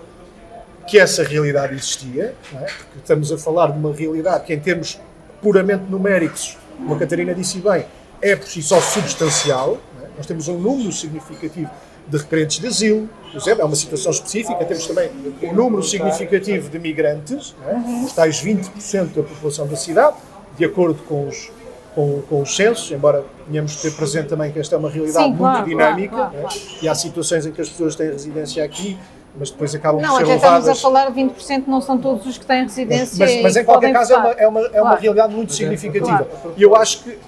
que 0.86 0.98
essa 0.98 1.22
realidade 1.22 1.74
existia, 1.74 2.34
é? 2.52 2.58
porque 2.58 2.98
estamos 2.98 3.30
a 3.30 3.38
falar 3.38 3.68
de 3.68 3.78
uma 3.78 3.94
realidade 3.94 4.44
que, 4.44 4.52
em 4.52 4.58
termos 4.58 5.00
puramente 5.40 5.84
numéricos, 5.84 6.58
como 6.76 6.94
a 6.94 6.98
Catarina 6.98 7.34
disse 7.34 7.58
bem, 7.58 7.84
é 8.20 8.34
por 8.34 8.48
si 8.48 8.60
só 8.62 8.80
substancial. 8.80 9.78
É? 10.02 10.06
Nós 10.16 10.26
temos 10.26 10.48
um 10.48 10.58
número 10.58 10.90
significativo 10.90 11.70
de 12.08 12.16
requerentes 12.18 12.58
de 12.58 12.66
asilo, 12.66 13.08
por 13.30 13.40
exemplo, 13.40 13.62
é 13.62 13.64
uma 13.64 13.76
situação 13.76 14.10
específica. 14.10 14.64
Temos 14.64 14.86
também 14.86 15.10
um 15.44 15.54
número 15.54 15.82
significativo 15.82 16.68
de 16.68 16.78
migrantes, 16.80 17.54
é? 17.64 18.04
os 18.04 18.12
tais 18.12 18.42
20% 18.42 19.14
da 19.14 19.22
população 19.22 19.68
da 19.68 19.76
cidade, 19.76 20.16
de 20.58 20.64
acordo 20.64 21.00
com 21.04 21.28
os, 21.28 21.52
com, 21.94 22.22
com 22.22 22.42
os 22.42 22.54
censos, 22.54 22.90
embora 22.90 23.24
tenhamos 23.48 23.72
de 23.72 23.82
ter 23.82 23.90
presente 23.92 24.28
também 24.28 24.52
que 24.52 24.58
esta 24.58 24.76
é 24.76 24.78
uma 24.78 24.90
realidade 24.90 25.24
Sim, 25.24 25.30
muito 25.30 25.40
claro, 25.40 25.66
dinâmica 25.66 26.16
claro, 26.16 26.32
claro, 26.32 26.56
e 26.82 26.88
há 26.88 26.94
situações 26.94 27.46
em 27.46 27.52
que 27.52 27.60
as 27.60 27.68
pessoas 27.68 27.96
têm 27.96 28.08
residência 28.08 28.64
aqui 28.64 28.98
mas 29.38 29.50
depois 29.50 29.74
acabam 29.74 30.02
não, 30.02 30.10
por 30.10 30.18
ser 30.18 30.26
levadas... 30.26 30.66
Não, 30.66 30.72
estamos 30.72 30.78
a 30.78 30.82
falar 30.82 31.12
20% 31.12 31.64
não 31.66 31.80
são 31.80 31.98
todos 31.98 32.26
os 32.26 32.36
que 32.36 32.44
têm 32.44 32.64
residência 32.64 33.24
Mas, 33.24 33.42
mas 33.42 33.56
em 33.56 33.64
qualquer 33.64 33.92
caso 33.92 34.12
é 34.12 34.16
uma, 34.16 34.30
é 34.30 34.48
uma, 34.48 34.60
é 34.72 34.82
uma 34.82 34.96
realidade 34.96 35.34
muito 35.34 35.52
significativa. 35.52 36.26
E 36.56 36.62
eu 36.62 36.74
acho 36.74 37.04
que 37.04 37.18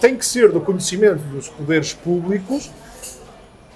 tem 0.00 0.16
que 0.16 0.26
ser 0.26 0.50
do 0.50 0.60
conhecimento 0.60 1.20
dos 1.28 1.48
poderes 1.48 1.92
públicos 1.92 2.70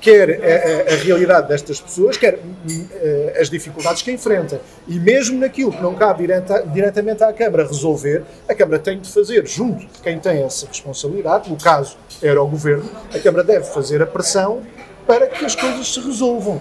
quer 0.01 0.31
a, 0.31 0.93
a, 0.93 0.97
realidade 0.97 1.49
destas 1.49 1.81
pessoas, 1.81 2.17
quer 2.17 2.35
uh, 2.35 3.41
as 3.41 3.51
dificuldades 3.51 4.03
que 4.03 4.13
enfrenta. 4.13 4.61
E 4.87 4.99
mesmo 4.99 5.39
naquilo 5.39 5.73
que 5.73 5.83
não 5.83 5.95
cabe 5.95 6.27
direta, 6.27 6.65
diretamente 6.67 7.25
à 7.25 7.33
Câmara 7.33 7.67
resolver, 7.67 8.23
a 8.49 8.55
Câmara 8.55 8.79
tem 8.79 9.01
de 9.01 9.11
fazer, 9.11 9.47
junto 9.47 9.81
de 9.81 10.01
quem 10.03 10.19
tem 10.19 10.43
essa 10.43 10.67
responsabilidade, 10.67 11.51
no 11.51 11.57
caso 11.57 11.97
era 12.23 12.43
o 12.43 12.47
Governo, 12.47 12.89
a 13.13 13.19
Câmara 13.19 13.43
deve 13.43 13.65
fazer 13.65 14.03
a 14.03 14.07
pressão 14.07 14.63
para 15.07 15.27
que 15.27 15.45
as 15.45 15.55
coisas 15.55 15.93
se 15.93 16.01
resolvam 16.01 16.61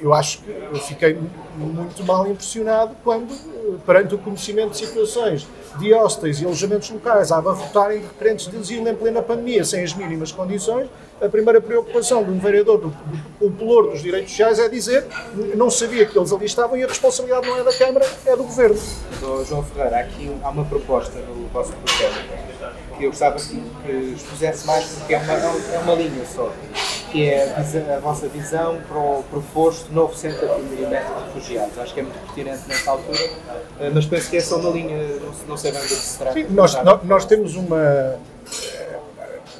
eu 0.00 0.12
acho 0.12 0.42
que 0.42 0.50
eu 0.50 0.76
fiquei 0.76 1.18
muito 1.56 2.04
mal 2.04 2.26
impressionado 2.26 2.96
quando, 3.02 3.32
perante 3.84 4.14
o 4.14 4.18
conhecimento 4.18 4.70
de 4.70 4.78
situações 4.78 5.46
de 5.78 5.92
hostéis 5.92 6.40
e 6.40 6.44
alojamentos 6.44 6.90
locais 6.90 7.30
a 7.30 7.38
abarrotarem 7.38 8.00
requerentes 8.00 8.50
de 8.50 8.56
asilo 8.56 8.88
em 8.88 8.94
plena 8.94 9.22
pandemia, 9.22 9.64
sem 9.64 9.82
as 9.82 9.94
mínimas 9.94 10.32
condições, 10.32 10.88
a 11.20 11.28
primeira 11.28 11.60
preocupação 11.60 12.22
de 12.24 12.30
um 12.30 12.38
vereador 12.38 12.78
do, 12.78 12.88
do, 13.40 13.82
dos 13.90 14.02
direitos 14.02 14.30
sociais 14.30 14.58
é 14.58 14.68
dizer 14.68 15.06
não 15.54 15.70
sabia 15.70 16.04
que 16.04 16.18
eles 16.18 16.32
ali 16.32 16.44
estavam 16.44 16.76
e 16.76 16.84
a 16.84 16.86
responsabilidade 16.86 17.46
não 17.46 17.58
é 17.58 17.64
da 17.64 17.72
Câmara, 17.72 18.06
é 18.26 18.36
do 18.36 18.44
Governo. 18.44 18.78
João 19.48 19.62
Ferreira, 19.62 20.00
aqui 20.00 20.30
há 20.42 20.50
uma 20.50 20.64
proposta 20.64 21.18
no 21.20 21.46
vosso 21.48 21.72
projeto 21.72 22.46
que 22.96 23.04
eu 23.04 23.10
gostava 23.10 23.36
que, 23.36 23.62
que 23.84 23.92
expusesse 24.16 24.66
mais, 24.66 24.84
porque 24.86 25.14
é 25.14 25.18
uma, 25.18 25.32
é 25.34 25.78
uma 25.82 25.94
linha 25.94 26.24
só, 26.34 26.52
que 27.10 27.28
é 27.28 27.54
a, 27.54 27.96
a 27.96 28.00
vossa 28.00 28.28
visão 28.28 28.80
para 28.88 28.98
o 28.98 29.22
proposto 29.30 29.92
novo 29.92 30.14
centro 30.16 30.40
de 30.40 30.44
acolhimento 30.46 30.88
de 30.88 31.34
refugiados. 31.34 31.78
Acho 31.78 31.94
que 31.94 32.00
é 32.00 32.02
muito 32.02 32.18
pertinente 32.26 32.62
nesta 32.68 32.90
altura, 32.90 33.30
eh, 33.80 33.90
mas 33.92 34.06
penso 34.06 34.30
que 34.30 34.36
é 34.36 34.56
uma 34.56 34.70
linha, 34.70 34.96
não, 35.18 35.32
não 35.48 35.56
sei 35.56 35.72
bem 35.72 35.82
do 35.82 35.88
que 35.88 35.94
se 35.94 36.18
trata. 36.18 36.34
Sim, 36.34 36.46
nós, 36.50 36.74
nós, 36.82 37.04
nós 37.04 37.24
temos 37.24 37.54
uma 37.54 38.16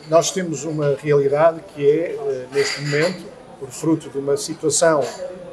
nós 0.08 0.30
temos 0.30 0.64
uma 0.64 0.96
realidade 1.02 1.60
que 1.74 1.84
é, 1.84 2.14
eh, 2.14 2.46
neste 2.52 2.80
momento, 2.82 3.24
por 3.58 3.68
fruto 3.70 4.08
de 4.08 4.18
uma 4.18 4.36
situação 4.36 5.00
eh, 5.02 5.45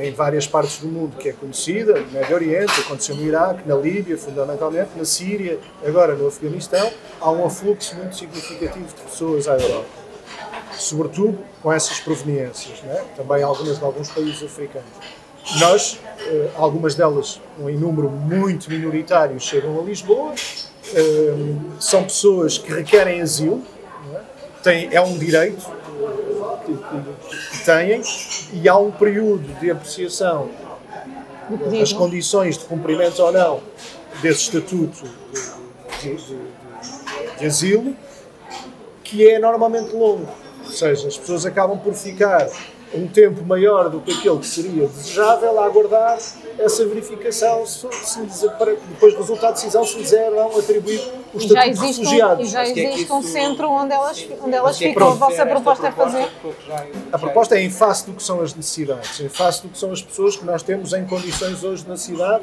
em 0.00 0.12
várias 0.12 0.46
partes 0.46 0.78
do 0.78 0.88
mundo 0.88 1.16
que 1.16 1.28
é 1.28 1.32
conhecida, 1.32 2.00
no 2.00 2.12
Médio 2.12 2.34
Oriente, 2.34 2.80
aconteceu 2.80 3.14
no 3.14 3.22
Iraque, 3.22 3.68
na 3.68 3.74
Líbia, 3.74 4.16
fundamentalmente, 4.16 4.90
na 4.96 5.04
Síria, 5.04 5.58
agora 5.86 6.14
no 6.14 6.28
Afeganistão, 6.28 6.90
há 7.20 7.30
um 7.30 7.44
afluxo 7.44 7.96
muito 7.96 8.16
significativo 8.16 8.86
de 8.86 9.02
pessoas 9.02 9.48
à 9.48 9.56
Europa. 9.56 9.88
Sobretudo 10.78 11.38
com 11.62 11.72
essas 11.72 12.00
proveniências, 12.00 12.82
é? 12.86 13.04
também 13.16 13.42
algumas 13.42 13.78
de 13.78 13.84
alguns 13.84 14.08
países 14.08 14.42
africanos. 14.42 14.88
Nós, 15.58 15.98
eh, 16.20 16.48
algumas 16.56 16.94
delas, 16.94 17.40
em 17.58 17.76
número 17.76 18.08
muito 18.08 18.70
minoritário, 18.70 19.38
chegam 19.40 19.78
a 19.80 19.82
Lisboa, 19.82 20.34
são 21.78 22.04
pessoas 22.04 22.58
que 22.58 22.72
requerem 22.72 23.20
asilo, 23.20 23.62
tem, 24.62 24.88
é 24.92 25.00
um 25.00 25.16
direito 25.18 25.79
que, 26.90 27.64
têm 27.64 28.02
e 28.52 28.68
há 28.68 28.76
um 28.76 28.90
período 28.90 29.46
de 29.60 29.70
apreciação 29.70 30.50
das 31.70 31.92
condições 31.92 32.58
de 32.58 32.64
cumprimento 32.64 33.20
ou 33.22 33.32
não 33.32 33.60
desse 34.22 34.42
estatuto 34.42 35.04
de, 36.00 36.16
de, 36.16 36.38
de 37.38 37.46
asilo 37.46 37.96
que 39.02 39.28
é 39.28 39.38
normalmente 39.38 39.92
longo. 39.94 40.28
Ou 40.64 40.70
seja, 40.70 41.08
as 41.08 41.16
pessoas 41.16 41.44
acabam 41.44 41.78
por 41.78 41.94
ficar 41.94 42.48
um 42.92 43.06
tempo 43.06 43.44
maior 43.44 43.88
do 43.88 44.00
que 44.00 44.12
aquele 44.12 44.38
que 44.38 44.46
seria 44.46 44.86
desejável 44.86 45.60
a 45.60 45.64
aguardar 45.64 46.18
essa 46.58 46.84
verificação 46.84 47.64
se, 47.64 47.86
se, 48.28 48.48
para 48.50 48.72
depois 48.74 49.14
do 49.14 49.20
resultado 49.20 49.54
de 49.54 49.60
decisão 49.60 49.84
se 49.84 49.96
lhes 49.98 50.12
eram 50.12 50.58
atribuir 50.58 51.00
o 51.32 51.38
estatuto 51.38 51.70
de 51.70 51.86
refugiados. 51.86 52.48
E 52.48 52.52
já 52.52 52.64
é 52.64 52.70
existe 52.70 53.12
um 53.12 53.22
centro 53.22 53.70
onde 53.70 53.92
elas, 53.92 54.28
onde 54.42 54.54
elas 54.54 54.80
é 54.80 54.88
ficam. 54.88 55.08
A 55.08 55.14
vossa 55.14 55.46
proposta 55.46 55.86
é 55.86 55.92
fazer? 55.92 56.28
A 57.12 57.18
proposta 57.18 57.54
é 57.56 57.62
em 57.62 57.70
face 57.70 58.06
do 58.06 58.12
que 58.12 58.22
são 58.22 58.40
as 58.40 58.54
necessidades, 58.54 59.20
em 59.20 59.28
face 59.28 59.62
do 59.62 59.68
que 59.68 59.78
são 59.78 59.92
as 59.92 60.02
pessoas 60.02 60.36
que 60.36 60.44
nós 60.44 60.62
temos 60.62 60.92
em 60.92 61.06
condições 61.06 61.62
hoje 61.62 61.86
na 61.86 61.96
cidade 61.96 62.42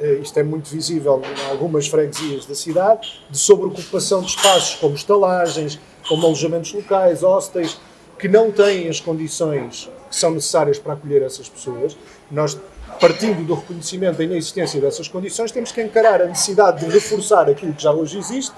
eh, 0.00 0.20
isto 0.22 0.38
é 0.38 0.42
muito 0.44 0.70
visível 0.70 1.20
em 1.24 1.50
algumas 1.50 1.88
freguesias 1.88 2.46
da 2.46 2.54
cidade, 2.54 3.20
de 3.28 3.38
sobreocupação 3.38 4.20
de 4.20 4.28
espaços 4.28 4.76
como 4.76 4.94
estalagens, 4.94 5.78
como 6.08 6.24
alojamentos 6.24 6.72
locais, 6.72 7.22
hostéis, 7.22 7.78
que 8.18 8.28
não 8.28 8.50
têm 8.50 8.88
as 8.88 9.00
condições 9.00 9.88
que 10.08 10.16
são 10.16 10.30
necessárias 10.30 10.78
para 10.78 10.94
acolher 10.94 11.22
essas 11.22 11.48
pessoas. 11.48 11.96
Nós, 12.30 12.58
partindo 13.00 13.44
do 13.44 13.54
reconhecimento 13.54 14.18
da 14.18 14.24
inexistência 14.24 14.80
dessas 14.80 15.06
condições, 15.06 15.52
temos 15.52 15.70
que 15.70 15.82
encarar 15.82 16.22
a 16.22 16.26
necessidade 16.26 16.84
de 16.84 16.90
reforçar 16.90 17.48
aquilo 17.48 17.72
que 17.72 17.82
já 17.82 17.92
hoje 17.92 18.18
existe, 18.18 18.52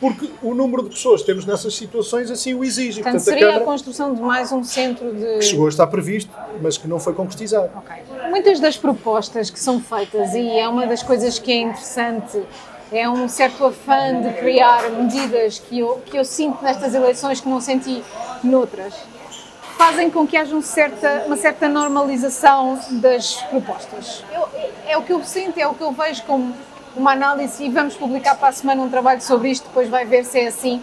porque 0.00 0.28
o 0.42 0.52
número 0.52 0.82
de 0.82 0.90
pessoas 0.90 1.20
que 1.20 1.28
temos 1.28 1.46
nessas 1.46 1.76
situações 1.76 2.28
assim 2.28 2.54
o 2.54 2.64
exige. 2.64 3.02
Portanto, 3.02 3.22
Portanto 3.22 3.24
seria 3.24 3.46
a, 3.46 3.52
Câmara, 3.52 3.64
a, 3.64 3.66
construção 3.66 4.14
de 4.14 4.20
mais 4.20 4.50
um 4.50 4.64
centro 4.64 5.14
de... 5.14 5.38
Que 5.38 5.42
chegou 5.42 5.66
a 5.66 5.68
estar 5.68 5.86
previsto, 5.86 6.30
mas 6.60 6.76
que 6.76 6.88
não 6.88 6.98
foi 6.98 7.14
concretizado. 7.14 7.70
Okay. 7.78 8.28
Muitas 8.28 8.58
das 8.58 8.76
propostas 8.76 9.48
que 9.48 9.60
são 9.60 9.80
feitas, 9.80 10.34
e 10.34 10.50
é 10.58 10.68
uma 10.68 10.88
das 10.88 11.04
coisas 11.04 11.38
que 11.38 11.52
é 11.52 11.60
interessante 11.60 12.42
é 12.92 13.08
um 13.08 13.26
certo 13.26 13.64
afã 13.64 14.20
de 14.20 14.34
criar 14.34 14.90
medidas 14.90 15.58
que 15.58 15.78
eu, 15.78 16.02
que 16.04 16.18
eu 16.18 16.24
sinto 16.24 16.62
nestas 16.62 16.94
eleições 16.94 17.40
que 17.40 17.48
não 17.48 17.60
senti 17.60 18.04
noutras, 18.44 18.94
fazem 19.78 20.10
com 20.10 20.26
que 20.26 20.36
haja 20.36 20.54
um 20.54 20.60
certa, 20.60 21.24
uma 21.26 21.36
certa 21.36 21.68
normalização 21.68 22.78
das 22.90 23.36
propostas. 23.42 24.22
Eu, 24.32 24.48
é 24.86 24.98
o 24.98 25.02
que 25.02 25.12
eu 25.12 25.24
sinto, 25.24 25.58
é 25.58 25.66
o 25.66 25.74
que 25.74 25.82
eu 25.82 25.90
vejo 25.92 26.22
como 26.24 26.54
uma 26.94 27.12
análise 27.12 27.64
e 27.64 27.70
vamos 27.70 27.94
publicar 27.94 28.34
para 28.34 28.48
a 28.48 28.52
semana 28.52 28.82
um 28.82 28.90
trabalho 28.90 29.22
sobre 29.22 29.50
isto, 29.50 29.66
depois 29.66 29.88
vai 29.88 30.04
ver 30.04 30.24
se 30.24 30.40
é 30.40 30.48
assim, 30.48 30.82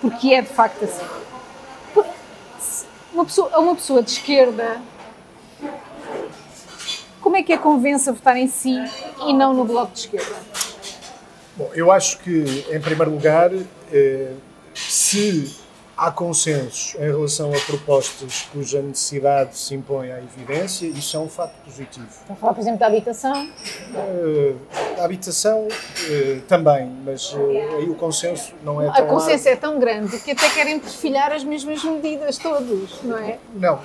porque 0.00 0.34
é 0.34 0.42
de 0.42 0.48
facto 0.48 0.84
assim. 0.84 1.06
Uma 3.12 3.24
pessoa, 3.24 3.58
uma 3.58 3.74
pessoa 3.74 4.02
de 4.02 4.10
esquerda, 4.10 4.80
como 7.20 7.36
é 7.36 7.42
que 7.42 7.52
a 7.52 7.58
convence 7.58 8.08
a 8.08 8.12
votar 8.12 8.36
em 8.36 8.46
si 8.46 8.76
e 9.26 9.32
não 9.32 9.54
no 9.54 9.64
bloco 9.64 9.92
de 9.92 10.00
esquerda? 10.00 10.36
Bom, 11.58 11.72
eu 11.74 11.90
acho 11.90 12.20
que, 12.20 12.64
em 12.70 12.80
primeiro 12.80 13.10
lugar, 13.10 13.50
eh, 13.92 14.30
se 14.72 15.56
há 15.98 16.12
consensos 16.12 16.94
em 16.94 17.06
relação 17.06 17.52
a 17.52 17.58
propostas 17.66 18.48
cuja 18.52 18.80
necessidade 18.80 19.58
se 19.58 19.74
impõe 19.74 20.12
à 20.12 20.18
evidência, 20.18 20.86
isso 20.86 21.16
é 21.16 21.20
um 21.20 21.28
fato 21.28 21.52
positivo. 21.64 22.06
Estão 22.08 22.36
a 22.36 22.38
falar, 22.38 22.54
por 22.54 22.60
exemplo, 22.60 22.78
da 22.78 22.86
habitação? 22.86 23.50
Uh, 23.92 24.56
a 25.00 25.04
habitação 25.04 25.66
uh, 25.66 26.40
também, 26.42 26.88
mas 27.04 27.32
uh, 27.32 27.38
aí 27.78 27.90
o 27.90 27.96
consenso 27.96 28.54
não 28.62 28.80
é 28.80 28.90
tão... 28.92 29.04
O 29.04 29.08
consenso 29.08 29.48
é 29.48 29.56
tão 29.56 29.80
grande 29.80 30.18
que 30.20 30.30
até 30.30 30.48
querem 30.50 30.78
perfilhar 30.78 31.32
as 31.32 31.42
mesmas 31.42 31.82
medidas 31.82 32.38
todos, 32.38 33.02
não 33.02 33.18
é? 33.18 33.38
Não, 33.54 33.80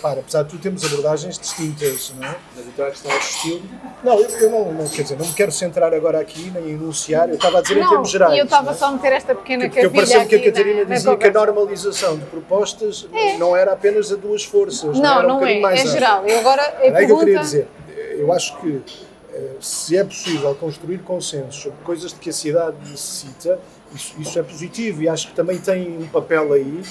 para, 0.00 0.20
apesar 0.20 0.44
de 0.44 0.48
tudo 0.48 0.62
temos 0.62 0.82
abordagens 0.82 1.38
distintas, 1.38 2.14
não 2.18 2.26
é? 2.26 2.36
Mas 2.56 2.66
então 2.66 2.86
a 2.86 2.90
questão 2.90 3.12
é 3.12 3.18
estilo 3.18 3.62
Não, 4.02 4.18
eu, 4.18 4.28
eu 4.30 4.50
não, 4.50 4.72
não, 4.72 4.88
quer 4.88 5.02
dizer, 5.02 5.18
não 5.18 5.26
me 5.26 5.34
quero 5.34 5.52
centrar 5.52 5.92
agora 5.92 6.20
aqui 6.20 6.50
nem 6.54 6.70
enunciar, 6.70 7.28
eu 7.28 7.34
estava 7.34 7.58
a 7.58 7.60
dizer 7.60 7.76
em 7.76 7.80
Não, 7.80 7.90
termos 7.90 8.10
gerais. 8.10 8.34
e 8.34 8.38
eu 8.38 8.44
estava 8.44 8.70
é? 8.70 8.74
só 8.74 8.86
a 8.86 8.92
meter 8.92 9.12
esta 9.12 9.34
pequena 9.34 9.66
Porque 9.66 9.84
eu 9.84 9.90
pareceu 9.90 10.26
que 10.26 10.36
a 10.36 10.44
Catarina 10.44 10.82
na- 10.84 10.88
na 10.88 10.94
dizia 10.94 11.16
que. 11.16 11.33
Normalização 11.34 12.16
de 12.16 12.24
propostas 12.26 13.06
não 13.38 13.56
era 13.56 13.72
apenas 13.72 14.10
a 14.12 14.16
duas 14.16 14.44
forças. 14.44 14.98
Não, 14.98 15.18
era 15.18 15.26
um 15.26 15.28
não 15.28 15.34
bocadinho 15.40 15.66
é, 15.66 15.74
é 15.74 15.86
geral. 15.86 16.26
Eu 16.26 16.38
agora, 16.38 16.62
a 16.62 16.86
Era 16.86 16.98
aí 16.98 17.06
que 17.06 17.12
eu 17.12 17.18
pergunta... 17.18 17.24
queria 17.24 17.40
dizer. 17.40 17.68
Eu 18.16 18.32
acho 18.32 18.56
que 18.60 18.80
eh, 19.34 19.50
se 19.60 19.96
é 19.96 20.04
possível 20.04 20.54
construir 20.54 20.98
consensos 20.98 21.60
sobre 21.62 21.78
coisas 21.82 22.12
de 22.12 22.20
que 22.20 22.30
a 22.30 22.32
cidade 22.32 22.76
necessita, 22.88 23.58
isso, 23.92 24.14
isso 24.18 24.38
é 24.38 24.42
positivo 24.42 25.02
e 25.02 25.08
acho 25.08 25.28
que 25.28 25.34
também 25.34 25.58
tem 25.58 25.98
um 25.98 26.06
papel 26.06 26.52
aí 26.52 26.82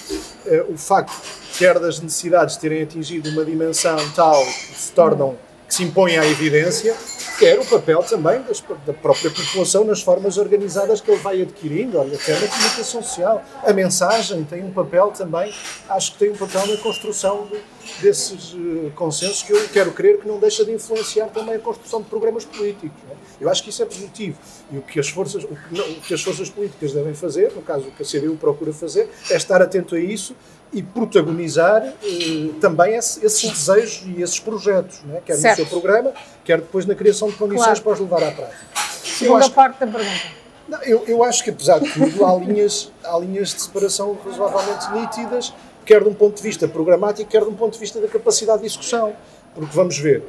eh, 0.45 0.65
o 0.67 0.77
facto, 0.77 1.13
quer 1.57 1.79
das 1.79 2.01
necessidades 2.01 2.57
terem 2.57 2.83
atingido 2.83 3.29
uma 3.29 3.45
dimensão 3.45 3.97
tal 4.13 4.43
que 4.43 4.75
se 4.77 4.91
tornam, 4.91 5.37
se 5.73 5.83
impõem 5.83 6.17
à 6.19 6.25
evidência, 6.27 6.95
quer 7.39 7.59
o 7.59 7.65
papel 7.65 8.03
também 8.03 8.39
das- 8.43 8.63
da 8.85 8.93
própria 8.93 9.31
população 9.31 9.83
nas 9.83 10.01
formas 10.01 10.37
organizadas 10.37 11.01
que 11.01 11.09
ele 11.09 11.19
vai 11.19 11.41
adquirindo, 11.41 11.97
olha, 11.97 12.15
até 12.15 12.33
na 12.39 12.47
comunicação 12.47 13.01
social. 13.01 13.43
A 13.63 13.73
mensagem 13.73 14.43
tem 14.43 14.63
um 14.63 14.71
papel 14.71 15.09
também, 15.09 15.51
acho 15.89 16.11
que 16.13 16.19
tem 16.19 16.29
um 16.31 16.35
papel 16.35 16.67
na 16.67 16.77
construção 16.77 17.47
de- 17.47 17.59
desses 18.03 18.55
eh, 18.55 18.91
consensos 18.95 19.41
que 19.41 19.51
eu 19.51 19.67
quero 19.69 19.91
crer 19.93 20.19
que 20.19 20.27
não 20.27 20.37
deixa 20.37 20.63
de 20.63 20.71
influenciar 20.71 21.25
também 21.29 21.55
a 21.55 21.59
construção 21.59 22.01
de 22.03 22.07
programas 22.07 22.45
políticos. 22.45 22.91
é? 23.09 23.13
Eu 23.43 23.49
acho 23.49 23.63
que 23.63 23.71
isso 23.71 23.81
é 23.81 23.85
positivo. 23.85 24.37
E 24.71 24.77
o 24.77 24.81
que 24.83 24.99
as 24.99 25.09
forças, 25.09 25.43
o 25.43 25.47
que 25.47 25.55
não- 25.75 25.89
o 25.89 26.01
que 26.01 26.13
as 26.13 26.21
forças 26.21 26.49
políticas 26.51 26.93
devem 26.93 27.13
fazer, 27.15 27.51
no 27.53 27.61
caso 27.63 27.87
o 27.87 27.91
que 27.91 28.03
a 28.03 28.05
CDU 28.05 28.35
procura 28.35 28.71
fazer, 28.71 29.09
é 29.31 29.35
estar 29.35 29.59
atento 29.61 29.95
a 29.95 29.99
isso 29.99 30.35
e 30.73 30.81
protagonizar 30.81 31.83
eh, 32.03 32.49
também 32.59 32.95
esse- 32.95 33.23
esses 33.25 33.49
desejos 33.49 34.03
e 34.07 34.21
esses 34.21 34.39
projetos, 34.39 34.99
não 35.05 35.17
é? 35.17 35.21
quer 35.21 35.35
Certo. 35.35 35.59
no 35.59 35.67
seu 35.67 35.79
programa, 35.81 36.11
quer 36.43 36.57
depois 36.59 36.85
na 36.85 36.95
criação 36.95 37.29
de 37.29 37.35
condições 37.35 37.79
Claro. 37.79 37.81
para 37.81 37.93
os 37.93 37.99
levar 37.99 38.23
à 38.23 38.31
prática. 38.31 38.57
Segunda 39.03 39.49
parte 39.49 39.79
da 39.79 39.87
pergunta. 39.87 40.21
não, 40.67 40.81
eu, 40.83 41.03
eu 41.07 41.23
acho 41.23 41.43
que, 41.43 41.49
apesar 41.51 41.79
de 41.79 41.91
tudo, 41.91 42.25
há 42.25 42.35
linhas, 42.35 42.91
há 43.03 43.17
linhas 43.19 43.49
de 43.53 43.61
separação 43.61 44.17
razoavelmente 44.25 44.91
nítidas, 44.93 45.53
quer 45.85 46.01
de 46.01 46.09
um 46.09 46.13
ponto 46.13 46.37
de 46.37 46.41
vista 46.43 46.67
programático, 46.67 47.29
quer 47.29 47.41
de 47.43 47.49
um 47.49 47.53
ponto 47.55 47.73
de 47.73 47.79
vista 47.79 47.99
da 48.01 48.07
capacidade 48.07 48.59
de 48.61 48.65
execução. 48.65 49.13
Porque 49.53 49.75
vamos 49.75 49.97
ver, 49.99 50.23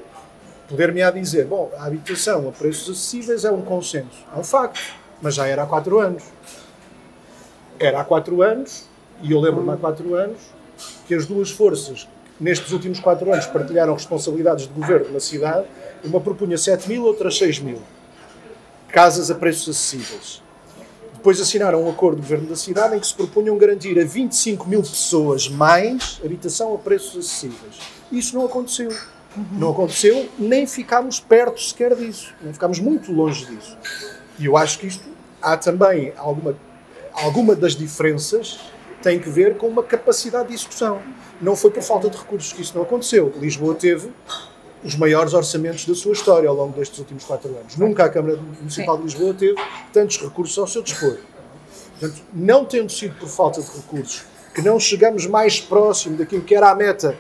poder-me-á 0.69 1.11
dizer, 1.11 1.47
bom, 1.47 1.71
a 1.79 1.87
habitação 1.87 2.47
a 2.49 2.53
preços 2.53 2.91
acessíveis 2.91 3.45
é 3.45 3.51
um 3.51 3.63
consenso. 3.63 4.25
É 4.37 4.39
um 4.39 4.45
facto, 4.45 4.81
mas 5.23 5.35
já 5.37 5.47
era 5.47 5.63
há 5.63 5.67
quatro 5.67 5.99
anos. 6.01 6.23
Era 7.79 8.01
há 8.01 8.05
quatro 8.05 8.43
anos, 8.43 8.85
e 9.25 9.33
eu 9.33 9.41
lembro-me 9.41 9.73
há 9.73 9.77
quatro 9.77 10.15
anos, 10.15 10.39
que 11.09 11.15
as 11.15 11.25
duas 11.25 11.51
forças 11.51 12.07
nestes 12.39 12.73
últimos 12.73 13.01
quatro 13.01 13.33
anos 13.33 13.47
partilharam 13.47 13.95
responsabilidades 13.95 14.69
de 14.69 14.73
governo 14.73 15.11
na 15.13 15.21
cidade, 15.21 15.67
uma 16.05 16.21
propunha 16.21 16.59
7 16.59 16.89
mil, 16.89 17.05
outra 17.05 17.31
6 17.31 17.61
mil 17.61 17.79
casas 18.95 19.29
a 19.29 19.35
preços 19.35 19.77
acessíveis. 19.77 20.41
Depois 21.15 21.41
assinaram 21.41 21.83
um 21.83 21.91
acordo 21.91 22.17
do 22.17 22.23
Governo 22.23 22.47
da 22.47 22.55
cidade 22.55 22.95
em 22.95 23.01
que 23.01 23.07
se 23.09 23.15
propunham 23.15 23.59
garantir 23.59 23.99
a 23.99 24.05
25 24.05 24.69
mil 24.69 24.83
pessoas 24.83 25.49
mais 25.49 26.21
habitação 26.25 26.73
a 26.75 26.79
preços 26.79 27.19
acessíveis. 27.19 27.81
Isso 28.13 28.37
não 28.37 28.45
aconteceu. 28.45 28.95
Não 29.51 29.71
aconteceu, 29.71 30.29
nem 30.39 30.65
ficámos 30.65 31.19
perto 31.19 31.61
sequer 31.61 31.97
disso. 31.97 32.33
Nem 32.41 32.53
ficámos 32.53 32.79
muito 32.79 33.11
longe 33.11 33.47
disso. 33.47 33.77
E 34.39 34.45
eu 34.45 34.57
acho 34.57 34.79
que 34.79 34.87
isto 34.87 35.09
há 35.43 35.57
também 35.57 36.13
alguma, 36.17 36.57
alguma 37.13 37.57
das 37.57 37.75
diferenças 37.75 38.61
tem 39.05 39.19
que 39.19 39.29
ver 39.29 39.59
com 39.59 39.69
uma 39.69 39.83
capacidade 39.83 40.49
de 40.49 40.55
execução. 40.55 41.03
Não 41.39 41.55
foi 41.55 41.71
por 41.71 41.83
falta 41.83 42.09
de 42.09 42.17
recursos 42.17 42.55
que 42.55 42.63
isso 42.63 42.75
não 42.75 42.85
aconteceu. 42.85 43.31
Lisboa 43.39 43.75
teve 43.75 44.11
os 44.83 44.97
maiores 44.97 45.35
orçamentos 45.35 45.85
da 45.85 45.95
sua 45.95 46.13
história 46.13 46.49
ao 46.49 46.55
longo 46.55 46.73
destes 46.73 46.99
últimos 47.01 47.23
quatro 47.25 47.51
anos. 47.51 47.77
Nunca 47.77 48.07
a 48.07 48.09
Câmara 48.09 48.39
Municipal 48.39 48.97
de 48.97 49.05
Lisboa 49.05 49.35
teve 49.35 49.57
tantos 49.93 50.17
recursos 50.17 50.57
ao 50.57 50.67
seu 50.67 50.83
dispor. 50.83 51.19
Portanto, 52.01 52.23
não 52.33 52.65
tendo 52.65 52.91
sido 52.91 53.15
por 53.19 53.29
falta 53.29 53.61
de 53.61 53.71
recursos 53.77 54.25
que 54.55 54.63
não 54.63 54.81
chegamos 54.81 55.27
mais 55.27 55.61
próximo 55.61 56.17
daquilo 56.17 56.43
que 56.43 56.55
era 56.55 56.71
a 56.71 56.75
meta 56.75 57.15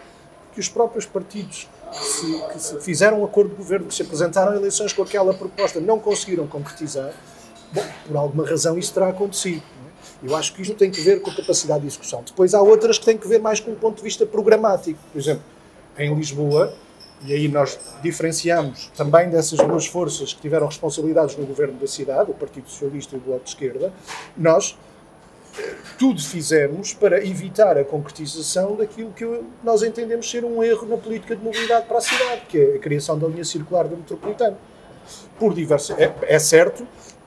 que 0.54 0.60
os 0.60 0.68
próprios 0.70 1.04
partidos 1.04 1.68
que 1.92 2.04
se, 2.04 2.40
que 2.50 2.58
se 2.60 2.80
fizeram 2.80 3.20
um 3.20 3.24
acordo 3.26 3.50
de 3.50 3.56
governo, 3.56 3.88
que 3.88 3.94
se 3.94 4.02
apresentaram 4.02 4.52
a 4.52 4.56
eleições 4.56 4.94
com 4.94 5.02
aquela 5.02 5.34
proposta, 5.34 5.80
não 5.80 5.98
conseguiram 5.98 6.46
concretizar, 6.46 7.12
bom, 7.72 7.84
por 8.06 8.16
alguma 8.16 8.48
razão 8.48 8.78
isso 8.78 8.92
terá 8.94 9.08
acontecido. 9.08 9.62
Eu 10.22 10.34
acho 10.36 10.54
que 10.54 10.62
isto 10.62 10.74
tem 10.74 10.90
que 10.90 11.00
ver 11.00 11.20
com 11.20 11.30
a 11.30 11.34
capacidade 11.34 11.80
de 11.80 11.86
execução. 11.86 12.22
Depois 12.24 12.54
há 12.54 12.62
outras 12.62 12.98
que 12.98 13.04
têm 13.04 13.16
que 13.16 13.28
ver 13.28 13.40
mais 13.40 13.60
com 13.60 13.72
o 13.72 13.76
ponto 13.76 13.96
de 13.96 14.02
vista 14.02 14.24
programático. 14.24 14.98
Por 15.12 15.18
exemplo, 15.18 15.44
em 15.98 16.14
Lisboa, 16.14 16.74
e 17.24 17.32
aí 17.32 17.48
nós 17.48 17.78
diferenciamos 18.02 18.90
também 18.96 19.30
dessas 19.30 19.58
duas 19.58 19.86
forças 19.86 20.32
que 20.32 20.40
tiveram 20.40 20.66
responsabilidades 20.66 21.36
no 21.36 21.46
governo 21.46 21.78
da 21.78 21.86
cidade, 21.86 22.30
o 22.30 22.34
Partido 22.34 22.68
Socialista 22.68 23.16
e 23.16 23.18
o 23.18 23.22
Bloco 23.22 23.44
de 23.44 23.50
Esquerda, 23.50 23.92
nós 24.36 24.76
eh, 25.58 25.74
tudo 25.98 26.20
fizemos 26.20 26.92
para 26.92 27.24
evitar 27.24 27.78
a 27.78 27.84
concretização 27.84 28.76
daquilo 28.76 29.10
que 29.12 29.24
nós 29.62 29.82
entendemos 29.82 30.30
ser 30.30 30.44
um 30.44 30.62
erro 30.62 30.86
na 30.86 30.98
política 30.98 31.34
de 31.34 31.42
mobilidade 31.42 31.86
para 31.86 31.98
a 31.98 32.00
cidade, 32.02 32.42
que 32.48 32.58
é 32.58 32.76
a 32.76 32.78
criação 32.78 33.18
da 33.18 33.26
linha 33.26 33.44
circular 33.44 33.86
do 33.88 33.96
metropolitano. 33.96 34.56
Por 35.38 35.54
diversas, 35.54 35.98
é, 35.98 36.14
é 36.22 36.38
certo 36.38 36.86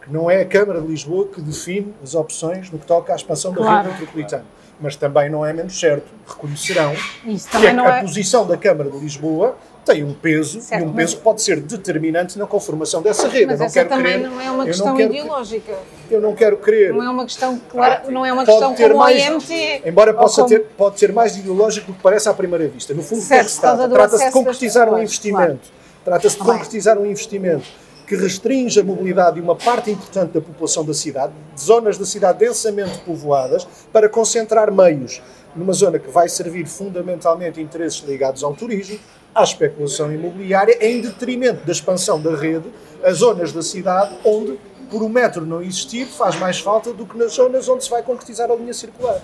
não 0.09 0.29
é 0.29 0.41
a 0.41 0.45
Câmara 0.45 0.81
de 0.81 0.87
Lisboa 0.87 1.27
que 1.27 1.41
define 1.41 1.93
as 2.03 2.15
opções 2.15 2.71
no 2.71 2.79
que 2.79 2.85
toca 2.85 3.13
à 3.13 3.15
expansão 3.15 3.51
da 3.51 3.57
Claro. 3.57 3.87
rede 3.89 3.99
metropolitana, 3.99 4.45
mas 4.79 4.95
também 4.95 5.29
não 5.29 5.45
é 5.45 5.53
menos 5.53 5.79
certo, 5.79 6.05
reconhecerão 6.27 6.93
que 7.23 7.67
a, 7.67 7.97
é... 7.97 8.01
posição 8.01 8.45
da 8.45 8.57
Câmara 8.57 8.89
de 8.89 8.97
Lisboa 8.97 9.55
tem 9.85 10.03
um 10.03 10.13
peso 10.13 10.59
Certo, 10.59 10.83
e 10.83 10.85
um 10.85 10.91
peso 10.91 11.15
que 11.15 11.21
pode 11.23 11.41
ser 11.41 11.61
determinante 11.61 12.37
na 12.37 12.45
conformação 12.45 13.01
dessa 13.01 13.29
rede. 13.29 13.45
Mas 13.45 13.61
essa 13.61 13.73
quero 13.73 13.87
também 13.87 14.19
crer, 14.19 14.29
não 14.29 14.41
é 14.41 14.51
uma 14.51 14.65
questão 14.65 14.99
ideológica. 14.99 15.73
Eu 16.11 16.19
não 16.19 16.35
quero 16.35 16.57
crer. 16.57 16.93
Não 16.93 17.03
é 17.03 17.09
uma 17.09 17.23
questão 17.23 17.57
clara, 17.69 18.03
não 18.09 18.25
é 18.25 18.33
uma 18.33 18.43
questão 18.45 18.73
ter 18.75 18.87
como 18.89 18.99
mais- 18.99 19.25
IMT. 19.25 19.83
Embora 19.85 20.13
possa 20.13 20.41
como- 20.43 20.49
ter, 20.49 20.65
pode 20.77 20.99
ser 20.99 21.13
mais 21.13 21.37
ideológico 21.37 21.87
do 21.87 21.95
que 21.95 22.03
parece 22.03 22.27
à 22.27 22.33
primeira 22.33 22.67
vista. 22.67 22.93
No 22.93 23.01
fundo, 23.01 23.21
Certo, 23.21 23.29
que 23.29 23.41
é 23.41 23.43
que 23.45 23.51
se 23.51 23.61
trata? 23.61 23.87
Trata-se 23.87 24.25
de 24.25 24.31
concretizar 24.31 24.93
um 24.93 24.97
investimento. 25.01 25.69
Trata-se 26.03 26.37
de 26.37 26.43
concretizar 26.43 26.97
um 26.97 27.05
investimento 27.05 27.65
que 28.07 28.15
restringe 28.15 28.79
a 28.79 28.83
mobilidade 28.83 29.35
de 29.35 29.41
uma 29.41 29.55
parte 29.55 29.91
importante 29.91 30.31
da 30.31 30.41
população 30.41 30.85
da 30.85 30.93
cidade, 30.93 31.33
de 31.53 31.61
zonas 31.61 31.97
da 31.97 32.05
cidade 32.05 32.39
densamente 32.39 32.99
povoadas, 32.99 33.67
para 33.91 34.07
concentrar 34.07 34.71
meios 34.71 35.21
numa 35.53 35.73
zona 35.73 35.99
que 35.99 36.09
vai 36.09 36.29
servir 36.29 36.65
fundamentalmente 36.67 37.59
interesses 37.59 37.99
ligados 38.07 38.43
ao 38.43 38.55
turismo, 38.55 38.97
à 39.35 39.43
especulação 39.43 40.11
imobiliária, 40.13 40.77
em 40.79 41.01
detrimento 41.01 41.65
da 41.65 41.71
expansão 41.71 42.19
da 42.19 42.33
rede 42.35 42.71
a 43.03 43.11
zonas 43.11 43.51
da 43.51 43.61
cidade 43.61 44.15
onde, 44.23 44.57
por 44.89 45.03
o 45.03 45.09
metro 45.09 45.45
não 45.45 45.61
existir, 45.61 46.05
faz 46.05 46.39
mais 46.39 46.59
falta 46.59 46.93
do 46.93 47.05
que 47.05 47.17
nas 47.17 47.33
zonas 47.33 47.67
onde 47.67 47.83
se 47.83 47.89
vai 47.89 48.01
concretizar 48.01 48.49
a 48.49 48.55
linha 48.55 48.73
circular. 48.73 49.21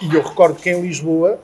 E 0.00 0.14
eu 0.14 0.22
recordo 0.22 0.60
que 0.60 0.70
em 0.70 0.80
Lisboa 0.80 1.38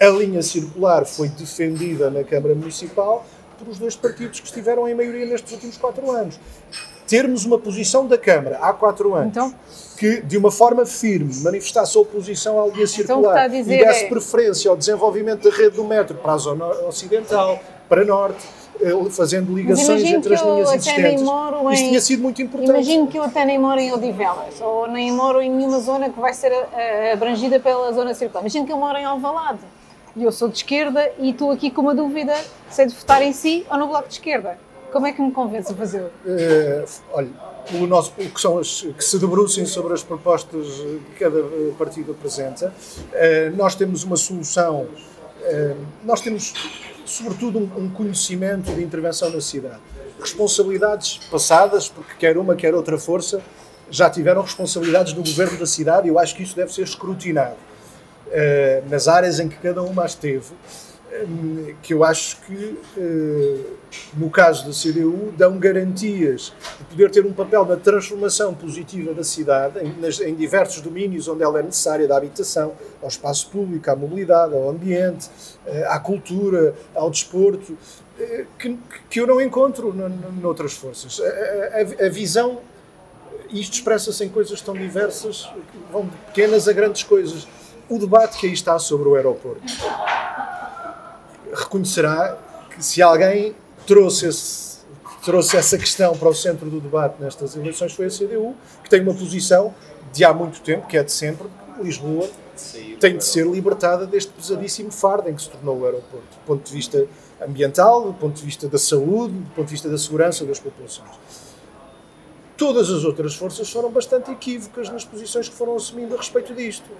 a 0.00 0.06
linha 0.06 0.42
circular 0.42 1.06
foi 1.06 1.28
defendida 1.28 2.10
na 2.10 2.24
Câmara 2.24 2.54
Municipal 2.54 3.24
por 3.58 3.68
os 3.68 3.78
dois 3.78 3.96
partidos 3.96 4.40
que 4.40 4.46
estiveram 4.46 4.88
em 4.88 4.94
maioria 4.94 5.26
nestes 5.26 5.52
últimos 5.52 5.76
quatro 5.76 6.10
anos. 6.10 6.38
Termos 7.06 7.44
uma 7.44 7.58
posição 7.58 8.06
da 8.06 8.18
Câmara 8.18 8.58
há 8.60 8.72
quatro 8.72 9.14
anos 9.14 9.30
Então? 9.30 9.52
que, 9.96 10.20
de 10.20 10.36
uma 10.36 10.50
forma 10.50 10.84
firme, 10.86 11.34
manifestasse 11.42 11.96
a 11.96 12.00
oposição 12.00 12.60
à 12.60 12.64
linha 12.66 12.74
Então, 12.74 12.86
circular 12.86 13.48
dizer 13.48 13.80
e 13.80 13.84
desse 13.84 14.04
é- 14.04 14.08
preferência 14.08 14.70
ao 14.70 14.76
desenvolvimento 14.76 15.48
da 15.50 15.56
rede 15.56 15.76
do 15.76 15.84
metro 15.84 16.16
para 16.16 16.32
a 16.34 16.36
zona 16.36 16.66
ocidental, 16.86 17.58
para 17.88 18.04
norte, 18.04 18.44
eh, 18.80 18.92
fazendo 19.10 19.52
ligações 19.54 20.04
entre 20.04 20.34
as 20.34 20.42
linhas 20.42 20.68
existentes. 20.74 21.22
moro 21.22 21.72
Isto 21.72 21.84
em- 21.84 21.88
tinha 21.88 22.00
sido 22.00 22.22
muito 22.22 22.42
importante. 22.42 22.70
Imagino 22.70 23.06
que 23.08 23.18
eu 23.18 23.22
até 23.24 23.44
nem 23.44 23.58
moro 23.58 23.80
em 23.80 23.90
Odivelas, 23.92 24.60
ou 24.60 24.86
nem 24.86 25.10
moro 25.10 25.40
em 25.40 25.50
nenhuma 25.50 25.80
zona 25.80 26.10
que 26.10 26.20
vai 26.20 26.34
ser 26.34 26.52
eh, 26.52 27.12
abrangida 27.12 27.58
pela 27.58 27.90
zona 27.92 28.12
circular. 28.14 28.42
Imagino 28.42 28.66
que 28.66 28.72
eu 28.72 28.76
moro 28.76 28.96
em 28.98 29.04
Alvalade. 29.06 29.60
E 30.16 30.24
eu 30.24 30.32
sou 30.32 30.48
de 30.48 30.56
esquerda 30.56 31.10
e 31.18 31.30
estou 31.30 31.50
aqui 31.50 31.70
com 31.70 31.82
uma 31.82 31.94
dúvida 31.94 32.34
se 32.70 32.82
é 32.82 32.86
de 32.86 32.94
votar 32.94 33.22
em 33.22 33.32
si 33.32 33.66
ou 33.70 33.78
no 33.78 33.86
bloco 33.88 34.08
de 34.08 34.14
esquerda. 34.14 34.58
Como 34.92 35.06
é 35.06 35.12
que 35.12 35.20
me 35.20 35.30
convence 35.30 35.72
a 35.72 35.76
fazê-lo? 35.76 36.10
Eh, 36.26 36.84
olha, 37.12 37.28
o 37.74 37.86
nosso, 37.86 38.12
que 38.12 38.40
são 38.40 38.58
as 38.58 38.80
que 38.80 39.04
se 39.04 39.18
debrucem 39.18 39.66
sobre 39.66 39.92
as 39.92 40.02
propostas 40.02 40.66
que 40.66 41.18
cada 41.18 41.38
eh, 41.38 41.72
partido 41.78 42.12
apresenta, 42.12 42.72
eh, 43.12 43.52
nós 43.54 43.74
temos 43.74 44.04
uma 44.04 44.16
solução, 44.16 44.86
eh, 45.42 45.74
nós 46.04 46.20
temos 46.20 46.54
sobretudo 47.04 47.58
um, 47.58 47.84
um 47.84 47.90
conhecimento 47.90 48.72
de 48.72 48.82
intervenção 48.82 49.30
na 49.30 49.40
cidade. 49.40 49.80
Responsabilidades 50.20 51.18
passadas, 51.30 51.88
porque 51.88 52.14
quer 52.18 52.38
uma, 52.38 52.56
quer 52.56 52.74
outra 52.74 52.98
força, 52.98 53.42
já 53.90 54.08
tiveram 54.10 54.42
responsabilidades 54.42 55.12
no 55.12 55.22
governo 55.22 55.58
da 55.58 55.66
cidade 55.66 56.06
e 56.06 56.10
eu 56.10 56.18
acho 56.18 56.34
que 56.34 56.42
isso 56.42 56.56
deve 56.56 56.72
ser 56.72 56.82
escrutinado. 56.82 57.56
Eh, 58.30 58.82
nas 58.90 59.08
áreas 59.08 59.40
em 59.40 59.48
que 59.48 59.56
cada 59.56 59.82
uma 59.82 60.04
as 60.04 60.14
teve, 60.14 60.52
hum, 61.26 61.74
que 61.82 61.94
eu 61.94 62.04
acho 62.04 62.40
que, 62.42 62.78
eh, 62.96 63.60
no 64.14 64.28
caso 64.28 64.66
da 64.66 64.72
CDU, 64.72 65.32
dão 65.36 65.58
garantias 65.58 66.52
de 66.78 66.84
poder 66.84 67.10
ter 67.10 67.24
um 67.24 67.32
papel 67.32 67.64
na 67.64 67.76
transformação 67.76 68.52
positiva 68.54 69.14
da 69.14 69.24
cidade, 69.24 69.80
em, 69.80 70.34
diversos 70.34 70.82
domínios 70.82 71.26
onde 71.26 71.42
ela 71.42 71.60
é 71.60 71.62
necessária, 71.62 72.06
da 72.06 72.16
habitação, 72.16 72.74
ao 73.00 73.08
espaço 73.08 73.48
público, 73.48 73.90
à 73.90 73.96
mobilidade, 73.96 74.54
ao 74.54 74.68
ambiente, 74.68 75.30
eh, 75.66 75.86
à 75.88 75.98
cultura, 75.98 76.74
ao 76.94 77.08
desporto, 77.10 77.78
eh, 78.20 78.44
que, 78.58 78.78
que 79.08 79.20
eu 79.20 79.26
não 79.26 79.40
encontro 79.40 79.94
noutras 80.42 80.74
forças. 80.74 81.18
A, 81.20 82.04
a, 82.04 82.06
a 82.06 82.08
visão, 82.10 82.60
isto 83.50 83.74
expressa-se 83.74 84.22
em 84.22 84.28
coisas 84.28 84.60
tão 84.60 84.74
diversas, 84.74 85.48
vão 85.90 86.02
de 86.04 86.16
pequenas 86.26 86.68
a 86.68 86.72
grandes 86.74 87.02
coisas. 87.02 87.48
O 87.88 87.98
debate 87.98 88.38
que 88.38 88.46
aí 88.46 88.52
está 88.52 88.78
sobre 88.78 89.08
o 89.08 89.14
aeroporto 89.14 89.62
reconhecerá 91.54 92.36
que 92.70 92.84
se 92.84 93.00
alguém 93.00 93.54
trouxe, 93.86 94.26
esse, 94.26 94.80
trouxe 95.24 95.56
essa 95.56 95.78
questão 95.78 96.14
para 96.16 96.28
o 96.28 96.34
centro 96.34 96.68
do 96.68 96.80
debate 96.80 97.14
nestas 97.18 97.56
eleições 97.56 97.94
foi 97.94 98.06
a 98.06 98.10
CDU, 98.10 98.54
que 98.84 98.90
tem 98.90 99.00
uma 99.00 99.14
posição 99.14 99.74
de 100.12 100.22
há 100.22 100.34
muito 100.34 100.60
tempo, 100.60 100.86
que 100.86 100.98
é 100.98 101.02
de 101.02 101.10
sempre, 101.10 101.48
que 101.76 101.82
Lisboa 101.82 102.28
tem 103.00 103.16
de 103.16 103.24
ser 103.24 103.46
libertada 103.46 104.06
deste 104.06 104.32
pesadíssimo 104.32 104.90
fardo 104.90 105.30
em 105.30 105.34
que 105.34 105.42
se 105.42 105.48
tornou 105.48 105.78
o 105.78 105.84
aeroporto, 105.86 106.26
do 106.26 106.46
ponto 106.46 106.66
de 106.66 106.72
vista 106.72 107.06
ambiental, 107.40 108.02
do 108.02 108.12
ponto 108.12 108.34
de 108.34 108.44
vista 108.44 108.68
da 108.68 108.78
saúde, 108.78 109.32
do 109.32 109.50
ponto 109.54 109.66
de 109.66 109.72
vista 109.72 109.88
da 109.88 109.96
segurança 109.96 110.44
das 110.44 110.58
populações. 110.60 111.08
Todas 112.56 112.90
as 112.90 113.04
outras 113.04 113.34
forças 113.34 113.70
foram 113.70 113.90
bastante 113.90 114.30
equívocas 114.30 114.90
nas 114.90 115.04
posições 115.04 115.48
que 115.48 115.54
foram 115.54 115.76
assumindo 115.76 116.14
a 116.14 116.18
respeito 116.18 116.52
disto. 116.52 116.90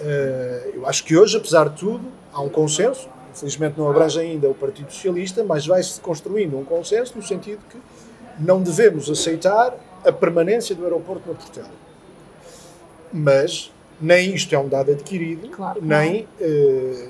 Eh, 0.00 0.72
eu 0.74 0.86
acho 0.86 1.04
que 1.04 1.16
hoje, 1.16 1.36
apesar 1.36 1.68
de 1.68 1.78
tudo, 1.78 2.04
há 2.32 2.40
um 2.40 2.48
consenso, 2.48 3.08
infelizmente 3.32 3.78
não 3.78 3.88
abrange 3.88 4.18
ainda 4.18 4.48
o 4.48 4.54
Partido 4.54 4.92
Socialista, 4.92 5.44
mas 5.44 5.66
vai-se 5.66 6.00
construindo 6.00 6.58
um 6.58 6.64
consenso 6.64 7.14
no 7.16 7.22
sentido 7.22 7.60
que 7.68 7.78
não 8.38 8.62
devemos 8.62 9.10
aceitar 9.10 9.74
a 10.04 10.10
permanência 10.10 10.74
do 10.74 10.84
aeroporto 10.84 11.28
na 11.28 11.34
Portela. 11.34 11.70
Mas 13.12 13.70
nem 14.00 14.34
isto 14.34 14.54
é 14.54 14.58
um 14.58 14.68
dado 14.68 14.90
adquirido, 14.90 15.48
claro, 15.50 15.80
nem, 15.82 16.26
eh, 16.40 17.08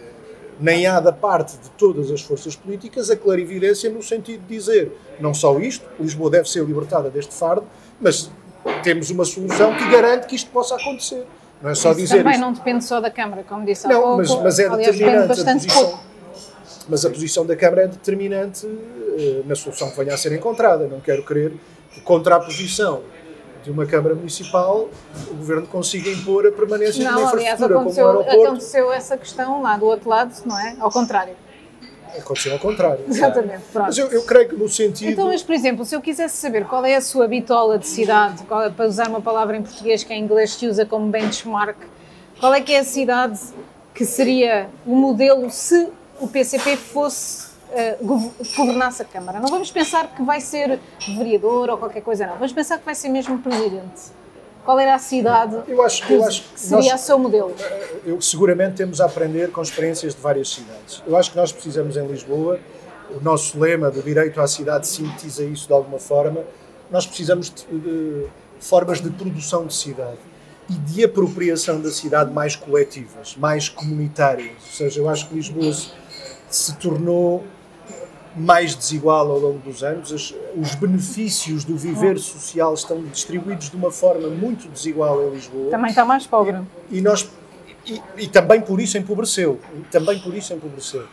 nem 0.59 0.87
há 0.87 0.99
da 0.99 1.13
parte 1.13 1.57
de 1.57 1.71
todas 1.71 2.11
as 2.11 2.21
forças 2.21 2.57
políticas 2.57 3.11
a 3.11 3.17
clarividência 3.17 3.89
no 3.89 4.03
sentido 4.03 4.41
de 4.41 4.57
dizer 4.57 4.93
não 5.21 5.33
só 5.33 5.59
isto, 5.61 5.87
Lisboa 6.01 6.31
deve 6.31 6.49
ser 6.49 6.65
libertada 6.65 7.09
deste 7.09 7.33
fardo, 7.33 7.65
mas 8.01 8.31
temos 8.83 9.11
uma 9.11 9.25
solução 9.25 9.77
que 9.77 9.89
garante 9.89 10.27
que 10.27 10.35
isto 10.35 10.51
possa 10.51 10.75
acontecer. 10.75 11.25
Não 11.63 11.71
é 11.71 11.75
só 11.75 11.91
Isso 11.91 12.01
dizer 12.01 12.19
também 12.19 12.33
isto. 12.33 12.41
não 12.41 12.53
depende 12.53 12.85
só 12.85 13.01
da 13.01 13.11
Câmara, 13.11 13.45
como 13.47 13.65
disse 13.67 13.87
há 13.87 13.91
não, 13.91 14.01
pouco. 14.01 14.17
Mas, 14.19 14.35
mas 14.35 14.59
é 14.59 14.67
Aliás, 14.67 14.97
determinante 14.97 15.41
a 15.41 15.45
posição, 15.45 15.83
pouco. 15.83 16.05
mas 16.89 17.05
a 17.05 17.11
posição 17.11 17.47
da 17.47 17.57
Câmara 17.57 17.83
é 17.83 17.87
determinante 17.87 18.67
uh, 18.67 19.45
na 19.47 19.55
solução 19.55 19.91
que 19.91 19.97
venha 19.99 20.15
a 20.15 20.17
ser 20.17 20.33
encontrada. 20.33 20.87
Não 20.87 21.01
quero 21.01 21.23
crer 21.23 21.53
que 21.93 22.01
contra 22.01 22.37
a 22.37 22.41
posição 22.41 23.03
de 23.63 23.71
uma 23.71 23.85
Câmara 23.85 24.15
Municipal 24.15 24.89
o 25.31 25.35
Governo 25.35 25.67
consiga 25.67 26.09
impor 26.11 26.47
a 26.47 26.53
permanência 26.53 27.05
não, 27.05 27.17
de 27.17 27.23
uma 27.23 27.27
infraestrutura 27.29 27.79
aliás, 27.79 27.97
como 27.97 28.07
o 28.07 28.09
aeroporto. 28.09 28.47
aconteceu 28.47 28.93
essa 28.93 29.19
questão 29.19 29.61
lá 29.61 29.77
do 29.77 29.85
outro 29.85 30.09
lado, 30.09 30.35
não 30.47 30.59
é? 30.59 30.77
Ao 30.81 30.91
contrário. 30.91 31.35
Aconteceu 32.19 32.53
ao 32.53 32.59
contrário. 32.59 33.05
Exatamente, 33.09 33.63
pronto. 33.73 33.87
Mas 33.87 33.99
eu, 33.99 34.09
eu, 34.09 34.23
creio 34.23 34.49
que 34.49 34.57
no 34.57 34.69
sentido... 34.69 35.11
Então, 35.11 35.27
mas, 35.29 35.43
por 35.43 35.55
exemplo, 35.55 35.85
se 35.85 35.95
eu 35.95 36.01
quisesse 36.01 36.37
saber 36.37 36.65
qual 36.65 36.85
é 36.85 36.97
a 36.97 37.01
sua 37.01 37.29
bitola 37.29 37.79
de 37.79 37.87
cidade, 37.87 38.43
é, 38.43 38.71
para 38.71 38.87
usar 38.87 39.09
uma 39.09 39.21
palavra 39.21 39.57
em 39.57 39.63
português 39.63 40.05
que 40.05 40.13
em 40.13 40.23
inglês 40.23 40.55
se 40.55 40.67
usa 40.67 40.85
como 40.85 41.11
benchmark, 41.11 41.77
qual 42.39 42.55
é 42.55 42.61
que 42.61 42.73
é 42.73 42.79
a 42.79 42.85
cidade 42.85 43.39
que 43.95 44.05
seria 44.05 44.69
o 44.87 44.95
modelo 44.95 45.51
se 45.51 45.89
o 46.21 46.27
PCP 46.27 46.77
fosse 46.77 47.49
uh, 47.71 48.25
governasse 48.57 49.03
a 49.03 49.05
Câmara? 49.05 49.39
Não 49.41 49.49
vamos 49.49 49.71
pensar 49.71 50.09
que 50.15 50.23
vai 50.23 50.41
ser 50.41 50.79
vereador 51.17 51.69
ou 51.71 51.77
qualquer 51.77 52.03
coisa, 52.03 52.27
não. 52.27 52.35
Vamos 52.35 52.53
pensar 52.53 52.79
que 52.79 52.85
vai 52.85 52.95
ser 52.95 53.09
mesmo 53.09 53.39
presidente. 53.39 54.20
Qual 54.71 54.79
era 54.79 54.95
a 54.95 55.01
cidade 55.01 55.59
eu 55.67 55.83
acho, 55.83 56.07
que, 56.07 56.13
eu 56.13 56.25
acho 56.25 56.43
que 56.43 56.61
seria 56.61 56.93
nós, 56.93 57.03
o 57.03 57.05
seu 57.05 57.19
modelo? 57.19 57.53
Eh, 57.59 57.99
eu, 58.07 58.21
seguramente 58.21 58.77
temos 58.77 59.01
a 59.01 59.07
aprender 59.07 59.51
com 59.51 59.61
experiências 59.61 60.15
de 60.15 60.21
várias 60.21 60.49
cidades. 60.49 61.03
Eu 61.05 61.17
acho 61.17 61.33
que 61.33 61.37
nós 61.37 61.51
precisamos 61.51 61.97
em 61.97 62.07
Lisboa, 62.07 62.61
o 63.11 63.21
nosso 63.21 63.59
lema 63.59 63.91
do 63.91 64.01
direito 64.01 64.41
à 64.41 64.47
cidade 64.47 64.87
sintetiza 64.87 65.43
isso 65.43 65.67
de 65.67 65.73
alguma 65.73 65.99
forma, 65.99 66.45
nós 66.89 67.05
precisamos 67.05 67.51
de, 67.51 67.81
de 67.81 68.27
formas 68.61 69.01
de 69.01 69.11
produção 69.11 69.67
de 69.67 69.75
cidade 69.75 70.21
e 70.69 70.75
de 70.75 71.03
apropriação 71.03 71.81
da 71.81 71.91
cidade 71.91 72.33
mais 72.33 72.55
coletivas, 72.55 73.35
mais 73.37 73.69
comunitárias. 73.69 74.53
Ou 74.53 74.73
seja, 74.73 75.01
eu 75.01 75.09
acho 75.09 75.27
que 75.27 75.35
Lisboa 75.35 75.75
se 76.49 76.77
tornou 76.77 77.43
mais 78.37 78.75
desigual 78.75 79.31
ao 79.31 79.39
longo 79.39 79.59
dos 79.59 79.83
anos. 79.83 80.35
os 80.57 80.75
benefícios 80.75 81.65
do 81.65 81.77
viver 81.77 82.19
social 82.19 82.75
estão 82.75 83.03
distribuídos 83.03 83.71
de 83.71 83.77
uma 83.77 83.91
forma 83.91 84.29
muito 84.29 84.69
desigual 84.69 85.23
em 85.29 85.31
Lisboa. 85.31 85.71
Também 85.71 85.91
está 85.91 86.05
mais 86.05 86.27
pobre. 86.27 86.59
E, 86.91 86.99
e 86.99 87.01
nós 87.01 87.29
e, 87.87 88.01
e, 88.17 88.29
também 88.29 88.61
por 88.61 88.81
isso 88.81 88.99
empobreceu. 88.99 89.59
também 89.91 90.19
por 90.19 90.35
isso 90.35 90.53
empobreceu. 90.53 91.05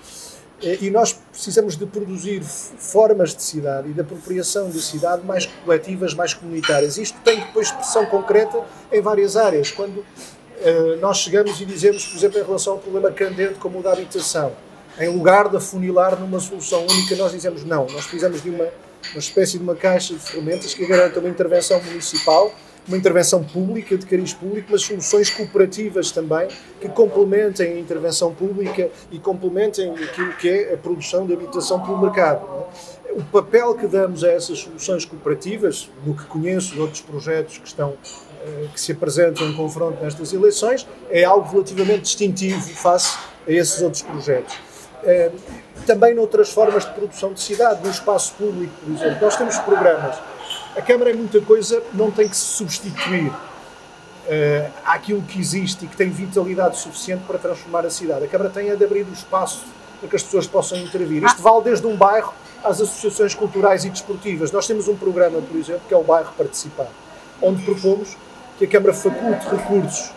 E 0.61 0.89
nós 0.89 1.13
precisamos 1.13 1.77
de 1.77 1.85
produzir 1.85 2.41
formas 2.43 3.35
de 3.35 3.43
cidade 3.43 3.89
e 3.89 3.93
de 3.93 4.01
apropriação 4.01 4.69
de 4.69 4.81
cidade 4.81 5.23
mais 5.23 5.45
coletivas, 5.45 6.15
mais 6.15 6.33
comunitárias. 6.33 6.97
Isto 6.97 7.17
tem 7.23 7.39
depois 7.39 7.67
expressão 7.67 8.07
concreta 8.07 8.59
em 8.91 8.99
várias 8.99 9.37
áreas. 9.37 9.71
Quando 9.71 9.97
uh, 9.97 10.99
nós 10.99 11.17
chegamos 11.17 11.61
e 11.61 11.65
dizemos, 11.65 12.07
por 12.07 12.17
exemplo, 12.17 12.39
em 12.39 12.43
relação 12.43 12.73
ao 12.73 12.79
problema 12.79 13.11
candente 13.11 13.55
como 13.59 13.79
o 13.79 13.83
da 13.83 13.93
habitação, 13.93 14.51
em 14.99 15.09
lugar 15.09 15.49
de 15.49 15.57
afunilar 15.57 16.19
numa 16.19 16.39
solução 16.39 16.85
única, 16.87 17.15
nós 17.15 17.31
dizemos 17.31 17.63
não, 17.63 17.85
nós 17.87 18.05
precisamos 18.05 18.41
de 18.41 18.49
uma, 18.49 18.67
uma 19.11 19.19
espécie 19.19 19.57
de 19.57 19.63
uma 19.63 19.75
caixa 19.75 20.13
de 20.13 20.19
ferramentas 20.19 20.73
que 20.73 20.85
garanta 20.85 21.19
uma 21.19 21.29
intervenção 21.29 21.81
municipal 21.83 22.53
uma 22.87 22.97
intervenção 22.97 23.43
pública, 23.43 23.97
de 23.97 24.05
cariz 24.05 24.33
público, 24.33 24.69
mas 24.71 24.81
soluções 24.81 25.29
cooperativas 25.29 26.11
também, 26.11 26.47
que 26.79 26.87
complementem 26.87 27.73
a 27.73 27.79
intervenção 27.79 28.33
pública 28.33 28.89
e 29.11 29.19
complementem 29.19 29.91
aquilo 29.91 30.33
que 30.33 30.49
é 30.49 30.73
a 30.73 30.77
produção 30.77 31.25
de 31.27 31.33
habitação 31.33 31.81
pelo 31.81 31.99
mercado. 31.99 32.47
É? 33.05 33.11
O 33.11 33.23
papel 33.25 33.75
que 33.75 33.87
damos 33.87 34.23
a 34.23 34.29
essas 34.29 34.59
soluções 34.59 35.03
cooperativas, 35.03 35.89
no 36.05 36.15
que 36.15 36.23
conheço 36.25 36.73
de 36.73 36.79
outros 36.79 37.01
projetos 37.01 37.57
que 37.57 37.67
estão 37.67 37.93
eh, 38.45 38.67
que 38.73 38.79
se 38.79 38.91
apresentam 38.91 39.49
em 39.49 39.53
confronto 39.53 40.01
nestas 40.01 40.31
eleições, 40.31 40.87
é 41.09 41.23
algo 41.23 41.49
relativamente 41.49 42.03
distintivo 42.03 42.61
face 42.69 43.17
a 43.45 43.51
esses 43.51 43.81
outros 43.81 44.03
projetos. 44.03 44.66
Eh, 45.07 45.31
também 45.85 46.13
noutras 46.13 46.51
formas 46.51 46.85
de 46.85 46.91
produção 46.91 47.33
de 47.33 47.39
cidade, 47.39 47.81
no 47.83 47.89
espaço 47.89 48.33
público, 48.33 48.73
por 48.83 48.93
exemplo. 48.93 49.17
Nós 49.21 49.37
temos 49.37 49.57
programas 49.59 50.17
a 50.77 50.81
Câmara 50.81 51.09
é 51.09 51.13
muita 51.13 51.41
coisa, 51.41 51.81
não 51.91 52.11
tem 52.11 52.29
que 52.29 52.37
se 52.37 52.45
substituir 52.45 53.29
uh, 53.29 54.71
àquilo 54.85 55.23
que 55.23 55.39
existe 55.39 55.85
e 55.85 55.87
que 55.87 55.97
tem 55.97 56.07
vitalidade 56.07 56.77
suficiente 56.77 57.23
para 57.25 57.39
transformar 57.39 57.83
a 57.83 57.89
cidade. 57.89 58.25
A 58.25 58.27
Câmara 58.27 58.51
tem 58.51 58.69
é 58.69 58.75
de 58.75 58.85
abrir 58.85 59.01
o 59.01 59.11
espaço 59.11 59.65
para 59.99 60.07
que 60.07 60.15
as 60.15 60.21
pessoas 60.21 60.45
possam 60.45 60.77
intervir. 60.77 61.23
Isto 61.23 61.41
vale 61.41 61.63
desde 61.63 61.87
um 61.87 61.97
bairro 61.97 62.31
às 62.63 62.79
associações 62.79 63.33
culturais 63.33 63.85
e 63.85 63.89
desportivas. 63.89 64.51
Nós 64.51 64.67
temos 64.67 64.87
um 64.87 64.95
programa, 64.95 65.41
por 65.41 65.57
exemplo, 65.57 65.81
que 65.87 65.93
é 65.95 65.97
o 65.97 66.03
Bairro 66.03 66.31
Participar, 66.37 66.89
onde 67.41 67.63
propomos 67.63 68.15
que 68.59 68.65
a 68.65 68.67
Câmara 68.67 68.93
faculte 68.93 69.47
recursos 69.49 70.11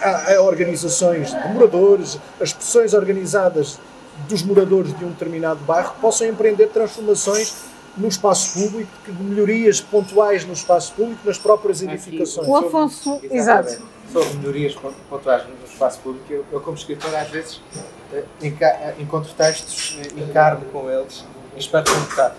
a, 0.00 0.34
a 0.34 0.42
organizações 0.42 1.30
de 1.30 1.48
moradores, 1.48 2.20
as 2.40 2.50
expressões 2.50 2.94
organizadas 2.94 3.80
dos 4.28 4.42
moradores 4.42 4.96
de 4.98 5.04
um 5.04 5.08
determinado 5.08 5.60
bairro 5.64 5.94
que 5.94 6.00
possam 6.00 6.26
empreender 6.26 6.68
transformações 6.68 7.54
no 7.96 8.08
espaço 8.08 8.58
público, 8.58 8.90
melhorias 9.20 9.80
pontuais 9.80 10.44
no 10.44 10.52
espaço 10.52 10.94
público, 10.94 11.20
nas 11.24 11.38
próprias 11.38 11.82
edificações. 11.82 12.48
O 12.48 12.56
Afonso, 12.56 13.20
exato. 13.30 13.82
Sobre 14.10 14.34
melhorias 14.38 14.74
pontuais 15.08 15.44
no 15.46 15.64
espaço 15.64 16.00
público, 16.00 16.24
eu, 16.30 16.44
eu 16.50 16.60
como 16.60 16.76
escritor, 16.76 17.14
às 17.14 17.28
vezes 17.28 17.60
eh, 18.12 18.24
eh, 18.42 18.94
encontro 18.98 19.32
textos, 19.34 19.98
eh, 20.00 20.20
encarno 20.20 20.64
com 20.66 20.90
eles 20.90 21.24
e 21.56 21.60
espero 21.60 21.90
um 21.90 22.00
bocado. 22.00 22.34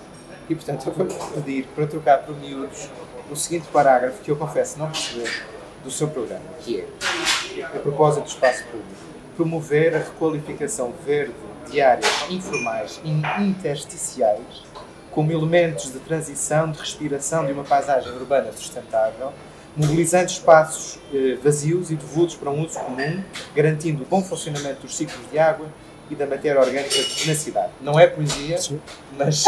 E 0.50 0.56
portanto, 0.56 0.88
eu 0.88 0.94
vou 0.94 1.06
pedir 1.06 1.68
para 1.76 1.88
trocar 1.88 2.20
por 2.20 2.36
miúdos 2.36 2.90
o 3.32 3.36
seguinte 3.36 3.68
parágrafo 3.72 4.22
que 4.22 4.30
eu 4.30 4.36
confesso 4.36 4.78
não 4.78 4.90
perceber 4.90 5.46
do 5.84 5.92
seu 5.92 6.08
programa, 6.08 6.44
que 6.62 6.82
é, 6.82 7.64
a 7.64 7.80
propósito 7.80 8.24
do 8.24 8.30
espaço 8.30 8.64
público, 8.66 8.90
promover 9.36 9.96
a 9.96 10.00
requalificação 10.00 10.94
verde 11.06 11.34
de 11.74 11.82
áreas 11.82 12.30
informais 12.30 13.02
e 13.04 13.10
intersticiais 13.42 14.64
como 15.10 15.32
elementos 15.32 15.92
de 15.92 16.00
transição, 16.00 16.72
de 16.72 16.80
respiração 16.80 17.46
de 17.46 17.52
uma 17.52 17.64
paisagem 17.64 18.12
urbana 18.14 18.52
sustentável, 18.52 19.34
mobilizando 19.76 20.26
espaços 20.26 21.00
eh, 21.12 21.36
vazios 21.44 21.90
e 21.90 21.96
devolutos 21.96 22.36
para 22.36 22.52
um 22.52 22.64
uso 22.64 22.80
comum, 22.80 23.24
garantindo 23.56 24.04
o 24.04 24.06
bom 24.06 24.24
funcionamento 24.24 24.82
dos 24.82 24.96
ciclos 24.96 25.30
de 25.32 25.40
água 25.40 25.68
e 26.10 26.16
da 26.16 26.28
matéria 26.28 26.62
orgânica 26.62 26.96
na 27.26 27.36
cidade. 27.36 27.72
Não 27.82 28.00
é 28.00 28.06
poesia, 28.06 28.58
Sim. 28.60 28.80
mas, 29.18 29.46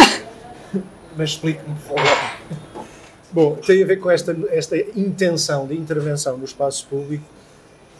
mas 1.16 1.30
explique-me, 1.32 1.76
por 1.76 1.98
favor. 1.98 2.56
Bom, 3.32 3.56
tem 3.56 3.84
a 3.84 3.86
ver 3.86 3.98
com 3.98 4.10
esta, 4.10 4.36
esta 4.50 4.78
intenção 4.78 5.68
de 5.68 5.76
intervenção 5.76 6.38
no 6.38 6.46
espaço 6.46 6.88
público 6.88 7.35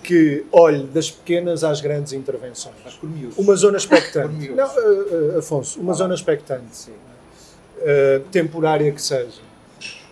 que 0.06 0.46
olhe 0.52 0.84
das 0.88 1.10
pequenas 1.10 1.64
às 1.64 1.82
grandes 1.82 2.14
intervenções. 2.14 2.76
Mas 2.84 2.94
por 2.94 3.10
miúdos. 3.10 3.38
Uma 3.38 3.56
zona 3.56 3.78
expectante. 3.78 4.50
Não, 4.50 4.66
uh, 4.68 5.36
uh, 5.36 5.40
Afonso, 5.40 5.80
uma 5.80 5.94
zona 5.94 6.14
expectante, 6.14 6.76
Sim. 6.76 6.92
uh, 6.92 8.20
temporária 8.32 8.92
que 8.92 9.02
seja. 9.02 9.42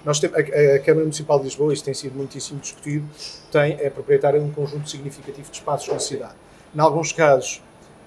Nós 0.04 0.20
temos, 0.20 0.36
a, 0.38 0.39
a 0.41 0.80
Câmara 0.80 1.02
Municipal 1.06 1.38
de 1.39 1.46
Lisboa, 1.46 1.74
isso 1.74 1.84
tem 1.84 1.94
sido 1.94 2.16
muitíssimo 2.16 2.60
discutido, 2.60 3.06
tem, 3.52 3.78
é 3.80 3.89
proprietária 3.89 4.39
de 4.39 4.46
um 4.46 4.52
conjunto 4.52 4.89
significativo 4.89 5.50
de 5.50 5.58
espaços 5.58 5.88
na 5.88 6.00
cidade. 6.00 6.34
Em 6.76 6.80
alguns 6.80 7.12
casos 7.14 7.62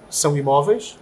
são 0.09 0.37
imóveis, 0.37 0.97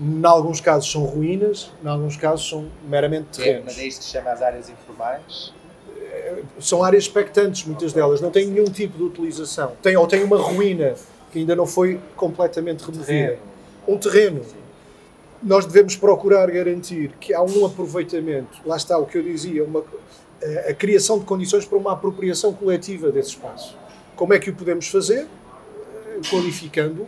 em 0.00 0.24
alguns 0.24 0.60
casos 0.60 0.90
são 0.90 1.04
ruínas, 1.04 1.70
em 1.84 1.88
alguns 1.88 2.16
casos 2.16 2.48
são 2.48 2.68
meramente 2.88 3.40
É, 3.40 3.44
terrenos. 3.44 3.64
mas 3.66 3.78
é 3.78 3.84
isto 3.86 3.98
que 3.98 4.04
se 4.06 4.10
chama 4.12 4.30
as 4.30 4.40
áreas 4.42 4.68
informais. 4.70 5.52
São 6.60 6.82
áreas 6.82 7.04
expectantes, 7.04 7.64
muitas 7.64 7.92
delas, 7.92 8.20
não 8.20 8.30
têm 8.30 8.46
nenhum 8.46 8.64
tipo 8.64 8.96
de 8.96 9.04
utilização. 9.04 9.72
Tem, 9.82 9.96
ou 9.96 10.06
tem 10.06 10.22
uma 10.22 10.36
ruína 10.36 10.94
que 11.32 11.40
ainda 11.40 11.56
não 11.56 11.66
foi 11.66 12.00
completamente 12.16 12.82
removida. 12.82 13.38
Um 13.86 13.98
terreno. 13.98 14.40
Nós 15.42 15.66
devemos 15.66 15.96
procurar 15.96 16.50
garantir 16.50 17.12
que 17.20 17.34
há 17.34 17.42
um 17.42 17.66
aproveitamento, 17.66 18.60
lá 18.64 18.76
está 18.76 18.96
o 18.96 19.04
que 19.04 19.18
eu 19.18 19.22
dizia, 19.22 19.64
uma, 19.64 19.84
a, 20.42 20.70
a 20.70 20.74
criação 20.74 21.18
de 21.18 21.24
condições 21.24 21.64
para 21.66 21.76
uma 21.76 21.92
apropriação 21.92 22.52
coletiva 22.52 23.10
desse 23.10 23.30
espaço. 23.30 23.76
Como 24.16 24.32
é 24.32 24.38
que 24.38 24.50
o 24.50 24.54
podemos 24.54 24.88
fazer? 24.88 25.26
Qualificando. 26.30 27.06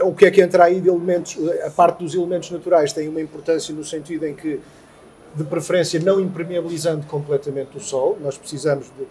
O 0.00 0.14
que 0.14 0.26
é 0.26 0.30
que 0.30 0.42
entra 0.42 0.64
aí 0.64 0.80
de 0.80 0.88
elementos? 0.88 1.38
A 1.64 1.70
parte 1.70 2.02
dos 2.02 2.14
elementos 2.14 2.50
naturais 2.50 2.92
tem 2.92 3.08
uma 3.08 3.20
importância 3.20 3.74
no 3.74 3.84
sentido 3.84 4.26
em 4.26 4.34
que 4.34 4.60
de 5.36 5.44
preferência 5.44 6.00
não 6.00 6.20
impermeabilizando 6.20 7.04
completamente 7.06 7.76
o 7.76 7.80
sol. 7.80 8.16
Nós 8.22 8.36
precisamos 8.38 8.86
de 8.86 9.06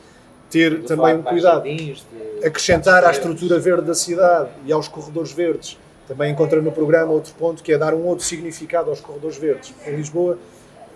ter 0.49 0.80
a 0.84 0.88
também 0.88 1.15
um 1.15 1.21
de 1.21 1.30
cuidado, 1.30 1.65
jardins, 1.67 2.05
de- 2.39 2.47
acrescentar 2.47 3.03
à 3.03 3.11
de- 3.11 3.17
estrutura 3.17 3.59
verde 3.59 3.84
da 3.88 3.95
cidade 3.95 4.49
e 4.65 4.71
aos 4.73 4.88
corredores 4.88 5.32
verdes. 5.32 5.78
Também 6.07 6.32
encontra 6.32 6.61
no 6.61 6.71
programa 6.71 7.11
outro 7.11 7.34
ponto 7.34 7.63
que 7.63 7.71
é 7.73 7.78
dar 7.78 7.93
um 7.93 8.05
outro 8.05 8.23
significado 8.26 8.89
aos 8.89 8.99
corredores 8.99 9.38
verdes. 9.38 9.73
Em 9.88 9.95
Lisboa, 9.95 10.38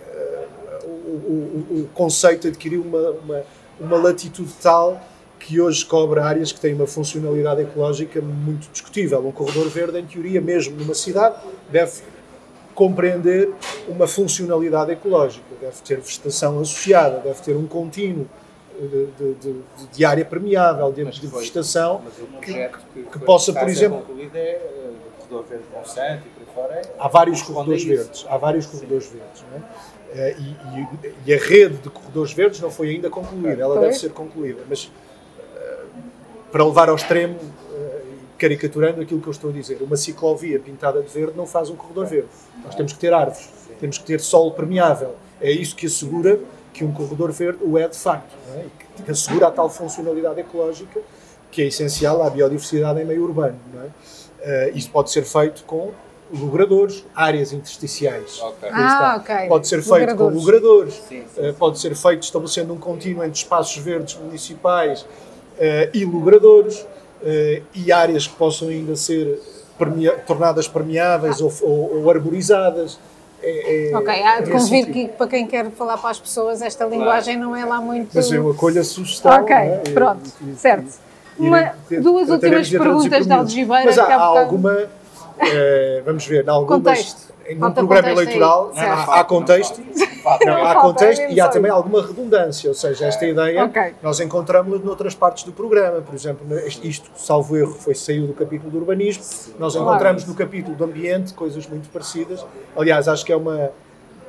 eh, 0.08 0.44
o, 0.84 0.88
o- 0.88 1.66
o- 1.70 1.80
o 1.82 1.88
conceito 1.94 2.46
adquiriu 2.48 2.82
uma, 2.82 3.10
uma, 3.10 3.42
uma 3.80 3.96
latitude 3.96 4.52
tal 4.62 5.00
que 5.38 5.58
hoje 5.60 5.84
cobre 5.86 6.20
áreas 6.20 6.52
que 6.52 6.60
têm 6.60 6.74
uma 6.74 6.86
funcionalidade 6.86 7.62
ecológica 7.62 8.20
muito 8.20 8.68
discutível. 8.70 9.26
Um 9.26 9.32
corredor 9.32 9.68
verde, 9.68 9.98
em 9.98 10.04
teoria, 10.06 10.40
mesmo 10.40 10.76
numa 10.76 10.94
cidade, 10.94 11.34
deve 11.72 12.02
compreender 12.84 13.50
uma 13.86 14.06
funcionalidade 14.06 14.90
ecológica, 14.92 15.44
deve 15.60 15.76
ter 15.84 16.00
vegetação 16.00 16.58
associada, 16.60 17.18
deve 17.18 17.38
ter 17.42 17.54
um 17.54 17.66
contínuo 17.66 18.26
eh, 18.80 18.86
de, 19.18 19.34
de- 19.34 19.34
de- 19.52 19.86
de 19.92 20.04
área 20.06 20.24
permeável, 20.24 20.90
de, 20.90 21.04
Mas 21.04 21.16
de 21.16 21.28
foi- 21.28 21.40
vegetação. 21.40 22.00
Projeto 22.40 22.78
que, 22.94 23.02
que 23.02 23.18
foi- 23.18 23.26
possa, 23.26 23.52
por 23.52 23.68
exemplo- 23.68 24.02
é 24.34 24.38
eh, 24.38 24.60
do 24.94 25.28
corredor 25.28 25.44
verde 25.50 25.64
de 25.70 25.76
Monsanto 25.76 26.22
e 26.26 26.30
por 26.30 26.40
aí 26.40 26.54
fora. 26.54 26.74
é- 26.80 26.94
Há 26.98 27.08
vários 27.08 27.42
corredores 27.42 27.84
verdes, 27.84 28.26
há 28.26 28.36
vários 28.38 28.64
corredores 28.66 29.06
verdes. 29.08 29.44
não 29.50 29.58
é? 29.58 29.62
Eh, 30.30 30.36
E, 30.38 31.06
e- 31.06 31.14
e 31.26 31.34
a 31.34 31.38
rede 31.38 31.76
de 31.76 31.90
corredores 31.90 32.32
verdes 32.32 32.60
não 32.62 32.70
foi 32.70 32.88
ainda 32.88 33.10
concluída, 33.10 33.60
ela 33.62 33.74
Pois. 33.74 33.80
deve 33.88 33.98
ser 33.98 34.10
concluída, 34.12 34.62
mas 34.66 34.90
para 36.50 36.64
levar 36.64 36.88
ao 36.88 36.96
extremo, 36.96 37.38
caricaturando 38.40 39.02
aquilo 39.02 39.20
que 39.20 39.26
eu 39.26 39.30
estou 39.32 39.50
a 39.50 39.52
dizer, 39.52 39.78
uma 39.82 39.96
ciclovia 39.96 40.58
pintada 40.58 41.02
de 41.02 41.08
verde 41.08 41.34
não 41.36 41.46
faz 41.46 41.68
um 41.68 41.76
corredor 41.76 42.06
verde. 42.06 42.28
Nós 42.64 42.74
temos 42.74 42.92
que 42.94 42.98
ter 42.98 43.12
árvores, 43.12 43.48
temos 43.78 43.98
que 43.98 44.04
ter 44.04 44.18
solo 44.20 44.52
permeável. 44.52 45.14
É 45.40 45.50
isso 45.52 45.76
que 45.76 45.86
assegura 45.86 46.40
que 46.72 46.82
um 46.84 46.90
corredor 46.92 47.30
verde 47.32 47.58
o 47.62 47.76
é 47.78 47.86
de 47.86 47.96
facto, 47.98 48.34
não 48.48 48.54
é? 48.60 48.64
E 48.98 49.02
que- 49.04 49.10
assegura 49.10 49.48
a 49.48 49.50
tal 49.50 49.68
funcionalidade 49.68 50.40
ecológica 50.40 51.00
que 51.50 51.62
é 51.62 51.66
essencial 51.66 52.22
à 52.22 52.30
biodiversidade 52.30 53.00
em 53.00 53.04
meio 53.04 53.22
urbano. 53.24 53.58
Não 53.74 53.82
é? 53.82 53.86
Eh, 54.40 54.72
isso 54.74 54.88
pode 54.90 55.10
ser 55.10 55.24
feito 55.24 55.64
com 55.64 55.90
logradores, 56.32 57.04
áreas 57.14 57.52
intersticiais. 57.52 58.40
Ok. 58.40 58.68
Aí 58.68 58.74
Ah, 58.74 59.16
está. 59.20 59.34
ok. 59.36 59.48
Pode 59.48 59.66
ser 59.68 59.82
feito 59.82 60.16
com 60.16 60.24
Logradores. 60.24 60.36
logradores, 60.38 60.94
Sim, 61.08 61.24
sim. 61.34 61.40
eh, 61.46 61.52
pode 61.52 61.78
ser 61.80 61.94
feito 61.96 62.22
estabelecendo 62.22 62.72
um 62.72 62.78
contínuo 62.78 63.24
entre 63.24 63.36
espaços 63.38 63.76
verdes 63.82 64.14
municipais 64.16 65.04
eh, 65.58 65.90
e 65.92 66.04
logradores 66.04 66.86
e 67.74 67.92
áreas 67.92 68.26
que 68.26 68.34
possam 68.36 68.68
ainda 68.68 68.96
ser 68.96 69.40
permea- 69.78 70.18
tornadas 70.26 70.66
permeáveis 70.68 71.40
ou, 71.40 71.52
ou- 71.62 72.02
ou 72.02 72.10
arborizadas. 72.10 72.98
É, 73.42 73.90
é- 73.92 73.96
Ok, 73.96 74.08
há- 74.22 74.38
é 74.40 74.58
sentido. 74.58 74.92
que 74.92 75.08
para 75.08 75.26
quem 75.26 75.46
quer 75.46 75.70
falar 75.70 75.96
para 75.96 76.10
as 76.10 76.20
pessoas, 76.20 76.60
esta 76.60 76.84
linguagem 76.84 77.38
não 77.38 77.56
é 77.56 77.64
lá 77.64 77.80
muito. 77.80 78.10
Mas 78.14 78.30
eu 78.30 78.50
acolho 78.50 78.80
a 78.80 78.84
sugestão. 78.84 79.32
Ok, 79.40 79.54
é? 79.56 79.78
Pronto, 79.94 80.20
e- 80.42 80.50
e- 80.50 80.56
certo. 80.56 80.92
Uma- 81.38 81.72
e- 81.90 82.00
duas 82.00 82.28
últimas 82.28 82.66
de 82.66 82.78
perguntas 82.78 83.26
da 83.26 83.36
miúdos. 83.36 83.52
Algibeira, 83.54 83.84
Mas 83.86 83.98
há, 83.98 84.14
há 84.14 84.22
alguma. 84.22 84.88
Eh, 85.42 86.02
vamos 86.04 86.26
ver, 86.26 86.44
em 86.44 86.48
algumas. 86.48 86.78
Contexto. 86.82 87.30
Em 87.46 87.56
um 87.64 87.72
programa 87.72 88.06
aí. 88.08 88.12
eleitoral 88.14 88.72
há, 88.76 89.20
há 89.20 89.24
contexto. 89.24 89.80
Não, 90.46 90.64
há 90.64 90.74
contexto 90.76 91.22
e 91.30 91.40
há 91.40 91.48
também 91.48 91.70
alguma 91.70 92.00
redundância, 92.06 92.68
ou 92.68 92.74
seja, 92.74 93.06
esta 93.06 93.26
ideia 93.26 93.64
Ok. 93.64 93.94
nós 94.02 94.20
encontramos-la 94.20 94.78
noutras 94.84 95.14
partes 95.16 95.42
do 95.44 95.50
programa, 95.50 96.00
por 96.00 96.14
exemplo, 96.14 96.46
isto- 96.84 97.10
salvo 97.16 97.56
erro, 97.56 97.72
foi 97.72 97.94
saiu 97.94 98.26
do 98.28 98.34
capítulo 98.34 98.70
do 98.70 98.78
urbanismo, 98.78 99.24
nós 99.58 99.74
encontramos 99.74 100.24
no 100.26 100.34
capítulo 100.34 100.76
do 100.76 100.84
ambiente 100.84 101.32
coisas 101.34 101.66
muito 101.66 101.88
parecidas. 101.88 102.44
Aliás, 102.76 103.08
acho 103.08 103.24
que 103.24 103.32
é 103.32 103.36
uma, 103.36 103.70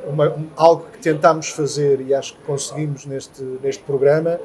uma- 0.08 0.30
um- 0.30 0.48
algo 0.56 0.86
que 0.94 0.98
tentámos 1.00 1.50
fazer 1.50 2.02
e 2.02 2.16
acho 2.16 2.34
que 2.34 2.40
conseguimos 2.44 3.06
neste, 3.06 3.44
neste 3.62 3.84
programa 3.84 4.40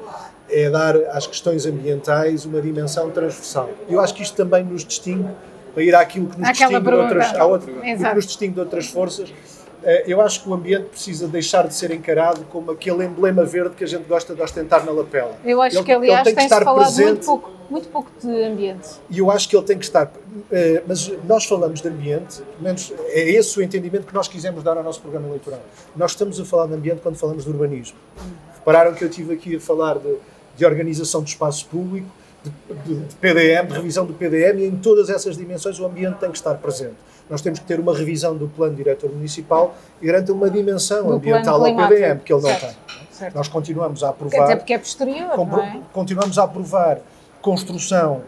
é 0.51 0.69
dar 0.69 0.95
às 1.11 1.25
questões 1.25 1.65
ambientais 1.65 2.45
uma 2.45 2.61
dimensão 2.61 3.09
transversal. 3.09 3.69
Eu 3.89 3.99
acho 4.01 4.13
que 4.13 4.21
isto 4.21 4.35
também 4.35 4.63
nos 4.63 4.83
distingue 4.85 5.29
para 5.77 5.83
ir 5.83 5.93
àquilo 5.93 6.25
que 6.27 6.39
nos 6.39 6.49
distingue 6.49 6.79
de 6.81 6.95
outras, 6.95 7.39
outra- 7.39 7.71
que 7.71 8.15
nos 8.15 8.25
distingue 8.25 8.53
de 8.55 8.59
outras 8.61 8.87
forças. 8.87 9.31
Eh, 9.83 10.05
Eu 10.07 10.19
acho 10.21 10.41
que 10.41 10.49
o 10.49 10.53
ambiente 10.55 10.85
precisa 10.85 11.27
deixar 11.27 11.67
de 11.67 11.75
ser 11.75 11.91
encarado 11.91 12.41
como 12.51 12.71
aquele 12.71 13.05
emblema 13.05 13.45
verde 13.45 13.75
que 13.75 13.83
a 13.83 13.87
gente 13.87 14.05
gosta 14.07 14.33
de 14.33 14.41
ostentar 14.41 14.83
na 14.83 14.91
lapela. 14.91 15.35
Eu 15.45 15.61
acho 15.61 15.77
Ele- 15.77 15.85
que, 15.85 15.91
aliás, 15.91 16.23
tem 16.23 16.33
que 16.35 16.41
estar 16.41 16.63
falado 16.63 16.83
presente 16.83 17.07
muito 17.09 17.25
pouco, 17.27 17.51
muito 17.69 17.87
pouco 17.89 18.09
de 18.19 18.43
ambiente. 18.43 18.89
e 19.07 19.19
eu 19.19 19.29
acho 19.29 19.47
que 19.47 19.55
ele 19.55 19.65
tem 19.65 19.77
que 19.77 19.85
estar. 19.85 20.11
eh, 20.51 20.81
Mas 20.87 21.11
nós 21.27 21.45
falamos 21.45 21.79
de 21.79 21.87
ambiente, 21.87 22.37
pelo 22.41 22.63
menos 22.63 22.91
é 23.09 23.29
esse 23.29 23.59
o 23.59 23.61
entendimento 23.61 24.07
que 24.07 24.13
nós 24.15 24.27
quisemos 24.27 24.63
dar 24.63 24.77
ao 24.77 24.83
nosso 24.83 24.99
programa 24.99 25.27
eleitoral. 25.27 25.61
Nós 25.95 26.11
estamos 26.11 26.39
a 26.39 26.45
falar 26.45 26.65
de 26.65 26.73
ambiente 26.73 27.01
quando 27.03 27.15
falamos 27.15 27.43
de 27.43 27.49
urbanismo. 27.51 27.97
Repararam 28.57 28.95
que 28.95 29.03
eu 29.03 29.09
estive 29.09 29.35
aqui 29.35 29.55
a 29.57 29.59
falar 29.59 29.99
de, 29.99 30.15
de 30.57 30.65
organização 30.65 31.21
do 31.21 31.27
espaço 31.27 31.67
público, 31.67 32.07
de, 32.43 32.95
de- 32.95 33.15
PDM, 33.15 33.67
de 33.67 33.73
revisão 33.73 34.05
do 34.05 34.13
PDM, 34.13 34.59
e 34.59 34.65
em 34.67 34.75
todas 34.77 35.09
essas 35.09 35.35
dimensões 35.37 35.79
o 35.79 35.85
ambiente 35.85 36.17
tem 36.19 36.29
que 36.31 36.37
estar 36.37 36.55
presente. 36.55 36.95
Nós 37.29 37.41
temos 37.41 37.59
que 37.59 37.65
ter 37.65 37.79
uma 37.79 37.93
revisão 37.95 38.35
do 38.37 38.47
plano 38.47 38.73
diretor 38.75 39.11
municipal 39.11 39.75
e 40.01 40.07
garante 40.07 40.31
uma 40.31 40.49
dimensão 40.49 41.07
Do 41.07 41.13
ambiental 41.13 41.63
ao 41.65 41.75
PDM, 41.75 42.19
que 42.23 42.31
ele 42.33 42.41
não 42.41 42.49
Certo. 42.49 42.61
tem. 42.67 42.97
Certo. 43.11 43.35
Nós 43.35 43.47
continuamos 43.47 44.03
a 44.03 44.09
Até 44.09 44.25
aprovar 44.25 44.57
porque 44.57 44.73
é 44.73 44.77
posterior, 44.77 45.35
não 45.37 45.59
é? 45.59 45.81
continuamos 45.91 46.37
a 46.37 46.43
aprovar 46.43 46.99
construção 47.41 48.21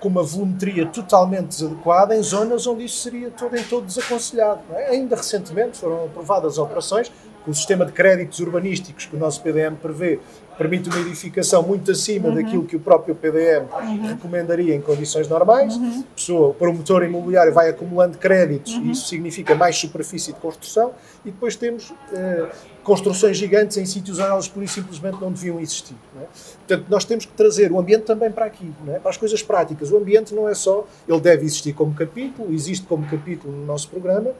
com 0.00 0.08
uma 0.08 0.22
volumetria 0.22 0.86
totalmente 0.86 1.46
desadequada 1.48 2.14
em 2.16 2.22
zonas 2.22 2.66
onde 2.68 2.84
isso 2.84 2.98
seria 3.02 3.30
todo 3.30 3.56
em 3.56 3.62
todo 3.64 3.84
desaconselhado. 3.84 4.60
não 4.70 4.78
é? 4.78 4.90
Ainda 4.90 5.16
recentemente 5.16 5.76
foram 5.78 6.04
aprovadas 6.04 6.56
operações 6.56 7.10
com 7.44 7.50
o 7.50 7.54
sistema 7.54 7.84
de 7.84 7.90
créditos 7.92 8.38
urbanísticos 8.38 9.06
que 9.06 9.16
o 9.16 9.18
nosso 9.18 9.42
PDM 9.42 9.74
prevê, 9.74 10.20
permite 10.58 10.90
uma 10.90 10.98
edificação 10.98 11.62
muito 11.62 11.92
acima 11.92 12.32
daquilo 12.32 12.64
que 12.64 12.74
o 12.74 12.80
próprio 12.80 13.14
PDM 13.14 13.66
recomendaria 14.08 14.74
em 14.74 14.80
condições 14.80 15.28
normais. 15.28 15.76
A 15.76 16.14
pessoa, 16.16 16.48
o 16.48 16.54
promotor 16.54 17.04
imobiliário 17.04 17.54
vai 17.54 17.70
acumulando 17.70 18.18
créditos 18.18 18.72
e 18.72 18.90
isso 18.90 19.06
significa 19.06 19.54
mais 19.54 19.76
superfície 19.76 20.32
de 20.32 20.40
construção 20.40 20.92
e 21.24 21.30
depois 21.30 21.54
temos 21.54 21.94
eh, 22.12 22.48
construções 22.82 23.36
gigantes 23.36 23.76
em 23.76 23.86
sítios 23.86 24.18
onde 24.18 24.28
elas 24.28 24.48
pura 24.48 24.64
e 24.64 24.68
simplesmente 24.68 25.20
não 25.20 25.30
deviam 25.30 25.60
existir. 25.60 25.94
não 26.14 26.22
é? 26.22 26.26
Portanto, 26.66 26.86
nós 26.88 27.04
temos 27.04 27.24
que 27.24 27.32
trazer 27.32 27.70
o 27.70 27.78
ambiente 27.78 28.02
também 28.04 28.30
para 28.30 28.46
aqui, 28.46 28.72
é? 28.88 28.98
para 28.98 29.10
as 29.10 29.16
coisas 29.16 29.42
práticas. 29.42 29.92
O 29.92 29.96
ambiente 29.96 30.34
não 30.34 30.48
é 30.48 30.54
só, 30.54 30.86
ele 31.06 31.20
deve 31.20 31.44
existir 31.44 31.72
como 31.72 31.94
capítulo, 31.94 32.52
existe 32.52 32.84
como 32.86 33.06
capítulo 33.06 33.54
no 33.54 33.64
nosso 33.64 33.88
programa, 33.88 34.32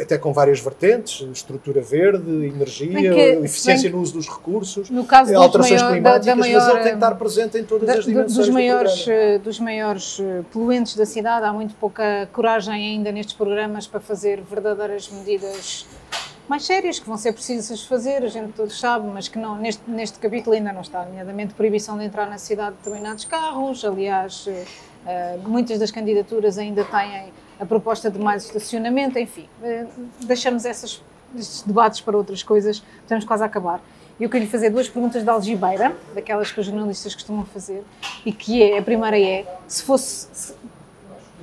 até 0.00 0.16
com 0.18 0.32
várias 0.32 0.60
vertentes, 0.60 1.26
estrutura 1.32 1.80
verde, 1.80 2.30
energia, 2.46 3.12
que- 3.12 3.44
eficiência 3.44 3.90
no 3.90 4.00
uso 4.00 4.12
dos 4.14 4.28
recursos, 4.28 4.88
No 4.88 5.04
caso 5.04 5.32
dos 5.32 5.40
alterações 5.40 5.82
maior- 5.82 6.00
da- 6.02 6.10
da 6.18 6.20
climáticas, 6.20 6.38
maior, 6.38 6.58
mas 6.60 6.68
ele 6.68 6.78
tem 6.82 6.88
que 6.92 6.94
estar 6.96 7.14
presente 7.16 7.58
em 7.58 7.64
todas 7.64 7.86
Da- 7.86 7.94
as 7.94 8.04
do- 8.04 8.08
dimensões 8.10 8.36
dos, 8.36 8.46
do 8.46 8.52
maiores, 8.52 9.08
eh, 9.08 9.38
dos 9.38 9.58
maiores 9.60 10.20
eh, 10.20 10.42
poluentes 10.52 10.94
da 10.96 11.04
cidade, 11.06 11.44
há 11.44 11.52
muito 11.52 11.74
pouca 11.74 12.28
coragem 12.32 12.72
ainda 12.74 13.10
nestes 13.10 13.34
programas 13.34 13.86
para 13.86 14.00
fazer 14.00 14.40
verdadeiras 14.42 15.08
medidas 15.10 15.86
mais 16.48 16.64
sérias 16.64 16.98
que 16.98 17.06
vão 17.06 17.16
ser 17.16 17.32
precisas 17.32 17.82
fazer, 17.84 18.24
a 18.24 18.28
gente 18.28 18.52
todos 18.52 18.78
sabe, 18.78 19.06
mas 19.06 19.28
que 19.28 19.38
não, 19.38 19.56
neste, 19.56 19.82
neste 19.88 20.18
capítulo 20.18 20.54
ainda 20.56 20.72
não 20.72 20.80
está, 20.82 21.04
nomeadamente 21.04 21.54
proibição 21.54 21.96
de 21.96 22.04
entrar 22.04 22.28
na 22.28 22.38
cidade 22.38 22.72
de 22.72 22.78
determinados 22.78 23.24
carros, 23.24 23.84
aliás, 23.84 24.44
eh, 24.48 24.64
eh, 25.06 25.38
muitas 25.46 25.78
das 25.78 25.90
candidaturas 25.92 26.58
ainda 26.58 26.84
têm 26.84 27.32
a 27.60 27.66
proposta 27.66 28.10
de 28.10 28.18
mais 28.18 28.44
estacionamento, 28.44 29.18
enfim, 29.18 29.46
eh, 29.62 29.86
deixamos 30.22 30.64
essas, 30.64 31.02
estes 31.36 31.62
debates 31.62 32.00
para 32.00 32.16
outras 32.16 32.42
coisas, 32.42 32.82
estamos 33.02 33.24
quase 33.26 33.42
a 33.42 33.46
acabar. 33.46 33.82
Eu 34.18 34.30
queria 34.30 34.48
fazer 34.48 34.70
duas 34.70 34.88
perguntas 34.88 35.22
de 35.22 35.28
algibeira, 35.28 35.94
daquelas 36.14 36.50
que 36.50 36.58
os 36.58 36.66
jornalistas 36.66 37.14
costumam 37.14 37.44
fazer, 37.44 37.84
e 38.24 38.32
que 38.32 38.62
é, 38.62 38.78
a 38.78 38.82
primeira 38.82 39.20
é, 39.20 39.46
se 39.68 39.82
fosse, 39.82 40.28
se, 40.32 40.54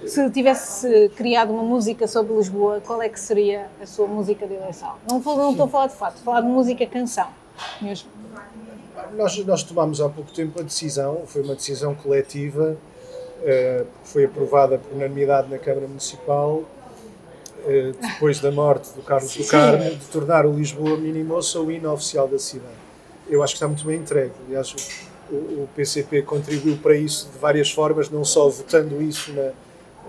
se 0.07 0.29
tivesse 0.31 1.11
criado 1.15 1.53
uma 1.53 1.63
música 1.63 2.07
sobre 2.07 2.33
Lisboa, 2.35 2.81
qual 2.85 2.99
é 3.01 3.09
que 3.09 3.19
seria 3.19 3.67
a 3.81 3.85
sua 3.85 4.07
música 4.07 4.47
de 4.47 4.55
eleição? 4.55 4.95
Não, 5.07 5.19
não 5.19 5.51
estou 5.51 5.65
a 5.65 5.69
falar 5.69 5.87
de 5.87 5.95
fato, 5.95 6.17
estou 6.17 6.33
a 6.33 6.35
falar 6.35 6.47
de 6.47 6.53
música 6.53 6.85
canção. 6.87 7.27
Mesmo. 7.79 8.09
Nós, 9.15 9.37
nós 9.45 9.63
tomámos 9.63 10.01
há 10.01 10.09
pouco 10.09 10.31
tempo 10.31 10.59
a 10.59 10.63
decisão, 10.63 11.23
foi 11.27 11.43
uma 11.43 11.53
decisão 11.53 11.93
coletiva, 11.93 12.75
foi 14.03 14.25
aprovada 14.25 14.77
por 14.77 14.95
unanimidade 14.95 15.49
na 15.49 15.57
Câmara 15.57 15.87
Municipal, 15.87 16.63
eh, 17.65 17.91
depois 18.01 18.39
da 18.39 18.51
morte 18.51 18.89
do 18.95 19.01
Carlos 19.01 19.35
do 19.35 19.45
Carmo, 19.45 19.83
de 19.83 20.05
tornar 20.07 20.45
o 20.45 20.53
Lisboa 20.53 20.97
Minimoça 20.97 21.59
o 21.59 21.71
hino 21.71 21.91
oficial 21.91 22.27
da 22.27 22.39
cidade. 22.39 22.73
Eu 23.29 23.43
acho 23.43 23.53
que 23.53 23.57
está 23.57 23.67
muito 23.67 23.85
bem 23.85 23.97
entregue. 23.97 24.31
Aliás, 24.47 24.73
o, 25.29 25.35
o 25.35 25.69
PCP 25.75 26.21
contribuiu 26.21 26.77
para 26.77 26.95
isso 26.95 27.29
de 27.31 27.37
várias 27.37 27.71
formas, 27.71 28.09
não 28.09 28.23
só 28.23 28.47
votando 28.47 29.01
isso 29.01 29.33
na, 29.33 29.51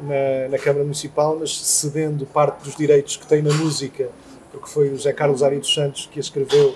na, 0.02 0.48
na 0.50 0.58
Câmara 0.58 0.84
Municipal, 0.84 1.36
mas 1.38 1.58
cedendo 1.58 2.24
parte 2.26 2.64
dos 2.64 2.76
direitos 2.76 3.16
que 3.16 3.26
tem 3.26 3.42
na 3.42 3.52
música, 3.52 4.08
porque 4.52 4.68
foi 4.68 4.88
o 4.88 4.96
José 4.96 5.12
Carlos 5.12 5.42
Ari 5.42 5.58
dos 5.58 5.72
Santos 5.72 6.08
que 6.10 6.18
a 6.18 6.22
escreveu 6.22 6.74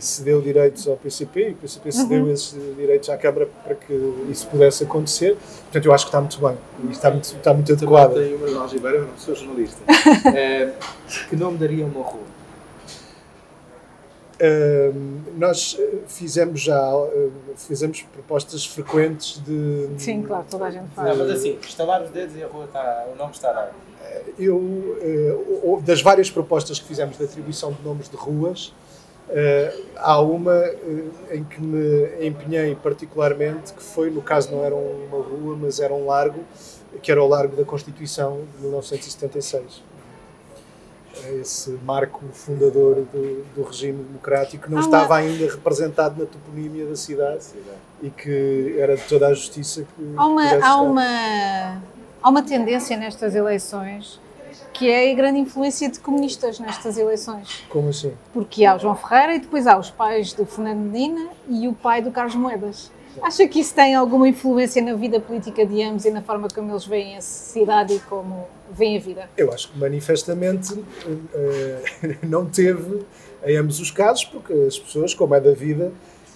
cedeu 0.00 0.40
direitos 0.40 0.86
ao 0.88 0.96
PCP, 0.96 1.48
e 1.48 1.52
o 1.52 1.56
PCP 1.56 1.92
cedeu 1.92 2.32
esses 2.32 2.54
direitos 2.76 3.08
à 3.08 3.16
Câmara 3.16 3.48
para 3.64 3.74
que 3.74 3.92
isso 4.30 4.46
pudesse 4.48 4.84
acontecer. 4.84 5.36
Portanto, 5.64 5.86
eu 5.86 5.92
acho 5.92 6.04
que 6.04 6.08
está 6.08 6.20
muito 6.20 6.38
bem 6.40 6.58
e 6.84 6.92
está 6.92 7.10
muito, 7.10 7.24
está 7.24 7.54
muito 7.54 7.72
adequado. 7.72 8.14
Também 8.14 8.28
tem 8.28 8.36
o 8.36 8.40
Manuel 8.40 8.68
Ribeiro, 8.68 8.96
eu 8.98 9.06
não 9.06 9.18
sou 9.18 9.34
jornalista. 9.34 9.80
Eh, 10.34 10.72
que 11.28 11.36
nome 11.36 11.58
daria 11.58 11.84
uma 11.84 12.02
rua? 12.02 12.20
Nós 15.36 15.76
eh, 15.78 15.98
fizemos 16.06 16.60
já 16.60 16.92
eh, 17.12 17.28
fizemos 17.56 18.02
propostas 18.02 18.66
frequentes 18.66 19.40
de 19.44 19.88
Sim, 19.98 20.22
claro, 20.22 20.44
toda 20.50 20.64
a 20.64 20.70
gente 20.70 20.82
Não, 20.82 21.04
faz. 21.04 21.18
mas 21.18 21.30
assim, 21.30 21.58
estalar 21.62 22.02
os 22.02 22.10
dedos 22.10 22.36
e 22.36 22.42
a 22.42 22.46
rua 22.46 22.64
está, 22.64 23.06
o 23.12 23.16
nome 23.16 23.32
está 23.32 23.52
dado. 23.52 23.72
eu 24.38 25.80
das 25.84 26.02
várias 26.02 26.30
propostas 26.30 26.78
que 26.80 26.86
fizemos 26.86 27.16
de 27.16 27.24
atribuição 27.24 27.72
de 27.72 27.82
nomes 27.82 28.08
de 28.08 28.16
ruas 28.16 28.72
eh, 29.34 29.74
há 29.96 30.20
uma 30.20 30.54
eh, 30.54 31.04
em 31.32 31.42
que 31.44 31.60
me 31.60 32.26
empenhei 32.26 32.74
particularmente 32.74 33.72
que 33.72 33.82
foi 33.82 34.10
no 34.10 34.20
caso 34.22 34.52
não 34.52 34.64
era 34.64 34.74
uma 34.74 35.16
rua 35.18 35.56
mas 35.60 35.80
era 35.80 35.92
um 35.92 36.06
largo 36.06 36.40
que 37.02 37.10
era 37.10 37.22
o 37.22 37.26
Largo 37.26 37.56
da 37.56 37.64
Constituição 37.64 38.42
de 38.56 38.62
1976 38.62 39.82
esse 41.40 41.70
marco 41.84 42.20
fundador 42.32 42.96
do, 43.12 43.44
do 43.54 43.62
regime 43.62 44.02
democrático 44.02 44.64
que 44.64 44.70
não 44.70 44.78
uma- 44.78 44.84
estava 44.84 45.16
ainda 45.16 45.44
representado 45.50 46.18
na 46.20 46.26
toponímia 46.26 46.86
da 46.86 46.96
cidade 46.96 47.44
e 48.02 48.10
que 48.10 48.74
era 48.78 48.96
de 48.96 49.02
toda 49.04 49.28
a 49.28 49.34
justiça 49.34 49.82
que 49.82 50.14
Há 50.16 50.26
uma, 50.26 50.42
há, 50.66 50.76
uma, 50.80 51.82
há 52.22 52.28
uma 52.28 52.42
tendência 52.42 52.96
nestas 52.96 53.34
eleições 53.34 54.18
que 54.72 54.90
é 54.90 55.10
a 55.10 55.14
grande 55.14 55.38
influência 55.38 55.90
de 55.90 56.00
comunistas 56.00 56.58
nestas 56.58 56.96
eleições. 56.96 57.64
Como 57.68 57.88
assim? 57.88 58.12
Porque 58.32 58.64
há 58.64 58.76
o 58.76 58.78
João 58.78 58.96
Ferreira 58.96 59.36
e 59.36 59.38
depois 59.40 59.66
há 59.66 59.78
os 59.78 59.90
pais 59.90 60.32
do 60.32 60.46
Fernando 60.46 60.78
Medina 60.78 61.28
e 61.48 61.68
o 61.68 61.72
pai 61.72 62.02
do 62.02 62.10
Carlos 62.10 62.34
Moedas. 62.34 62.90
Acha 63.20 63.46
que 63.46 63.60
isso 63.60 63.74
tem 63.74 63.94
alguma 63.94 64.28
influência 64.28 64.80
na 64.80 64.94
vida 64.94 65.20
política 65.20 65.66
de 65.66 65.82
ambos 65.82 66.04
e 66.04 66.10
na 66.10 66.22
forma 66.22 66.48
como 66.48 66.72
eles 66.72 66.86
veem 66.86 67.16
a 67.16 67.20
cidade 67.20 67.94
e 67.94 68.00
como 68.00 68.46
veem 68.70 68.96
a 68.96 69.00
vida? 69.00 69.30
Eu 69.36 69.52
acho 69.52 69.70
que 69.70 69.78
manifestamente 69.78 70.82
eh, 71.34 72.16
não 72.22 72.46
teve 72.46 73.04
em 73.44 73.56
ambos 73.56 73.80
os 73.80 73.90
casos, 73.90 74.24
porque 74.24 74.52
as 74.52 74.78
pessoas, 74.78 75.12
como 75.12 75.34
é 75.34 75.40
da 75.40 75.52
vida, 75.52 75.92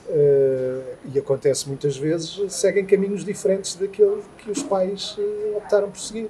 eh, 0.09 0.97
e 1.14 1.18
acontece 1.18 1.66
muitas 1.66 1.97
vezes, 1.97 2.53
seguem 2.53 2.84
caminhos 2.84 3.24
diferentes 3.24 3.74
daquele 3.76 4.22
que 4.39 4.51
os 4.51 4.62
pais 4.62 5.16
eh, 5.18 5.57
optaram 5.57 5.91
por 5.91 5.99
seguir. 5.99 6.28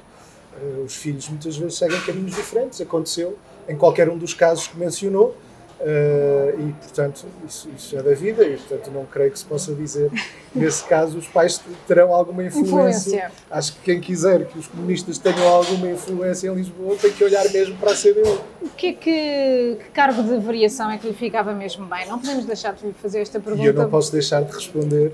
Eh, 0.61 0.83
Os 0.85 0.95
filhos 0.95 1.29
muitas 1.29 1.57
vezes 1.57 1.77
seguem 1.79 2.01
caminhos 2.03 2.35
diferentes, 2.35 2.81
aconteceu 2.81 3.37
em 3.69 3.77
qualquer 3.77 4.09
um 4.09 4.17
dos 4.17 4.33
casos 4.33 4.69
que 4.69 4.77
mencionou, 4.79 5.37
eh, 5.81 6.55
e 6.59 6.73
portanto 6.73 7.27
isso, 7.47 7.69
isso 7.77 7.99
é 7.99 8.03
da 8.03 8.15
vida, 8.15 8.45
e 8.45 8.57
portanto 8.57 8.91
não 8.91 9.05
creio 9.05 9.31
que 9.31 9.39
se 9.39 9.45
possa 9.45 9.75
dizer 9.75 10.11
nesse 10.55 10.83
caso 10.85 11.19
os 11.19 11.27
pais 11.29 11.61
terão 11.87 12.15
alguma 12.15 12.45
influência. 12.45 12.71
Influência. 12.71 13.33
Acho 13.51 13.75
que 13.75 13.81
quem 13.81 14.01
quiser 14.01 14.47
que 14.47 14.59
os 14.59 14.67
comunistas 14.67 15.19
tenham 15.19 15.47
alguma 15.47 15.91
influência 15.91 16.49
em 16.49 16.55
Lisboa 16.55 16.97
tem 16.97 17.13
que 17.13 17.23
olhar 17.23 17.47
mesmo 17.51 17.77
para 17.77 17.91
a 17.93 17.95
CDU. 17.95 18.41
O 18.63 18.69
que 18.71 18.87
é 18.87 18.93
que, 18.93 19.77
que 19.85 19.91
cargo 19.93 20.23
de 20.23 20.39
variação 20.39 20.91
é 20.91 20.97
que 20.97 21.09
lhe 21.09 21.15
ficava 21.15 21.53
mesmo 21.53 21.85
bem? 21.87 22.07
Não 22.09 22.19
podemos 22.19 22.47
deixar 22.47 22.73
de 22.75 22.87
lhe 22.87 22.95
fazer 22.95 23.21
esta 23.21 23.39
pergunta. 23.39 23.65
E 23.65 23.67
eu 23.67 23.75
não 23.75 23.91
posso 23.91 24.11
deixar 24.13 24.43
de 24.43 24.53
responder 24.53 25.13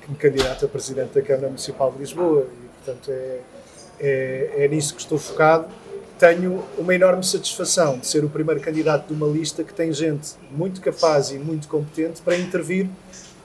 que 0.00 0.10
me 0.10 0.16
candidato 0.16 0.64
a 0.64 0.68
Presidente 0.68 1.12
da 1.14 1.22
Câmara 1.22 1.48
Municipal 1.48 1.92
de 1.92 1.98
Lisboa 1.98 2.46
e, 2.46 2.84
portanto, 2.84 3.10
é, 3.10 3.40
é, 4.00 4.50
é 4.56 4.68
nisso 4.68 4.94
que 4.94 5.00
estou 5.00 5.18
focado. 5.18 5.66
Tenho 6.18 6.62
uma 6.76 6.94
enorme 6.94 7.24
satisfação 7.24 7.98
de 7.98 8.06
ser 8.06 8.24
o 8.24 8.28
primeiro 8.28 8.60
candidato 8.60 9.06
de 9.08 9.14
uma 9.14 9.26
lista 9.26 9.62
que 9.64 9.72
tem 9.72 9.92
gente 9.92 10.32
muito 10.50 10.80
capaz 10.80 11.30
e 11.30 11.38
muito 11.38 11.68
competente 11.68 12.20
para 12.20 12.36
intervir 12.36 12.88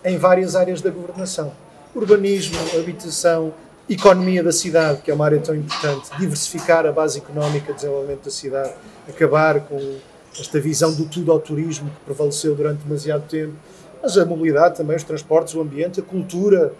em 0.03 0.17
várias 0.17 0.55
áreas 0.55 0.81
da 0.81 0.89
governação. 0.89 1.51
Urbanismo, 1.95 2.57
habitação, 2.77 3.53
economia 3.89 4.43
da 4.43 4.51
cidade, 4.51 5.01
que 5.01 5.11
é 5.11 5.13
uma 5.13 5.25
área 5.25 5.39
tão 5.39 5.55
importante, 5.55 6.09
diversificar 6.17 6.85
a 6.85 6.91
base 6.91 7.19
económica, 7.19 7.71
desenvolvimento 7.71 8.25
da 8.25 8.31
cidade, 8.31 8.73
acabar 9.07 9.61
com 9.61 9.97
esta 10.37 10.59
visão 10.59 10.93
do 10.93 11.05
tudo 11.05 11.31
ao 11.31 11.39
turismo 11.39 11.89
que 11.89 12.05
prevaleceu 12.05 12.55
durante 12.55 12.83
demasiado 12.83 13.27
tempo, 13.29 13.53
mas 14.01 14.17
a 14.17 14.25
mobilidade 14.25 14.75
também, 14.75 14.97
os 14.97 15.03
transportes, 15.03 15.53
o 15.55 15.61
ambiente, 15.61 15.99
a 15.99 16.03
cultura, 16.03 16.73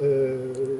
eh, 0.00 0.36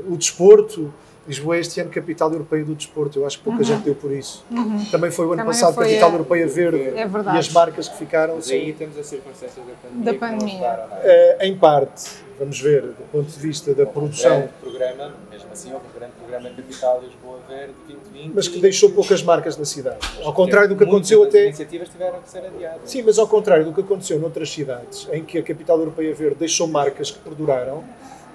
o 0.08 0.16
desporto. 0.16 0.92
Lisboa 1.28 1.56
é 1.56 1.60
este 1.60 1.80
ano 1.80 1.90
capital 1.90 2.32
europeia 2.32 2.64
do 2.64 2.74
desporto, 2.74 3.18
eu 3.18 3.26
acho 3.26 3.38
que 3.38 3.44
pouca 3.44 3.62
gente 3.62 3.82
deu 3.84 3.94
por 3.94 4.10
isso. 4.10 4.44
Também 4.90 5.10
foi 5.10 5.26
o 5.26 5.32
ano 5.32 5.42
Uhum. 5.42 5.46
Também 5.48 5.60
passado 5.60 5.74
capital 5.76 6.08
a- 6.08 6.12
europeia 6.12 6.46
verde 6.48 6.98
É 6.98 7.06
verdade. 7.06 7.36
e 7.36 7.40
as 7.40 7.48
marcas 7.50 7.88
que 7.88 7.98
ficaram 7.98 8.36
Mas 8.36 8.50
aí 8.50 8.72
temos 8.72 8.96
as 8.98 9.06
circunstâncias 9.06 9.64
da 9.66 9.72
pandemia. 9.82 10.12
Da 10.12 10.18
pandemia. 10.18 10.54
ajudaram, 10.54 10.88
não 10.88 10.96
é? 10.96 11.00
Eh, 11.04 11.46
em 11.46 11.56
parte, 11.56 12.10
vamos 12.38 12.60
ver, 12.60 12.82
do 12.82 13.10
ponto 13.12 13.30
de 13.30 13.38
vista 13.38 13.74
da 13.74 13.82
Um 13.84 13.86
produção, 13.86 14.30
grande 14.38 14.52
programa, 14.60 15.14
mesmo 15.30 15.48
assim, 15.52 15.72
houve 15.72 15.84
um 15.94 15.98
grande 15.98 16.12
programa 16.14 16.50
Capital 16.56 17.02
Lisboa 17.04 17.38
Verde 17.48 17.74
2020. 17.86 18.34
mas 18.34 18.48
que 18.48 18.58
deixou 18.58 18.90
poucas 18.90 19.22
marcas 19.22 19.56
na 19.58 19.64
cidade. 19.66 19.98
Ao 20.24 20.32
contrário 20.32 20.70
do 20.70 20.76
que 20.76 20.84
aconteceu 20.84 21.22
até 21.22 21.44
iniciativas 21.46 21.88
tiveram 21.90 22.20
que 22.22 22.30
ser 22.30 22.38
adiadas. 22.46 22.80
Sim, 22.90 23.02
mas 23.02 23.18
ao 23.18 23.28
contrário 23.28 23.64
do 23.66 23.72
que 23.74 23.82
aconteceu 23.82 24.18
noutras 24.18 24.50
cidades, 24.50 25.06
em 25.12 25.22
que 25.22 25.38
a 25.38 25.42
capital 25.42 25.78
europeia 25.78 26.14
verde 26.14 26.36
deixou 26.36 26.66
marcas 26.66 27.10
que 27.10 27.18
perduraram, 27.18 27.84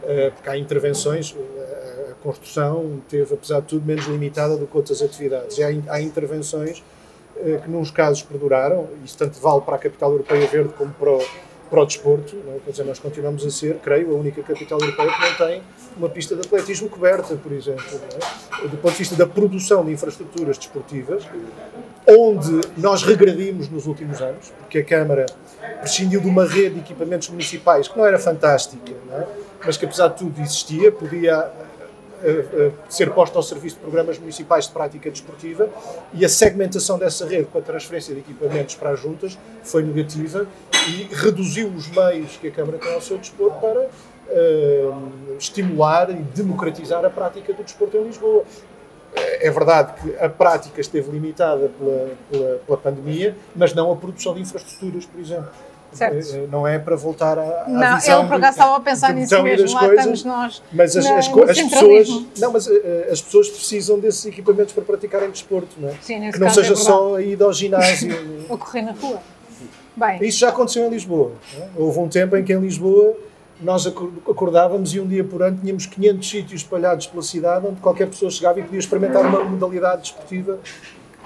eh, 0.04 0.30
porque 0.30 0.50
há 0.50 0.56
intervenções, 0.58 1.36
a 2.05 2.05
construção 2.26 3.00
teve, 3.08 3.34
apesar 3.34 3.60
de 3.60 3.68
tudo, 3.68 3.86
menos 3.86 4.06
limitada 4.08 4.58
do 4.58 4.66
que 4.66 4.76
outras 4.76 5.02
atividades. 5.02 5.58
E 5.60 5.64
há, 5.64 5.68
há 5.90 6.02
intervenções 6.02 6.84
eh, 7.38 7.60
que, 7.64 7.70
nos 7.70 7.92
casos, 7.92 8.24
perduraram, 8.24 8.88
isso 9.04 9.16
tanto 9.16 9.40
vale 9.40 9.62
para 9.62 9.76
a 9.76 9.78
capital 9.78 10.12
europeia 10.12 10.48
verde 10.48 10.74
como 10.76 10.92
para 10.94 11.12
o, 11.12 11.24
para 11.70 11.82
o 11.82 11.86
desporto. 11.86 12.36
Não 12.44 12.56
é? 12.56 12.60
Quer 12.66 12.72
dizer, 12.72 12.84
nós 12.84 12.98
continuamos 12.98 13.46
a 13.46 13.52
ser, 13.52 13.76
creio, 13.76 14.16
a 14.16 14.20
única 14.20 14.42
capital 14.42 14.80
europeia 14.82 15.12
que 15.12 15.22
não 15.22 15.48
tem 15.48 15.62
uma 15.96 16.10
pista 16.10 16.36
de 16.36 16.42
atletismo 16.42 16.90
coberta, 16.90 17.36
por 17.36 17.52
exemplo. 17.52 17.86
é? 18.64 18.68
Do 18.68 18.78
ponto 18.78 18.94
de 18.94 18.98
vista 18.98 19.16
da 19.16 19.28
produção 19.28 19.86
de 19.86 19.92
infraestruturas 19.92 20.58
desportivas, 20.58 21.24
onde 22.08 22.62
nós 22.76 23.04
regredimos 23.04 23.70
nos 23.70 23.86
últimos 23.86 24.20
anos, 24.22 24.52
porque 24.60 24.80
a 24.80 24.84
Câmara 24.84 25.28
prescindiu 25.80 26.20
de 26.22 26.28
uma 26.28 26.46
rede 26.46 26.76
de 26.76 26.80
equipamentos 26.80 27.30
municipais 27.30 27.88
que 27.88 27.98
não 27.98 28.06
era 28.06 28.18
fantástica, 28.18 28.94
não 29.08 29.20
é? 29.20 29.28
mas 29.66 29.78
que 29.78 29.86
apesar 29.86 30.10
de 30.10 30.18
tudo 30.18 30.42
existia, 30.42 30.92
podia 30.92 31.52
ser 32.90 33.12
posta 33.12 33.38
ao 33.38 33.44
serviço 33.44 33.76
de 33.76 33.82
programas 33.82 34.18
municipais 34.18 34.66
de 34.66 34.72
prática 34.72 35.10
desportiva 35.10 35.70
e 36.14 36.26
a 36.26 36.30
segmentação 36.30 36.98
dessa 36.98 37.26
rede 37.26 37.46
com 37.46 37.58
a 37.58 37.62
transferência 37.62 38.14
de 38.14 38.22
equipamentos 38.22 38.76
para 38.76 38.92
as 38.92 39.00
juntas 39.00 39.38
foi 39.64 39.84
negativa 39.84 40.48
e 40.90 41.14
reduziu 41.14 41.68
os 41.70 41.88
meios 41.88 42.38
que 42.38 42.48
a 42.48 42.52
Câmara 42.52 42.78
tem 42.78 42.94
ao 42.94 43.02
seu 43.02 43.18
dispor 43.18 43.52
para 43.54 43.90
eh, 44.30 44.92
estimular 45.38 46.10
e 46.10 46.16
democratizar 46.16 47.06
a 47.06 47.10
prática 47.10 47.54
do 47.54 47.64
desporto 47.64 47.98
em 47.98 48.04
Lisboa. 48.06 48.44
É 49.16 49.50
verdade 49.50 49.94
que 50.02 50.18
a 50.18 50.28
prática 50.28 50.82
esteve 50.82 51.10
limitada 51.12 51.70
pela, 51.80 52.10
pela, 52.30 52.58
pela 52.58 52.78
pandemia, 52.78 53.36
mas 53.56 53.74
não 53.74 53.92
a 53.92 53.96
produção 53.96 54.34
de 54.34 54.42
infraestruturas, 54.42 55.06
por 55.06 55.22
exemplo. 55.22 55.50
Certo. 55.96 56.36
Eh, 56.36 56.48
Não 56.52 56.68
é 56.68 56.78
para 56.78 56.96
voltar 56.96 57.38
à, 57.40 57.64
à 57.64 57.70
Não, 57.70 57.96
visão 57.98 58.22
eu 58.24 58.28
por 58.28 58.36
acaso 58.36 58.52
estava 58.52 58.76
a 58.76 58.80
pensar 58.80 59.14
nisso 59.14 59.42
mesmo. 59.44 59.74
Lá 59.74 59.80
coisas, 59.80 59.98
estamos 60.00 60.24
nós. 60.26 60.64
mas 60.72 60.96
as, 60.98 61.06
na- 61.06 61.18
as, 61.18 61.28
as 61.28 61.62
pessoas, 61.62 62.10
não, 62.38 62.52
mas 62.52 62.68
eh, 62.68 63.10
as 63.12 63.22
pessoas 63.22 63.50
precisam 63.50 64.00
desses 64.00 64.26
equipamentos 64.26 64.74
para 64.74 64.84
praticarem 64.84 65.30
desporto, 65.32 65.76
não 65.80 65.90
é? 65.90 65.94
Sim, 66.02 66.20
nesse 66.20 66.34
que 66.34 66.40
não 66.40 66.48
é 66.48 66.50
seja 66.50 66.62
verdade. 66.76 66.86
só 66.86 67.16
a 67.16 67.22
ida 67.22 67.46
ao 67.46 67.54
ginásio. 67.54 68.16
Ou 68.50 68.58
correr 68.58 68.82
na 68.82 68.92
rua. 68.92 69.20
Bem, 69.96 70.24
Isso 70.28 70.40
já 70.40 70.50
aconteceu 70.50 70.86
em 70.86 70.90
Lisboa. 70.90 71.32
não 71.58 71.64
é? 71.64 71.70
Houve 71.78 72.00
um 72.00 72.10
tempo 72.10 72.36
em 72.36 72.44
que 72.44 72.52
em 72.52 72.60
Lisboa 72.60 73.16
nós 73.62 73.88
acor- 73.88 74.12
acordávamos 74.30 74.94
e 74.94 75.00
um 75.00 75.08
dia 75.08 75.24
por 75.24 75.42
ano 75.42 75.58
tínhamos 75.62 75.86
500 75.86 76.30
sítios 76.30 76.62
espalhados 76.62 77.08
pela 77.08 77.24
cidade 77.24 77.66
onde 77.66 77.80
qualquer 77.80 78.08
pessoa 78.10 78.30
chegava 78.30 78.60
e 78.60 78.64
podia 78.64 78.80
experimentar 78.80 79.22
uma 79.22 79.42
modalidade 79.46 80.02
desportiva 80.02 80.60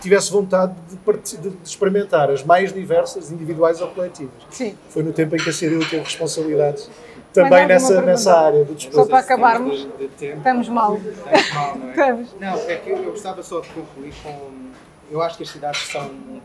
tivesse 0.02 0.32
vontade 0.32 0.74
de, 0.90 1.38
de, 1.38 1.58
experimentar 1.64 2.30
as 2.30 2.44
mais 2.44 2.74
diversas, 2.74 3.32
individuais 3.32 3.82
ou 3.82 3.90
coletivas. 3.90 4.34
Sim. 4.50 4.76
Foi 4.90 5.04
no 5.04 5.12
tempo 5.12 5.36
em 5.36 5.40
que 5.40 5.50
a 5.50 5.54
CDU 5.54 5.80
teve 5.90 6.04
responsabilidades 6.04 6.90
também 7.34 7.68
nessa, 7.68 8.02
nessa 8.02 8.38
área 8.38 8.66
do 8.66 8.74
desporto. 8.74 9.04
Só 9.04 9.06
para 9.06 9.20
acabarmos, 9.20 9.88
de, 9.98 10.08
de 10.08 10.26
estamos 10.26 10.70
mal. 10.70 10.98
Estamos 10.98 11.54
mal, 11.54 11.76
não 11.76 11.88
é? 11.88 11.92
Estamos. 11.92 12.36
Não, 12.40 12.58
é 12.70 12.76
que 12.76 12.90
eu, 12.90 12.98
eu 12.98 13.12
gostava 13.12 13.44
só 13.44 13.60
de 13.60 13.70
concluir 13.70 14.14
com. 14.24 14.70
Eu 15.12 15.22
acho 15.22 15.38
que 15.38 15.44
as 15.44 15.50
cidades 15.50 15.82
são 15.88 16.06
um, 16.06 16.42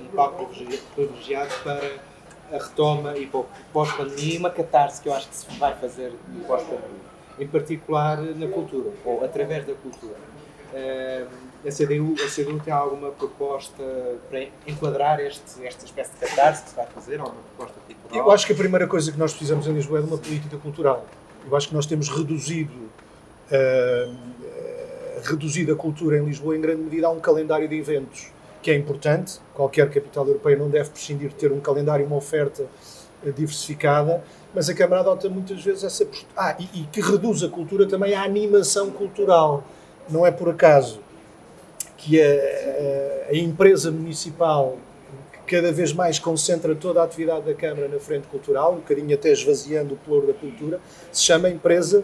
um 0.00 0.06
palco 0.14 0.50
privilegiado 0.94 1.50
para 1.62 1.80
a 2.52 2.62
retoma 2.62 3.16
e 3.16 3.30
pós-pandemia 3.72 4.34
e 4.34 4.38
uma 4.38 4.50
catarse 4.50 5.00
que 5.00 5.08
eu 5.08 5.14
acho 5.14 5.28
que 5.28 5.36
se 5.36 5.46
vai 5.58 5.74
fazer 5.76 6.12
no 6.28 6.44
pós-pandemia, 6.44 7.00
em 7.38 7.46
particular 7.46 8.18
na 8.18 8.48
cultura, 8.48 8.90
ou 9.04 9.24
através 9.24 9.64
da 9.64 9.74
cultura. 9.74 10.16
Uh, 10.72 11.49
a 11.66 11.70
CDU, 11.70 12.14
a 12.24 12.28
CDU 12.28 12.58
tem 12.60 12.72
alguma 12.72 13.10
proposta 13.10 13.82
para 14.28 14.46
enquadrar 14.66 15.20
este, 15.20 15.64
esta 15.64 15.84
espécie 15.84 16.10
de 16.12 16.26
catarse 16.26 16.62
que 16.62 16.70
se 16.70 16.76
vai 16.76 16.86
fazer, 16.86 17.20
ou 17.20 17.26
uma 17.26 17.34
proposta 17.56 17.76
tipo 17.86 18.00
Eu 18.16 18.30
acho 18.30 18.46
que 18.46 18.52
a 18.52 18.56
primeira 18.56 18.86
coisa 18.86 19.12
que 19.12 19.18
nós 19.18 19.32
precisamos 19.32 19.66
em 19.66 19.72
Lisboa 19.72 19.98
é 19.98 20.02
de 20.02 20.08
uma 20.08 20.18
política 20.18 20.56
cultural. 20.56 21.04
Eu 21.46 21.54
acho 21.54 21.68
que 21.68 21.74
nós 21.74 21.84
temos 21.86 22.08
reduzido, 22.08 22.72
uh, 23.52 24.16
reduzido 25.24 25.72
a 25.72 25.76
cultura 25.76 26.18
em 26.18 26.24
Lisboa 26.24 26.56
em 26.56 26.60
grande 26.60 26.82
medida 26.82 27.06
a 27.06 27.10
um 27.10 27.20
calendário 27.20 27.68
de 27.68 27.76
eventos, 27.76 28.28
que 28.62 28.70
é 28.70 28.74
importante. 28.74 29.38
Qualquer 29.54 29.90
capital 29.90 30.26
europeia 30.26 30.56
não 30.56 30.70
deve 30.70 30.88
prescindir 30.90 31.28
de 31.28 31.34
ter 31.34 31.52
um 31.52 31.60
calendário 31.60 32.06
uma 32.06 32.16
oferta 32.16 32.66
eh, 33.24 33.30
diversificada, 33.30 34.24
mas 34.54 34.70
a 34.70 34.74
Câmara 34.74 35.02
adota 35.02 35.28
muitas 35.28 35.62
vezes 35.62 35.84
essa. 35.84 36.06
Ah, 36.34 36.56
e, 36.58 36.82
e 36.82 36.84
que 36.86 37.02
reduz 37.02 37.42
a 37.42 37.48
cultura 37.48 37.86
também 37.86 38.14
à 38.14 38.22
animação 38.22 38.90
cultural. 38.90 39.62
Não 40.08 40.26
é 40.26 40.30
por 40.30 40.48
acaso 40.48 41.00
que 42.00 42.20
a, 42.20 43.30
a, 43.30 43.36
empresa 43.36 43.90
municipal 43.90 44.78
cada 45.46 45.70
vez 45.70 45.92
mais 45.92 46.18
concentra 46.18 46.74
toda 46.74 47.00
a 47.00 47.04
atividade 47.04 47.44
da 47.44 47.54
Câmara 47.54 47.88
na 47.88 47.98
frente 47.98 48.26
cultural, 48.28 48.72
um 48.72 48.76
bocadinho 48.76 49.14
até 49.14 49.30
esvaziando 49.30 49.94
o 49.94 49.96
pluro 49.98 50.28
da 50.28 50.32
cultura, 50.32 50.80
se 51.12 51.24
chama 51.24 51.50
empresa 51.50 52.02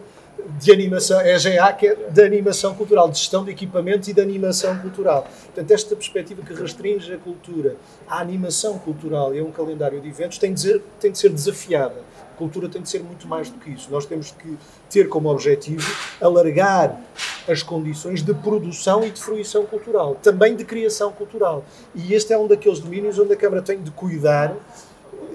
de 0.59 0.71
animação, 0.71 1.19
EGA, 1.21 1.73
que 1.73 1.87
é 1.87 1.95
de 1.95 2.21
animação 2.21 2.75
cultural, 2.75 3.09
de 3.09 3.17
gestão 3.17 3.43
de 3.43 3.51
equipamentos 3.51 4.07
e 4.07 4.13
de 4.13 4.21
animação 4.21 4.77
cultural. 4.77 5.27
Portanto, 5.45 5.71
esta 5.71 5.95
perspectiva 5.95 6.43
que 6.43 6.53
restringe 6.53 7.11
a 7.11 7.17
cultura 7.17 7.75
à 8.07 8.19
animação 8.19 8.77
cultural 8.77 9.33
e 9.33 9.39
a 9.39 9.43
um 9.43 9.51
calendário 9.51 9.99
de 9.99 10.07
eventos 10.07 10.37
tem 10.37 10.53
de 10.53 10.59
ser, 10.59 10.81
tem 10.99 11.11
de 11.11 11.17
ser 11.17 11.29
desafiada. 11.29 11.95
Cultura 12.37 12.69
tem 12.69 12.81
de 12.81 12.89
ser 12.89 13.03
muito 13.03 13.27
mais 13.27 13.49
do 13.49 13.57
que 13.59 13.71
isso. 13.71 13.89
Nós 13.91 14.05
temos 14.05 14.31
que 14.31 14.57
ter 14.89 15.09
como 15.09 15.29
objetivo 15.29 15.89
alargar 16.21 16.99
as 17.47 17.63
condições 17.63 18.21
de 18.21 18.33
produção 18.33 19.03
e 19.03 19.09
de 19.09 19.21
fruição 19.21 19.65
cultural, 19.65 20.15
também 20.15 20.55
de 20.55 20.63
criação 20.63 21.11
cultural. 21.11 21.65
E 21.95 22.13
este 22.13 22.33
é 22.33 22.37
um 22.37 22.47
daqueles 22.47 22.79
domínios 22.79 23.17
onde 23.17 23.33
a 23.33 23.35
Câmara 23.35 23.61
tem 23.61 23.81
de 23.81 23.89
cuidar 23.91 24.55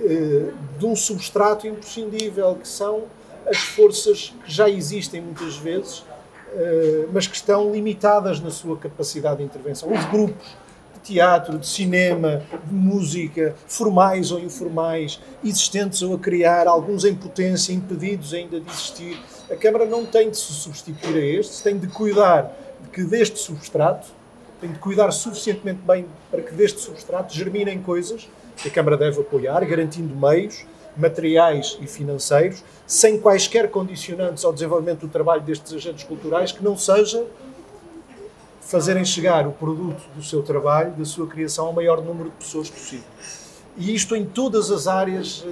eh, 0.05 0.51
de 0.79 0.87
um 0.87 0.97
substrato 0.97 1.67
imprescindível, 1.67 2.57
que 2.57 2.69
são 2.69 3.05
as 3.47 3.59
forças 3.59 4.35
que 4.45 4.53
já 4.53 4.69
existem 4.69 5.21
muitas 5.21 5.57
vezes, 5.57 6.05
eh, 6.55 7.07
mas 7.13 7.27
que 7.27 7.37
estão 7.37 7.73
limitadas 7.73 8.41
na 8.41 8.51
sua 8.51 8.77
capacidade 8.77 9.39
de 9.39 9.45
intervenção. 9.45 9.93
Os 9.93 10.05
grupos 10.07 10.57
teatro, 11.03 11.59
de 11.59 11.67
cinema, 11.67 12.43
de 12.65 12.75
música, 12.75 13.55
formais 13.67 14.31
ou 14.31 14.39
informais, 14.39 15.21
existentes 15.45 16.03
ou 16.03 16.15
a 16.15 16.19
criar, 16.19 16.67
alguns 16.67 17.05
em 17.05 17.15
potência, 17.15 17.73
impedidos 17.73 18.33
ainda 18.33 18.61
de 18.61 18.71
existir. 18.71 19.19
A 19.51 19.57
Câmara 19.57 19.85
não 19.85 20.07
tem 20.07 20.31
de 20.31 20.37
se 20.37 20.53
substituir 20.53 21.17
a 21.17 21.41
estes, 21.41 21.61
tem 21.61 21.77
de 21.77 21.87
cuidar 21.89 22.57
de 22.81 22.89
que 22.89 23.03
deste 23.05 23.39
substrato, 23.39 24.09
tem 24.61 24.71
de 24.71 24.79
cuidar 24.79 25.11
suficientemente 25.11 25.81
bem 25.85 26.07
para 26.31 26.41
que 26.41 26.55
deste 26.55 26.81
substrato 26.81 27.35
germinem 27.35 27.83
coisas 27.83 28.29
que 28.57 28.69
a 28.69 28.71
Câmara 28.71 28.97
deve 28.97 29.21
apoiar, 29.21 29.65
garantindo 29.65 30.15
meios 30.15 30.65
materiais 30.97 31.79
e 31.81 31.87
financeiros, 31.87 32.63
sem 32.87 33.19
quaisquer 33.19 33.71
condicionantes 33.71 34.45
ao 34.45 34.53
desenvolvimento 34.53 35.01
do 35.01 35.09
trabalho 35.09 35.41
destes 35.41 35.73
agentes 35.73 36.05
culturais, 36.05 36.53
que 36.53 36.63
não 36.63 36.77
seja 36.77 37.25
fazerem 38.63 39.05
chegar 39.05 39.47
o 39.47 39.53
produto 39.53 40.03
do 40.17 40.23
seu 40.23 40.43
trabalho, 40.43 40.93
da 40.93 41.05
sua 41.05 41.27
criação, 41.27 41.67
ao 41.67 41.73
maior 41.73 42.01
número 42.03 42.31
de 42.31 42.37
pessoas 42.37 42.71
possível 42.71 43.05
e 43.77 43.95
isto 43.95 44.15
em 44.15 44.25
todas 44.25 44.71
as 44.71 44.87
áreas, 44.87 45.45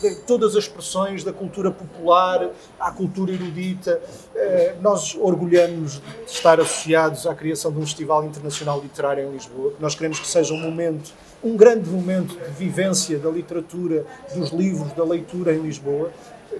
de, 0.00 0.14
todas 0.26 0.56
as 0.56 0.64
expressões, 0.64 1.22
da 1.22 1.32
cultura 1.32 1.70
popular 1.70 2.50
à 2.78 2.90
cultura 2.90 3.32
erudita. 3.32 4.00
Eh, 4.34 4.74
nós 4.80 5.14
orgulhamos 5.14 6.00
de 6.26 6.32
estar 6.32 6.60
associados 6.60 7.26
à 7.26 7.34
criação 7.34 7.70
de 7.70 7.78
um 7.78 7.82
Festival 7.82 8.24
Internacional 8.24 8.80
Literário 8.80 9.28
em 9.28 9.32
Lisboa. 9.32 9.74
Nós 9.78 9.94
queremos 9.94 10.18
que 10.18 10.26
seja 10.26 10.52
um 10.52 10.58
momento, 10.58 11.12
um 11.42 11.56
grande 11.56 11.88
momento 11.88 12.36
de 12.36 12.50
vivência 12.50 13.16
da 13.18 13.30
literatura, 13.30 14.04
dos 14.34 14.50
livros, 14.50 14.92
da 14.94 15.04
leitura 15.04 15.54
em 15.54 15.62
Lisboa, 15.62 16.10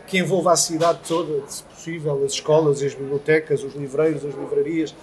que 0.07 0.18
envolva 0.18 0.53
a 0.53 0.57
cidade 0.57 1.01
toda, 1.07 1.43
se 1.49 1.64
possível, 1.64 2.22
as 2.24 2.32
escolas, 2.32 2.80
as 2.80 2.95
bibliotecas, 2.95 3.64
os 3.64 3.74
livreiros, 3.74 4.24
as 4.24 4.34
livrarias. 4.34 4.95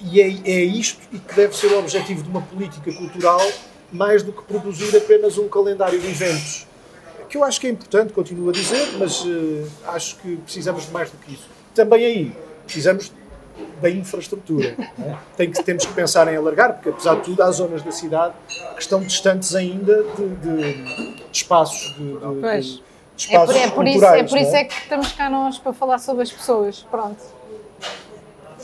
E 0.00 0.20
é, 0.20 0.26
é 0.26 0.64
isto 0.64 1.00
e 1.12 1.18
que 1.18 1.34
deve 1.34 1.56
ser 1.56 1.68
o 1.72 1.78
objetivo 1.80 2.22
de 2.22 2.28
uma 2.28 2.42
política 2.42 2.92
cultural 2.92 3.40
mais 3.92 4.22
do 4.22 4.32
que 4.32 4.42
produzir 4.42 4.96
apenas 4.96 5.38
um 5.38 5.48
calendário 5.48 5.98
de 5.98 6.06
eventos. 6.06 6.66
Que 7.28 7.36
eu 7.36 7.44
acho 7.44 7.60
que 7.60 7.66
é 7.66 7.70
importante, 7.70 8.12
continuo 8.12 8.48
a 8.48 8.52
dizer, 8.52 8.96
mas 8.98 9.24
uh, 9.24 9.68
acho 9.88 10.16
que 10.16 10.36
precisamos 10.36 10.86
de 10.86 10.92
mais 10.92 11.10
do 11.10 11.16
que 11.18 11.34
isso. 11.34 11.48
Também 11.74 12.04
aí, 12.04 12.32
precisamos 12.64 13.12
da 13.82 13.90
infraestrutura. 13.90 14.76
É? 14.98 15.16
Tem 15.36 15.50
que, 15.50 15.62
temos 15.62 15.84
que 15.84 15.92
pensar 15.92 16.32
em 16.32 16.36
alargar, 16.36 16.74
porque 16.74 16.90
apesar 16.90 17.16
de 17.16 17.22
tudo, 17.22 17.42
há 17.42 17.50
zonas 17.50 17.82
da 17.82 17.90
cidade 17.90 18.34
que 18.74 18.80
estão 18.80 19.00
distantes 19.00 19.54
ainda 19.54 20.04
de, 20.04 20.28
de, 20.36 20.84
de 20.84 21.24
espaços 21.32 21.94
de, 21.96 22.12
de, 22.18 22.82
espaços 23.16 23.56
é 23.56 23.68
por, 23.68 23.86
é 23.86 23.86
por 23.86 23.88
isso, 23.88 24.04
é 24.04 24.22
por 24.24 24.38
isso 24.38 24.56
é? 24.56 24.60
é? 24.60 24.64
que 24.64 24.74
estamos 24.74 25.12
cá 25.12 25.28
nós 25.28 25.58
para 25.58 25.72
falar 25.72 25.98
sobre 25.98 26.22
as 26.22 26.32
pessoas. 26.32 26.86
Pronto. 26.90 27.37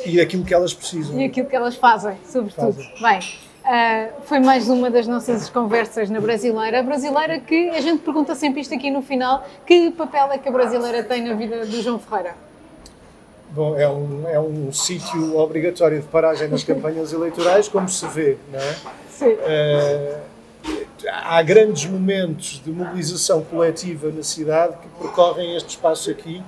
E 0.06 0.20
aquilo 0.20 0.44
que 0.44 0.54
elas 0.54 0.74
precisam. 0.74 1.18
E 1.20 1.24
aquilo 1.24 1.48
que 1.48 1.56
elas 1.56 1.76
fazem, 1.76 2.16
sobretudo. 2.26 2.74
Fazem. 2.74 2.92
Bem, 3.00 3.20
Uh, 3.64 4.20
foi 4.24 4.40
mais 4.40 4.68
uma 4.68 4.90
das 4.90 5.06
nossas 5.06 5.48
conversas 5.48 6.10
na 6.10 6.20
Brasileira. 6.20 6.80
A 6.80 6.82
Brasileira 6.82 7.40
que 7.40 7.70
a 7.70 7.80
gente 7.80 8.02
pergunta 8.02 8.34
sempre 8.34 8.60
isto 8.60 8.74
aqui 8.74 8.90
no 8.90 9.00
final: 9.00 9.42
que 9.66 9.90
papel 9.90 10.32
é 10.32 10.36
que 10.38 10.46
a 10.46 10.52
Brasileira 10.52 11.02
tem 11.02 11.24
na 11.24 11.32
vida 11.32 11.64
do 11.64 11.80
João 11.80 11.98
Ferreira? 11.98 12.34
Bom, 13.52 13.74
é 13.74 13.88
um, 13.88 14.28
é 14.28 14.38
um 14.38 14.70
sítio 14.70 15.38
obrigatório 15.38 15.98
de 15.98 16.06
paragem 16.08 16.46
nas 16.48 16.62
campanhas 16.62 17.14
eleitorais, 17.14 17.66
como 17.66 17.88
se 17.88 18.06
vê, 18.08 18.36
não 18.52 18.58
é? 18.58 18.76
Sim. 19.08 19.32
Uh, 19.32 20.18
há 21.10 21.40
grandes 21.40 21.86
momentos 21.86 22.60
de 22.62 22.70
mobilização 22.70 23.42
coletiva 23.42 24.10
na 24.10 24.22
cidade 24.22 24.74
que 24.76 24.88
percorrem 25.00 25.56
este 25.56 25.70
espaço 25.70 26.10
aqui, 26.10 26.42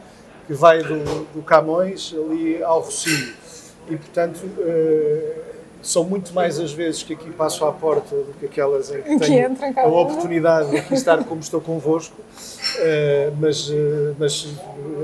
que 0.47 0.53
vai 0.53 0.83
do, 0.83 1.25
do 1.33 1.43
Camões 1.43 2.15
ali 2.15 2.63
ao 2.63 2.81
Rocio. 2.81 3.46
E, 3.89 3.97
portanto, 3.97 4.39
uh, 4.45 5.47
são 5.83 6.05
muito 6.05 6.35
mais 6.35 6.59
as 6.59 6.73
vezes 6.73 7.03
que 7.03 7.13
aqui 7.13 7.31
passo 7.31 7.65
à 7.65 7.73
porta 7.73 8.15
do 8.15 8.35
que 8.39 8.47
aquelas 8.47 8.91
em 8.91 9.03
que, 9.03 9.19
que 9.19 9.19
tenho 9.19 9.57
a 9.77 9.87
oportunidade 9.87 10.71
de 10.71 10.79
aqui 10.79 10.95
estar 10.95 11.23
como 11.25 11.41
estou 11.41 11.61
convosco, 11.61 12.21
uh, 12.21 13.37
mas, 13.39 13.69
uh, 13.69 14.17
mas 14.19 14.49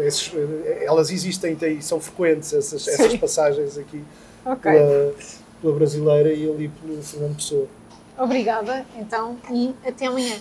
esses, 0.05 0.33
elas 0.81 1.11
existem 1.11 1.57
e 1.61 1.83
são 1.83 2.01
frequentes 2.01 2.53
essas, 2.53 2.89
essas 2.89 3.17
passagens 3.17 3.79
aqui 3.79 4.03
okay. 4.45 4.73
pela, 4.73 5.15
pela 5.61 5.75
brasileira 5.75 6.33
e 6.33 6.51
ali 6.51 6.69
pelo 6.69 7.03
Fernando 7.03 7.37
Pessoa. 7.37 7.67
Obrigada, 8.19 8.85
então, 8.97 9.37
e 9.51 9.75
até 9.87 10.07
amanhã. 10.07 10.37